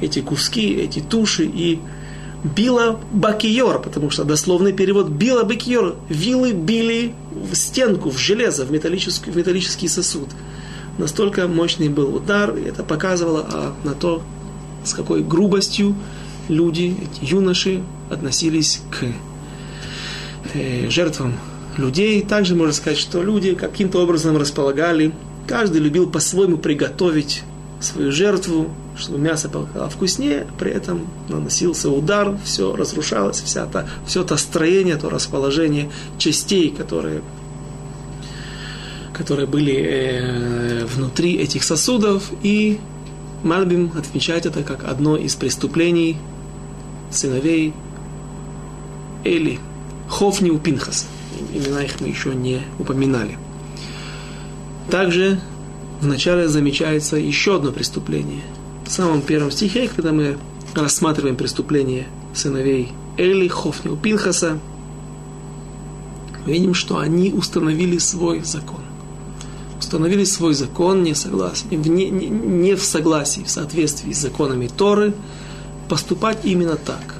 эти 0.00 0.20
куски, 0.20 0.74
эти 0.74 1.00
туши 1.00 1.44
и 1.44 1.80
била 2.44 3.00
бакиор, 3.12 3.80
потому 3.82 4.10
что 4.10 4.24
дословный 4.24 4.72
перевод 4.72 5.08
била 5.08 5.42
бакиор. 5.42 5.96
Вилы 6.08 6.52
били 6.52 7.14
в 7.32 7.54
стенку, 7.54 8.10
в 8.10 8.18
железо, 8.18 8.64
в 8.64 8.70
металлический, 8.70 9.30
в 9.30 9.36
металлический 9.36 9.88
сосуд. 9.88 10.28
Настолько 10.98 11.46
мощный 11.46 11.88
был 11.88 12.14
удар, 12.14 12.56
и 12.56 12.62
это 12.62 12.82
показывало 12.82 13.46
а, 13.48 13.74
на 13.84 13.94
то, 13.94 14.22
с 14.84 14.94
какой 14.94 15.22
грубостью 15.22 15.94
люди, 16.48 16.96
эти 17.00 17.30
юноши, 17.30 17.82
относились 18.10 18.80
к 18.90 19.04
э, 20.54 20.88
жертвам 20.90 21.34
людей. 21.76 22.22
Также 22.22 22.54
можно 22.54 22.72
сказать, 22.72 22.98
что 22.98 23.22
люди 23.22 23.54
каким-то 23.54 24.02
образом 24.02 24.36
располагали, 24.36 25.12
каждый 25.46 25.80
любил 25.80 26.10
по-своему 26.10 26.56
приготовить 26.56 27.42
свою 27.80 28.12
жертву, 28.12 28.70
чтобы 28.96 29.18
мясо 29.18 29.48
было 29.48 29.88
вкуснее, 29.88 30.46
при 30.58 30.70
этом 30.72 31.06
наносился 31.28 31.90
удар, 31.90 32.36
все 32.44 32.74
разрушалось, 32.74 33.40
вся 33.40 33.66
та, 33.66 33.86
все 34.06 34.24
то 34.24 34.36
строение, 34.36 34.96
то 34.96 35.08
расположение 35.08 35.90
частей, 36.18 36.70
которые, 36.70 37.22
которые 39.12 39.46
были 39.46 39.76
э, 39.76 40.84
внутри 40.86 41.36
этих 41.36 41.62
сосудов, 41.62 42.30
и 42.42 42.80
Мальбим 43.42 43.92
отмечает 43.96 44.46
это 44.46 44.62
как 44.62 44.84
одно 44.84 45.16
из 45.16 45.36
преступлений 45.36 46.16
сыновей 47.10 47.72
Эли, 49.24 49.60
Хофни 50.08 50.50
у 50.50 50.58
Пинхаса. 50.58 51.06
Имена 51.54 51.82
их 51.82 52.00
мы 52.00 52.08
еще 52.08 52.34
не 52.34 52.62
упоминали. 52.78 53.38
Также 54.90 55.38
вначале 56.00 56.48
замечается 56.48 57.16
еще 57.16 57.56
одно 57.56 57.72
преступление. 57.72 58.42
В 58.86 58.90
самом 58.90 59.22
первом 59.22 59.50
стихе, 59.50 59.88
когда 59.88 60.12
мы 60.12 60.38
рассматриваем 60.74 61.36
преступление 61.36 62.06
сыновей 62.34 62.92
Эли, 63.16 63.48
Хофни 63.48 63.94
Пинхаса, 63.96 64.58
видим, 66.46 66.74
что 66.74 66.98
они 66.98 67.32
установили 67.32 67.98
свой 67.98 68.42
закон. 68.42 68.80
Установили 69.78 70.24
свой 70.24 70.54
закон 70.54 71.02
не, 71.02 71.14
согласен, 71.14 71.66
не, 71.70 72.10
не, 72.10 72.28
не 72.28 72.74
в 72.74 72.82
согласии, 72.82 73.42
в 73.42 73.50
соответствии 73.50 74.12
с 74.12 74.18
законами 74.18 74.68
Торы, 74.68 75.14
поступать 75.88 76.38
именно 76.44 76.76
так. 76.76 77.16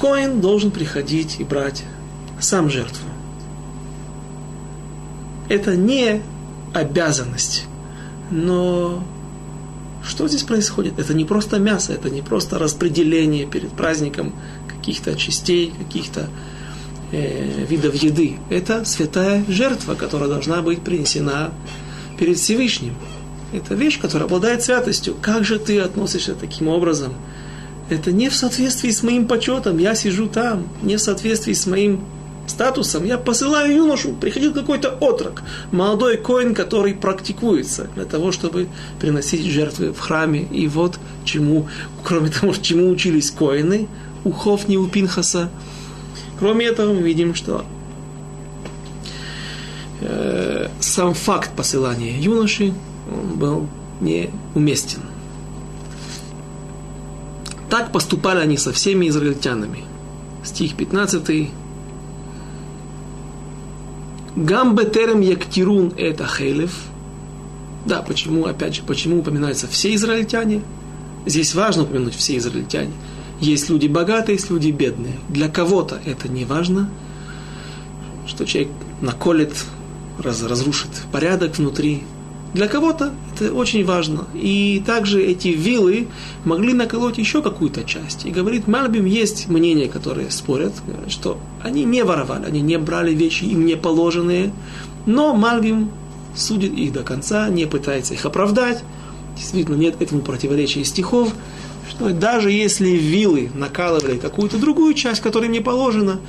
Коин 0.00 0.40
должен 0.40 0.70
приходить 0.70 1.36
и 1.40 1.44
брать 1.44 1.84
сам 2.40 2.70
жертву. 2.70 3.08
Это 5.48 5.76
не 5.76 6.22
обязанность, 6.74 7.66
но 8.30 9.02
что 10.04 10.28
здесь 10.28 10.42
происходит? 10.42 10.98
Это 10.98 11.14
не 11.14 11.24
просто 11.24 11.58
мясо, 11.58 11.92
это 11.92 12.10
не 12.10 12.22
просто 12.22 12.58
распределение 12.58 13.46
перед 13.46 13.70
праздником 13.72 14.34
каких-то 14.66 15.16
частей, 15.16 15.72
каких-то 15.76 16.28
э, 17.12 17.66
видов 17.68 17.94
еды. 17.94 18.38
Это 18.48 18.84
святая 18.84 19.44
жертва, 19.48 19.94
которая 19.94 20.28
должна 20.28 20.62
быть 20.62 20.82
принесена 20.82 21.52
перед 22.18 22.38
Всевышним. 22.38 22.94
Это 23.52 23.74
вещь, 23.74 24.00
которая 24.00 24.26
обладает 24.26 24.62
святостью. 24.62 25.16
Как 25.20 25.44
же 25.44 25.58
ты 25.58 25.80
относишься 25.80 26.34
таким 26.34 26.68
образом? 26.68 27.14
Это 27.90 28.12
не 28.12 28.28
в 28.28 28.34
соответствии 28.34 28.90
с 28.90 29.02
моим 29.02 29.26
почетом. 29.26 29.78
Я 29.78 29.94
сижу 29.94 30.28
там, 30.28 30.68
не 30.82 30.96
в 30.96 31.00
соответствии 31.00 31.54
с 31.54 31.66
моим 31.66 32.04
статусом. 32.48 33.04
Я 33.04 33.18
посылаю 33.18 33.74
юношу. 33.74 34.12
Приходил 34.14 34.52
какой-то 34.52 34.90
отрок, 35.00 35.42
молодой 35.72 36.16
коин, 36.16 36.54
который 36.54 36.94
практикуется 36.94 37.88
для 37.94 38.04
того, 38.04 38.32
чтобы 38.32 38.68
приносить 39.00 39.44
жертвы 39.44 39.92
в 39.92 39.98
храме. 39.98 40.42
И 40.42 40.68
вот 40.68 40.98
чему, 41.24 41.68
кроме 42.04 42.30
того, 42.30 42.52
чему 42.54 42.90
учились 42.90 43.30
коины, 43.30 43.88
у 44.24 44.32
Хофни, 44.32 44.76
у 44.76 44.86
Пинхаса. 44.86 45.50
Кроме 46.38 46.66
этого, 46.66 46.92
мы 46.92 47.02
видим, 47.02 47.34
что 47.34 47.64
э, 50.00 50.68
сам 50.80 51.14
факт 51.14 51.50
посылания 51.56 52.18
юноши 52.18 52.72
он 53.10 53.38
был 53.38 53.68
неуместен. 54.00 55.00
Так 57.70 57.92
поступали 57.92 58.40
они 58.40 58.56
со 58.56 58.72
всеми 58.72 59.08
израильтянами. 59.08 59.84
Стих 60.44 60.74
15. 60.74 61.50
Гамбетерем 64.44 65.20
яктирун 65.20 65.92
это 65.96 66.24
хейлев. 66.24 66.72
Да, 67.86 68.02
почему, 68.02 68.46
опять 68.46 68.76
же, 68.76 68.82
почему 68.82 69.18
упоминаются 69.18 69.66
все 69.66 69.92
израильтяне? 69.96 70.62
Здесь 71.26 71.56
важно 71.56 71.82
упомянуть 71.82 72.14
все 72.14 72.36
израильтяне. 72.36 72.92
Есть 73.40 73.68
люди 73.68 73.88
богатые, 73.88 74.36
есть 74.36 74.48
люди 74.48 74.70
бедные. 74.70 75.14
Для 75.28 75.48
кого-то 75.48 76.00
это 76.04 76.28
не 76.28 76.44
важно, 76.44 76.88
что 78.28 78.44
человек 78.44 78.70
наколет, 79.00 79.52
раз, 80.22 80.40
разрушит 80.44 80.90
порядок 81.10 81.58
внутри, 81.58 82.04
для 82.54 82.68
кого-то 82.68 83.12
это 83.40 83.54
очень 83.54 83.84
важно. 83.84 84.26
И 84.34 84.82
также 84.86 85.22
эти 85.22 85.48
вилы 85.48 86.08
могли 86.44 86.72
наколоть 86.72 87.18
еще 87.18 87.42
какую-то 87.42 87.84
часть. 87.84 88.26
И 88.26 88.30
говорит, 88.30 88.66
Мальбим 88.66 89.04
есть 89.04 89.48
мнения, 89.48 89.88
которые 89.88 90.30
спорят, 90.30 90.72
что 91.08 91.38
они 91.62 91.84
не 91.84 92.04
воровали, 92.04 92.46
они 92.46 92.60
не 92.60 92.78
брали 92.78 93.14
вещи 93.14 93.44
им 93.44 93.66
не 93.66 93.76
положенные, 93.76 94.52
но 95.06 95.34
Мальбим 95.34 95.90
судит 96.34 96.72
их 96.72 96.92
до 96.92 97.02
конца, 97.02 97.48
не 97.48 97.66
пытается 97.66 98.14
их 98.14 98.24
оправдать. 98.24 98.82
Действительно, 99.36 99.76
нет 99.76 100.00
этому 100.00 100.22
противоречия 100.22 100.84
стихов, 100.84 101.32
что 101.88 102.10
даже 102.10 102.50
если 102.50 102.90
вилы 102.90 103.50
накалывали 103.54 104.18
какую-то 104.18 104.58
другую 104.58 104.94
часть, 104.94 105.20
которая 105.20 105.48
не 105.48 105.60
положена, 105.60 106.20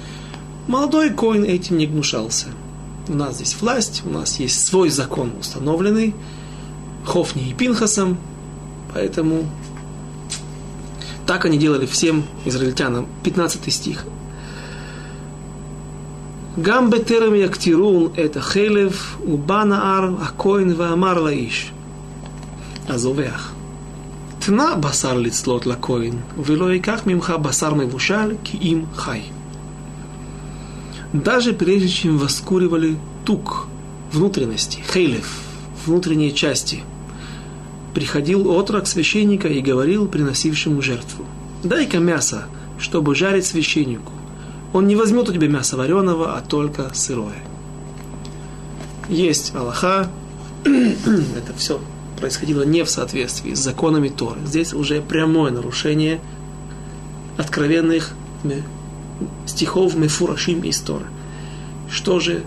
молодой 0.67 1.09
коин 1.09 1.43
этим 1.43 1.77
не 1.77 1.87
гнушался 1.87 2.47
у 3.09 3.15
нас 3.15 3.35
здесь 3.35 3.59
власть, 3.59 4.03
у 4.05 4.09
нас 4.09 4.39
есть 4.39 4.65
свой 4.65 4.89
закон 4.89 5.33
установленный, 5.39 6.13
Хофни 7.08 7.50
и 7.50 7.54
Пинхасом, 7.54 8.16
поэтому 8.92 9.44
так 11.26 11.44
они 11.44 11.58
делали 11.58 11.86
всем 11.86 12.24
израильтянам. 12.44 13.06
15 13.22 13.72
стих. 13.72 14.04
Гам 16.56 16.90
бетерем 16.90 17.34
яктирун 17.34 18.12
это 18.16 18.40
хелев, 18.40 19.18
убана 19.24 19.98
ар, 19.98 20.14
акоин 20.22 20.74
ваамар 20.74 21.18
лаиш. 21.18 21.72
הזובח. 22.88 23.52
תנה 24.38 24.76
בשר 24.76 25.18
לצלות 25.18 25.66
לכהן, 25.66 26.12
ולא 26.44 26.72
ייקח 26.72 27.00
ממך 27.06 27.30
בשר 27.42 27.74
מבושל, 27.74 28.34
כי 28.44 28.58
אם 28.58 28.82
חי 28.94 29.20
даже 31.14 31.52
прежде 31.52 31.88
чем 31.88 32.18
воскуривали 32.18 32.96
тук 33.24 33.68
внутренности, 34.12 34.80
хейлев, 34.92 35.28
внутренние 35.86 36.32
части, 36.32 36.82
приходил 37.93 38.49
отрок 38.51 38.87
священника 38.87 39.47
и 39.47 39.61
говорил 39.61 40.07
приносившему 40.07 40.81
жертву, 40.81 41.25
дай-ка 41.63 41.99
мясо, 41.99 42.45
чтобы 42.77 43.15
жарить 43.15 43.45
священнику. 43.45 44.11
Он 44.73 44.87
не 44.87 44.95
возьмет 44.95 45.27
у 45.29 45.33
тебя 45.33 45.47
мясо 45.47 45.77
вареного, 45.77 46.37
а 46.37 46.41
только 46.41 46.93
сырое. 46.93 47.43
Есть 49.09 49.55
Аллаха, 49.55 50.09
это 50.63 51.53
все 51.57 51.79
происходило 52.19 52.63
не 52.63 52.83
в 52.83 52.89
соответствии 52.89 53.53
с 53.53 53.59
законами 53.59 54.09
Торы. 54.09 54.39
Здесь 54.45 54.73
уже 54.73 55.01
прямое 55.01 55.51
нарушение 55.51 56.19
откровенных 57.37 58.13
стихов 59.45 59.95
Мефурашим 59.95 60.61
из 60.61 60.79
Торы. 60.79 61.05
Что 61.89 62.19
же 62.19 62.43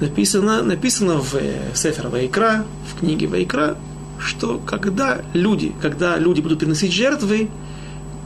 написано? 0.00 0.62
Написано 0.62 1.18
в 1.18 1.34
Сефер 1.74 2.08
Вайкра, 2.08 2.64
в 2.90 3.00
книге 3.00 3.28
Вайкра, 3.28 3.76
что 4.22 4.60
когда 4.64 5.22
люди, 5.34 5.72
когда 5.80 6.16
люди 6.16 6.40
будут 6.40 6.60
приносить 6.60 6.92
жертвы, 6.92 7.48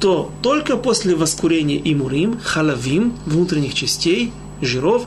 то 0.00 0.30
только 0.42 0.76
после 0.76 1.14
воскурения 1.14 1.80
имурим, 1.82 2.38
халавим, 2.42 3.14
внутренних 3.24 3.74
частей, 3.74 4.32
жиров, 4.60 5.06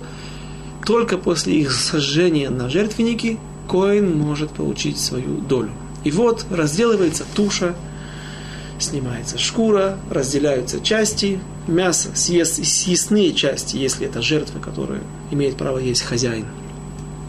только 0.86 1.18
после 1.18 1.60
их 1.60 1.72
сожжения 1.72 2.50
на 2.50 2.70
жертвеннике, 2.70 3.38
коин 3.70 4.18
может 4.18 4.50
получить 4.52 4.98
свою 4.98 5.38
долю. 5.38 5.70
И 6.04 6.12
вот 6.12 6.46
разделывается 6.50 7.26
туша, 7.36 7.76
снимается 8.80 9.38
шкура, 9.38 10.00
разделяются 10.10 10.80
части, 10.80 11.40
мясо, 11.68 12.10
съест, 12.16 12.64
съестные 12.66 13.34
части, 13.34 13.78
если 13.78 14.08
это 14.08 14.22
жертва, 14.22 14.60
которая 14.60 15.02
имеет 15.32 15.56
право 15.58 15.78
есть 15.78 16.02
хозяин, 16.02 16.46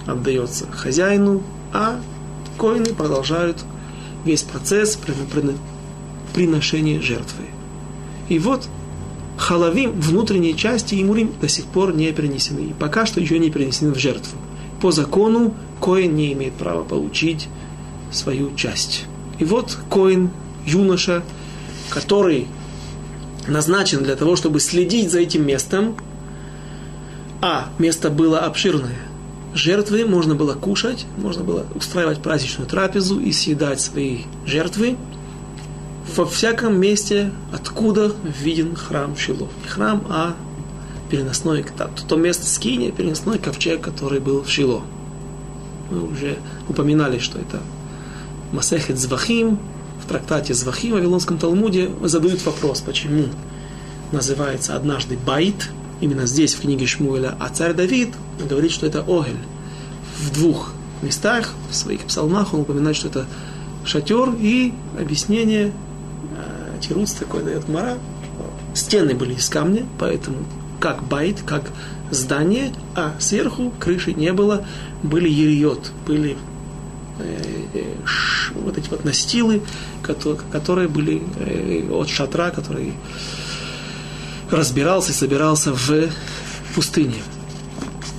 отдается 0.06 0.66
хозяину, 0.70 1.42
а 1.72 2.00
коины 2.60 2.92
продолжают 2.92 3.64
весь 4.26 4.42
процесс 4.42 4.98
приношения 6.34 7.00
жертвы. 7.00 7.44
И 8.28 8.38
вот 8.38 8.68
халавим, 9.38 9.98
внутренние 9.98 10.52
части 10.52 10.94
и 10.94 11.02
до 11.40 11.48
сих 11.48 11.64
пор 11.64 11.94
не 11.94 12.12
перенесены. 12.12 12.60
И 12.60 12.74
пока 12.74 13.06
что 13.06 13.18
еще 13.18 13.38
не 13.38 13.50
перенесены 13.50 13.94
в 13.94 13.98
жертву. 13.98 14.38
По 14.82 14.92
закону 14.92 15.54
коин 15.80 16.14
не 16.14 16.34
имеет 16.34 16.52
права 16.52 16.84
получить 16.84 17.48
свою 18.12 18.54
часть. 18.56 19.04
И 19.38 19.44
вот 19.44 19.78
коин, 19.88 20.30
юноша, 20.66 21.22
который 21.88 22.46
назначен 23.48 24.04
для 24.04 24.16
того, 24.16 24.36
чтобы 24.36 24.60
следить 24.60 25.10
за 25.10 25.20
этим 25.20 25.46
местом, 25.46 25.96
а 27.40 27.70
место 27.78 28.10
было 28.10 28.40
обширное. 28.40 29.09
Жертвы 29.54 30.04
можно 30.04 30.34
было 30.34 30.54
кушать, 30.54 31.06
можно 31.16 31.42
было 31.42 31.66
устраивать 31.74 32.22
праздничную 32.22 32.68
трапезу 32.68 33.18
и 33.18 33.32
съедать 33.32 33.80
свои 33.80 34.20
жертвы 34.46 34.96
во 36.16 36.24
всяком 36.24 36.78
месте, 36.78 37.32
откуда 37.52 38.12
виден 38.42 38.76
храм 38.76 39.16
Шило. 39.16 39.48
Не 39.62 39.68
храм, 39.68 40.04
а 40.08 40.34
переносной, 41.10 41.64
то, 41.76 41.90
то 42.08 42.16
место 42.16 42.46
скиния, 42.46 42.92
переносной 42.92 43.38
ковчег, 43.38 43.80
который 43.80 44.20
был 44.20 44.42
в 44.42 44.50
Шило. 44.50 44.82
Мы 45.90 46.06
уже 46.06 46.38
упоминали, 46.68 47.18
что 47.18 47.38
это 47.38 47.60
Масехет 48.52 48.98
Звахим, 48.98 49.58
трактате 50.10 50.54
Звахи 50.54 50.90
в 50.90 50.94
Вавилонском 50.94 51.38
Талмуде 51.38 51.88
задают 52.02 52.44
вопрос, 52.44 52.80
почему 52.80 53.26
называется 54.10 54.74
однажды 54.74 55.16
Байт, 55.16 55.70
именно 56.00 56.26
здесь, 56.26 56.54
в 56.54 56.60
книге 56.60 56.86
Шмуэля, 56.86 57.36
а 57.38 57.48
царь 57.48 57.74
Давид 57.74 58.14
говорит, 58.48 58.70
что 58.70 58.86
это 58.86 59.00
Огель. 59.00 59.36
В 60.18 60.32
двух 60.32 60.72
местах, 61.02 61.54
в 61.70 61.74
своих 61.74 62.00
псалмах 62.02 62.52
он 62.54 62.60
упоминает, 62.60 62.96
что 62.96 63.08
это 63.08 63.26
шатер 63.84 64.34
и 64.38 64.72
объяснение, 64.98 65.72
э, 66.36 66.80
тируц 66.80 67.12
такой 67.12 67.42
дает 67.42 67.68
Мара, 67.68 67.96
стены 68.74 69.14
были 69.14 69.34
из 69.34 69.48
камня, 69.48 69.86
поэтому 69.98 70.38
как 70.78 71.02
байт, 71.04 71.42
как 71.44 71.70
здание, 72.10 72.72
а 72.94 73.14
сверху 73.18 73.72
крыши 73.78 74.12
не 74.12 74.32
было, 74.32 74.64
были 75.02 75.28
ериот, 75.28 75.92
были 76.06 76.36
э, 77.18 77.42
э, 77.74 77.84
вот 78.54 78.78
эти 78.78 78.88
вот 78.88 79.04
настилы, 79.04 79.62
которые 80.02 80.88
были 80.88 81.22
э, 81.38 81.88
от 81.90 82.08
шатра, 82.08 82.50
который 82.50 82.94
разбирался 84.52 85.10
и 85.10 85.14
собирался 85.14 85.72
в 85.72 86.08
пустыне. 86.74 87.22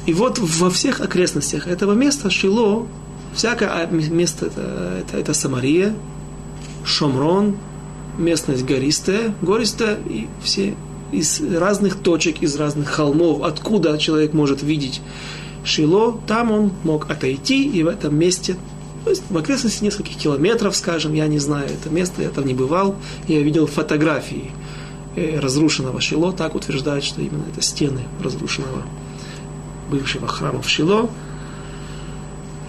И 0.05 0.13
вот 0.13 0.39
во 0.39 0.69
всех 0.69 0.99
окрестностях 0.99 1.67
этого 1.67 1.93
места 1.93 2.29
Шило, 2.29 2.87
всякое 3.33 3.69
а, 3.69 3.87
место 3.87 4.47
это, 4.47 5.03
это, 5.07 5.17
это 5.17 5.33
Самария, 5.33 5.93
Шомрон, 6.83 7.57
местность 8.17 8.65
гористая, 8.65 9.33
гористая, 9.41 9.97
и 10.09 10.27
все 10.43 10.75
из 11.11 11.41
разных 11.41 11.99
точек, 11.99 12.41
из 12.41 12.55
разных 12.55 12.89
холмов, 12.89 13.43
откуда 13.43 13.97
человек 13.97 14.33
может 14.33 14.63
видеть 14.63 15.01
Шило, 15.63 16.19
там 16.27 16.51
он 16.51 16.71
мог 16.83 17.09
отойти, 17.11 17.69
и 17.69 17.83
в 17.83 17.87
этом 17.87 18.17
месте 18.17 18.55
то 19.03 19.09
есть 19.09 19.23
в 19.31 19.37
окрестности 19.37 19.83
нескольких 19.83 20.15
километров, 20.15 20.75
скажем, 20.75 21.13
я 21.13 21.27
не 21.27 21.39
знаю 21.39 21.67
это 21.67 21.89
место, 21.89 22.21
я 22.21 22.29
там 22.29 22.45
не 22.45 22.53
бывал, 22.53 22.95
я 23.27 23.41
видел 23.41 23.65
фотографии 23.65 24.51
разрушенного 25.15 25.99
Шило, 26.01 26.31
так 26.31 26.55
утверждают, 26.55 27.03
что 27.03 27.21
именно 27.21 27.43
это 27.51 27.61
стены 27.61 28.01
разрушенного 28.21 28.83
бывшего 29.89 30.27
храма 30.27 30.61
в 30.61 30.69
Шило. 30.69 31.09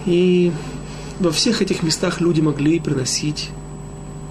И 0.05 0.51
во 1.19 1.31
всех 1.31 1.61
этих 1.61 1.83
местах 1.83 2.19
люди 2.19 2.41
могли 2.41 2.79
приносить, 2.79 3.49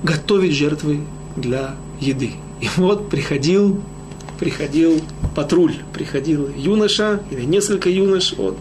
готовить 0.02 0.52
жертвы 0.52 1.00
для 1.36 1.74
еды. 2.00 2.32
И 2.60 2.68
вот 2.76 3.08
приходил, 3.08 3.80
приходил 4.38 5.00
патруль, 5.34 5.76
приходил 5.94 6.50
юноша 6.54 7.22
или 7.30 7.44
несколько 7.44 7.88
юнош, 7.88 8.34
вот, 8.36 8.58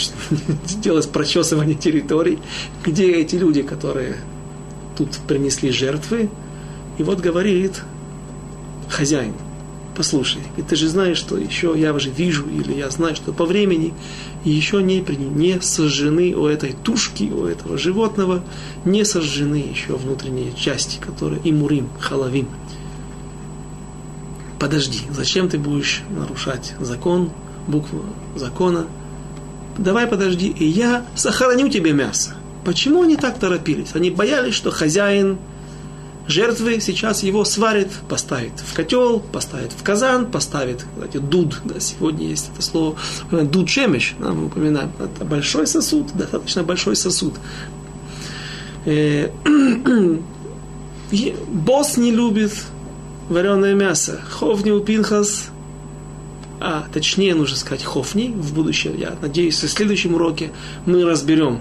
делать 0.82 1.08
прочесывание 1.10 1.74
территорий, 1.74 2.38
где 2.84 3.10
эти 3.12 3.36
люди, 3.36 3.62
которые 3.62 4.16
тут 4.96 5.16
принесли 5.26 5.70
жертвы, 5.70 6.28
и 6.98 7.02
вот 7.02 7.20
говорит 7.20 7.82
хозяин, 8.88 9.34
послушай, 9.96 10.42
ты 10.68 10.76
же 10.76 10.88
знаешь, 10.88 11.18
что 11.18 11.36
еще 11.36 11.74
я 11.76 11.92
уже 11.92 12.10
вижу, 12.10 12.48
или 12.48 12.72
я 12.72 12.88
знаю, 12.90 13.16
что 13.16 13.32
по 13.32 13.44
времени 13.44 13.92
еще 14.44 14.82
не, 14.82 15.00
не 15.00 15.60
сожжены 15.60 16.34
у 16.34 16.46
этой 16.46 16.72
тушки, 16.72 17.24
у 17.24 17.44
этого 17.46 17.76
животного, 17.76 18.42
не 18.84 19.04
сожжены 19.04 19.56
еще 19.56 19.96
внутренние 19.96 20.52
части, 20.54 20.98
которые 20.98 21.40
имурим, 21.44 21.88
халавим. 21.98 22.48
Подожди, 24.58 25.00
зачем 25.10 25.48
ты 25.48 25.58
будешь 25.58 26.02
нарушать 26.10 26.74
закон, 26.80 27.30
букву 27.66 28.04
закона? 28.34 28.86
Давай 29.76 30.06
подожди, 30.06 30.48
и 30.48 30.64
я 30.64 31.04
сохраню 31.14 31.68
тебе 31.68 31.92
мясо. 31.92 32.34
Почему 32.64 33.02
они 33.02 33.16
так 33.16 33.38
торопились? 33.38 33.94
Они 33.94 34.10
боялись, 34.10 34.54
что 34.54 34.70
хозяин 34.70 35.38
жертвы 36.28 36.80
сейчас 36.80 37.22
его 37.22 37.44
сварит, 37.44 37.88
поставит 38.08 38.52
в 38.60 38.74
котел, 38.74 39.20
поставит 39.20 39.72
в 39.72 39.82
казан, 39.82 40.30
поставит, 40.30 40.84
кстати, 40.94 41.16
дуд, 41.16 41.60
да, 41.64 41.80
сегодня 41.80 42.28
есть 42.28 42.50
это 42.52 42.62
слово, 42.62 42.96
дуд 43.30 43.68
шемеш, 43.68 44.14
да, 44.18 44.32
мы 44.32 44.46
упоминаем, 44.46 44.92
это 44.98 45.24
большой 45.24 45.66
сосуд, 45.66 46.12
достаточно 46.14 46.62
большой 46.62 46.94
сосуд. 46.94 47.34
Э, 48.84 49.30
босс 51.48 51.96
не 51.96 52.12
любит 52.12 52.52
вареное 53.28 53.74
мясо. 53.74 54.20
Ховни 54.30 54.70
у 54.70 54.80
Пинхас, 54.80 55.50
а 56.60 56.86
точнее 56.92 57.34
нужно 57.34 57.56
сказать 57.56 57.84
Хофни, 57.84 58.28
в 58.28 58.54
будущем, 58.54 58.96
я 58.96 59.14
надеюсь, 59.20 59.62
в 59.62 59.68
следующем 59.68 60.14
уроке 60.14 60.50
мы 60.86 61.04
разберем, 61.04 61.60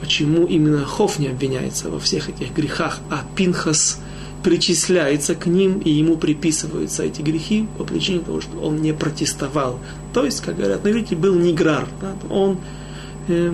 почему 0.00 0.46
именно 0.46 0.84
Хоф 0.84 1.18
не 1.18 1.28
обвиняется 1.28 1.90
во 1.90 1.98
всех 1.98 2.28
этих 2.28 2.54
грехах, 2.54 3.00
а 3.10 3.24
Пинхас 3.36 4.00
причисляется 4.42 5.34
к 5.34 5.46
ним, 5.46 5.78
и 5.78 5.90
ему 5.90 6.16
приписываются 6.16 7.02
эти 7.02 7.22
грехи 7.22 7.66
по 7.76 7.84
причине 7.84 8.20
того, 8.20 8.40
что 8.40 8.58
он 8.58 8.80
не 8.80 8.92
протестовал. 8.92 9.78
То 10.14 10.24
есть, 10.24 10.40
как 10.40 10.56
говорят 10.56 10.84
на 10.84 10.90
иврите, 10.90 11.16
был 11.16 11.34
ниграр. 11.34 11.86
Да? 12.00 12.14
Он 12.30 12.58
э, 13.26 13.52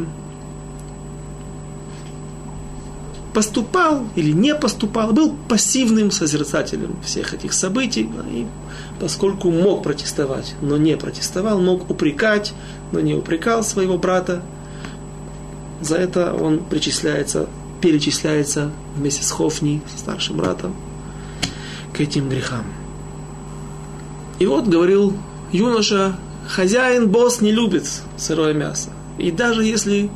поступал 3.32 4.07
или 4.14 4.30
не 4.30 4.55
поступал, 4.55 5.12
был 5.12 5.34
пассивным 5.49 6.11
созерцателем 6.11 6.97
всех 7.03 7.34
этих 7.34 7.53
событий, 7.53 8.09
и 8.30 8.47
поскольку 9.01 9.51
мог 9.51 9.82
протестовать, 9.82 10.55
но 10.62 10.76
не 10.76 10.97
протестовал, 10.97 11.61
мог 11.61 11.90
упрекать, 11.90 12.55
но 12.92 13.01
не 13.01 13.14
упрекал 13.14 13.64
своего 13.64 13.99
брата, 13.99 14.42
за 15.85 15.97
это 15.97 16.32
он 16.32 16.59
причисляется, 16.59 17.49
перечисляется 17.80 18.70
вместе 18.97 19.22
с 19.22 19.30
Хофни, 19.30 19.82
старшим 19.97 20.37
братом, 20.37 20.74
к 21.93 22.01
этим 22.01 22.28
грехам. 22.28 22.64
И 24.39 24.47
вот 24.47 24.66
говорил 24.66 25.14
юноша, 25.53 26.16
хозяин, 26.49 27.09
босс 27.09 27.41
не 27.41 27.53
любит 27.53 27.85
сырое 28.16 28.55
мясо. 28.55 28.91
И 29.18 29.30
даже 29.30 29.64
если 29.64 30.11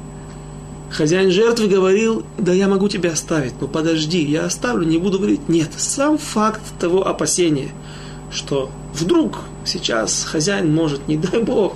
хозяин 0.91 1.31
жертвы 1.31 1.69
говорил, 1.69 2.25
да 2.39 2.53
я 2.53 2.67
могу 2.67 2.89
тебя 2.89 3.13
оставить, 3.13 3.61
но 3.61 3.69
подожди, 3.69 4.25
я 4.25 4.47
оставлю, 4.47 4.87
не 4.87 4.99
буду 4.99 5.19
говорить. 5.19 5.49
Нет, 5.49 5.71
сам 5.77 6.19
факт 6.19 6.63
того 6.81 7.07
опасения, 7.07 7.69
что 8.33 8.71
вдруг 8.95 9.41
сейчас 9.65 10.25
хозяин 10.25 10.75
может, 10.75 11.07
не 11.09 11.17
дай 11.17 11.43
Бог, 11.43 11.75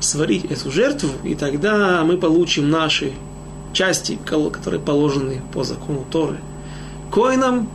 сварить 0.00 0.44
эту 0.46 0.70
жертву, 0.70 1.10
и 1.24 1.34
тогда 1.34 2.04
мы 2.04 2.16
получим 2.16 2.70
наши 2.70 3.12
части, 3.72 4.18
которые 4.24 4.80
положены 4.80 5.42
по 5.52 5.64
закону 5.64 6.04
Торы. 6.10 6.38
Коинам 7.12 7.68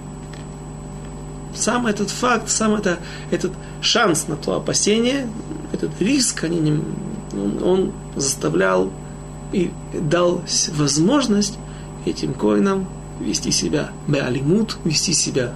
сам 1.53 1.87
этот 1.87 2.09
факт, 2.09 2.49
сам 2.49 2.75
это, 2.75 2.97
этот 3.29 3.51
шанс 3.81 4.27
на 4.27 4.35
то 4.35 4.55
опасение, 4.55 5.27
этот 5.73 6.01
риск, 6.01 6.43
они 6.43 6.59
не, 6.59 6.71
он, 7.33 7.63
он 7.63 7.91
заставлял 8.15 8.91
и 9.51 9.71
дал 9.93 10.41
возможность 10.75 11.57
этим 12.05 12.33
коинам 12.33 12.87
вести 13.19 13.51
себя 13.51 13.91
беалимут, 14.07 14.77
вести 14.83 15.13
себя 15.13 15.53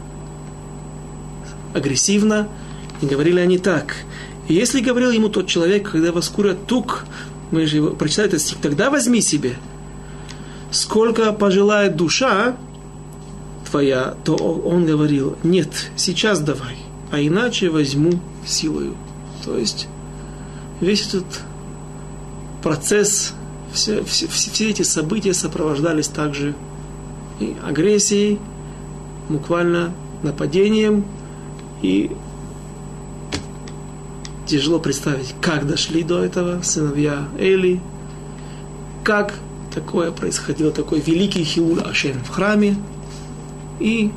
агрессивно. 1.74 2.48
И 3.02 3.06
говорили 3.06 3.40
они 3.40 3.58
так. 3.58 3.96
И 4.48 4.54
если 4.54 4.82
говорил 4.82 5.12
ему 5.12 5.30
тот 5.30 5.48
человек, 5.48 5.92
когда 5.92 6.12
вас 6.12 6.30
курят 6.30 6.68
тук, 6.68 7.06
мы 7.52 7.66
же 7.66 7.78
его 7.78 7.90
прочитали 7.92 8.28
этот 8.30 8.42
стих, 8.42 8.60
тогда 8.60 8.90
возьми 8.90 9.22
себе, 9.22 9.56
сколько 10.72 11.32
пожелает 11.34 11.96
душа 11.96 12.56
твоя, 13.70 14.16
то 14.24 14.36
он 14.36 14.86
говорил, 14.86 15.38
нет, 15.44 15.70
сейчас 15.96 16.40
давай, 16.40 16.78
а 17.12 17.20
иначе 17.20 17.70
возьму 17.70 18.20
силою. 18.46 18.96
То 19.44 19.58
есть 19.58 19.88
весь 20.80 21.08
этот 21.08 21.26
процесс, 22.64 23.34
все, 23.74 24.04
все, 24.04 24.28
все 24.28 24.70
эти 24.70 24.82
события 24.84 25.34
сопровождались 25.34 26.08
также 26.08 26.56
и 27.40 27.56
агрессией, 27.68 28.40
буквально 29.30 29.94
нападением, 30.24 31.06
и 31.82 32.12
тяжело 34.46 34.80
представить, 34.80 35.36
как 35.42 35.68
дошли 35.68 36.04
до 36.04 36.24
этого 36.24 36.62
сыновья 36.62 37.28
Эли, 37.38 37.82
как 39.04 39.34
такое 39.74 40.12
происходило, 40.12 40.72
такой 40.72 41.00
великий 41.00 41.44
Хиуль 41.44 41.82
Ашем 41.82 42.24
в 42.24 42.30
храме. 42.30 42.78
И 43.80 44.12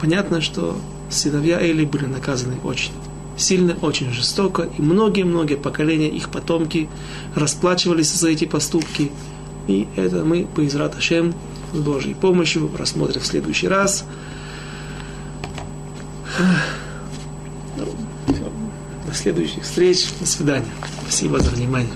понятно, 0.00 0.40
что 0.40 0.78
сыновья 1.10 1.60
Эли 1.60 1.84
были 1.84 2.06
наказаны 2.06 2.56
очень 2.64 2.92
сильно, 3.36 3.76
очень 3.82 4.12
жестоко, 4.12 4.68
и 4.76 4.82
многие-многие 4.82 5.56
поколения, 5.56 6.08
их 6.08 6.30
потомки 6.30 6.88
расплачивались 7.34 8.12
за 8.12 8.28
эти 8.28 8.44
поступки. 8.44 9.10
И 9.66 9.86
это 9.96 10.24
мы, 10.24 10.46
по 10.46 10.66
Израт 10.66 10.96
Ашем, 10.96 11.34
с 11.72 11.78
Божьей 11.78 12.14
помощью, 12.14 12.70
рассмотрим 12.76 13.20
в 13.20 13.26
следующий 13.26 13.68
раз. 13.68 14.04
Следующих 19.20 19.64
встреч. 19.64 20.08
До 20.18 20.26
свидания. 20.26 20.72
Спасибо 21.02 21.40
за 21.40 21.50
внимание. 21.50 21.92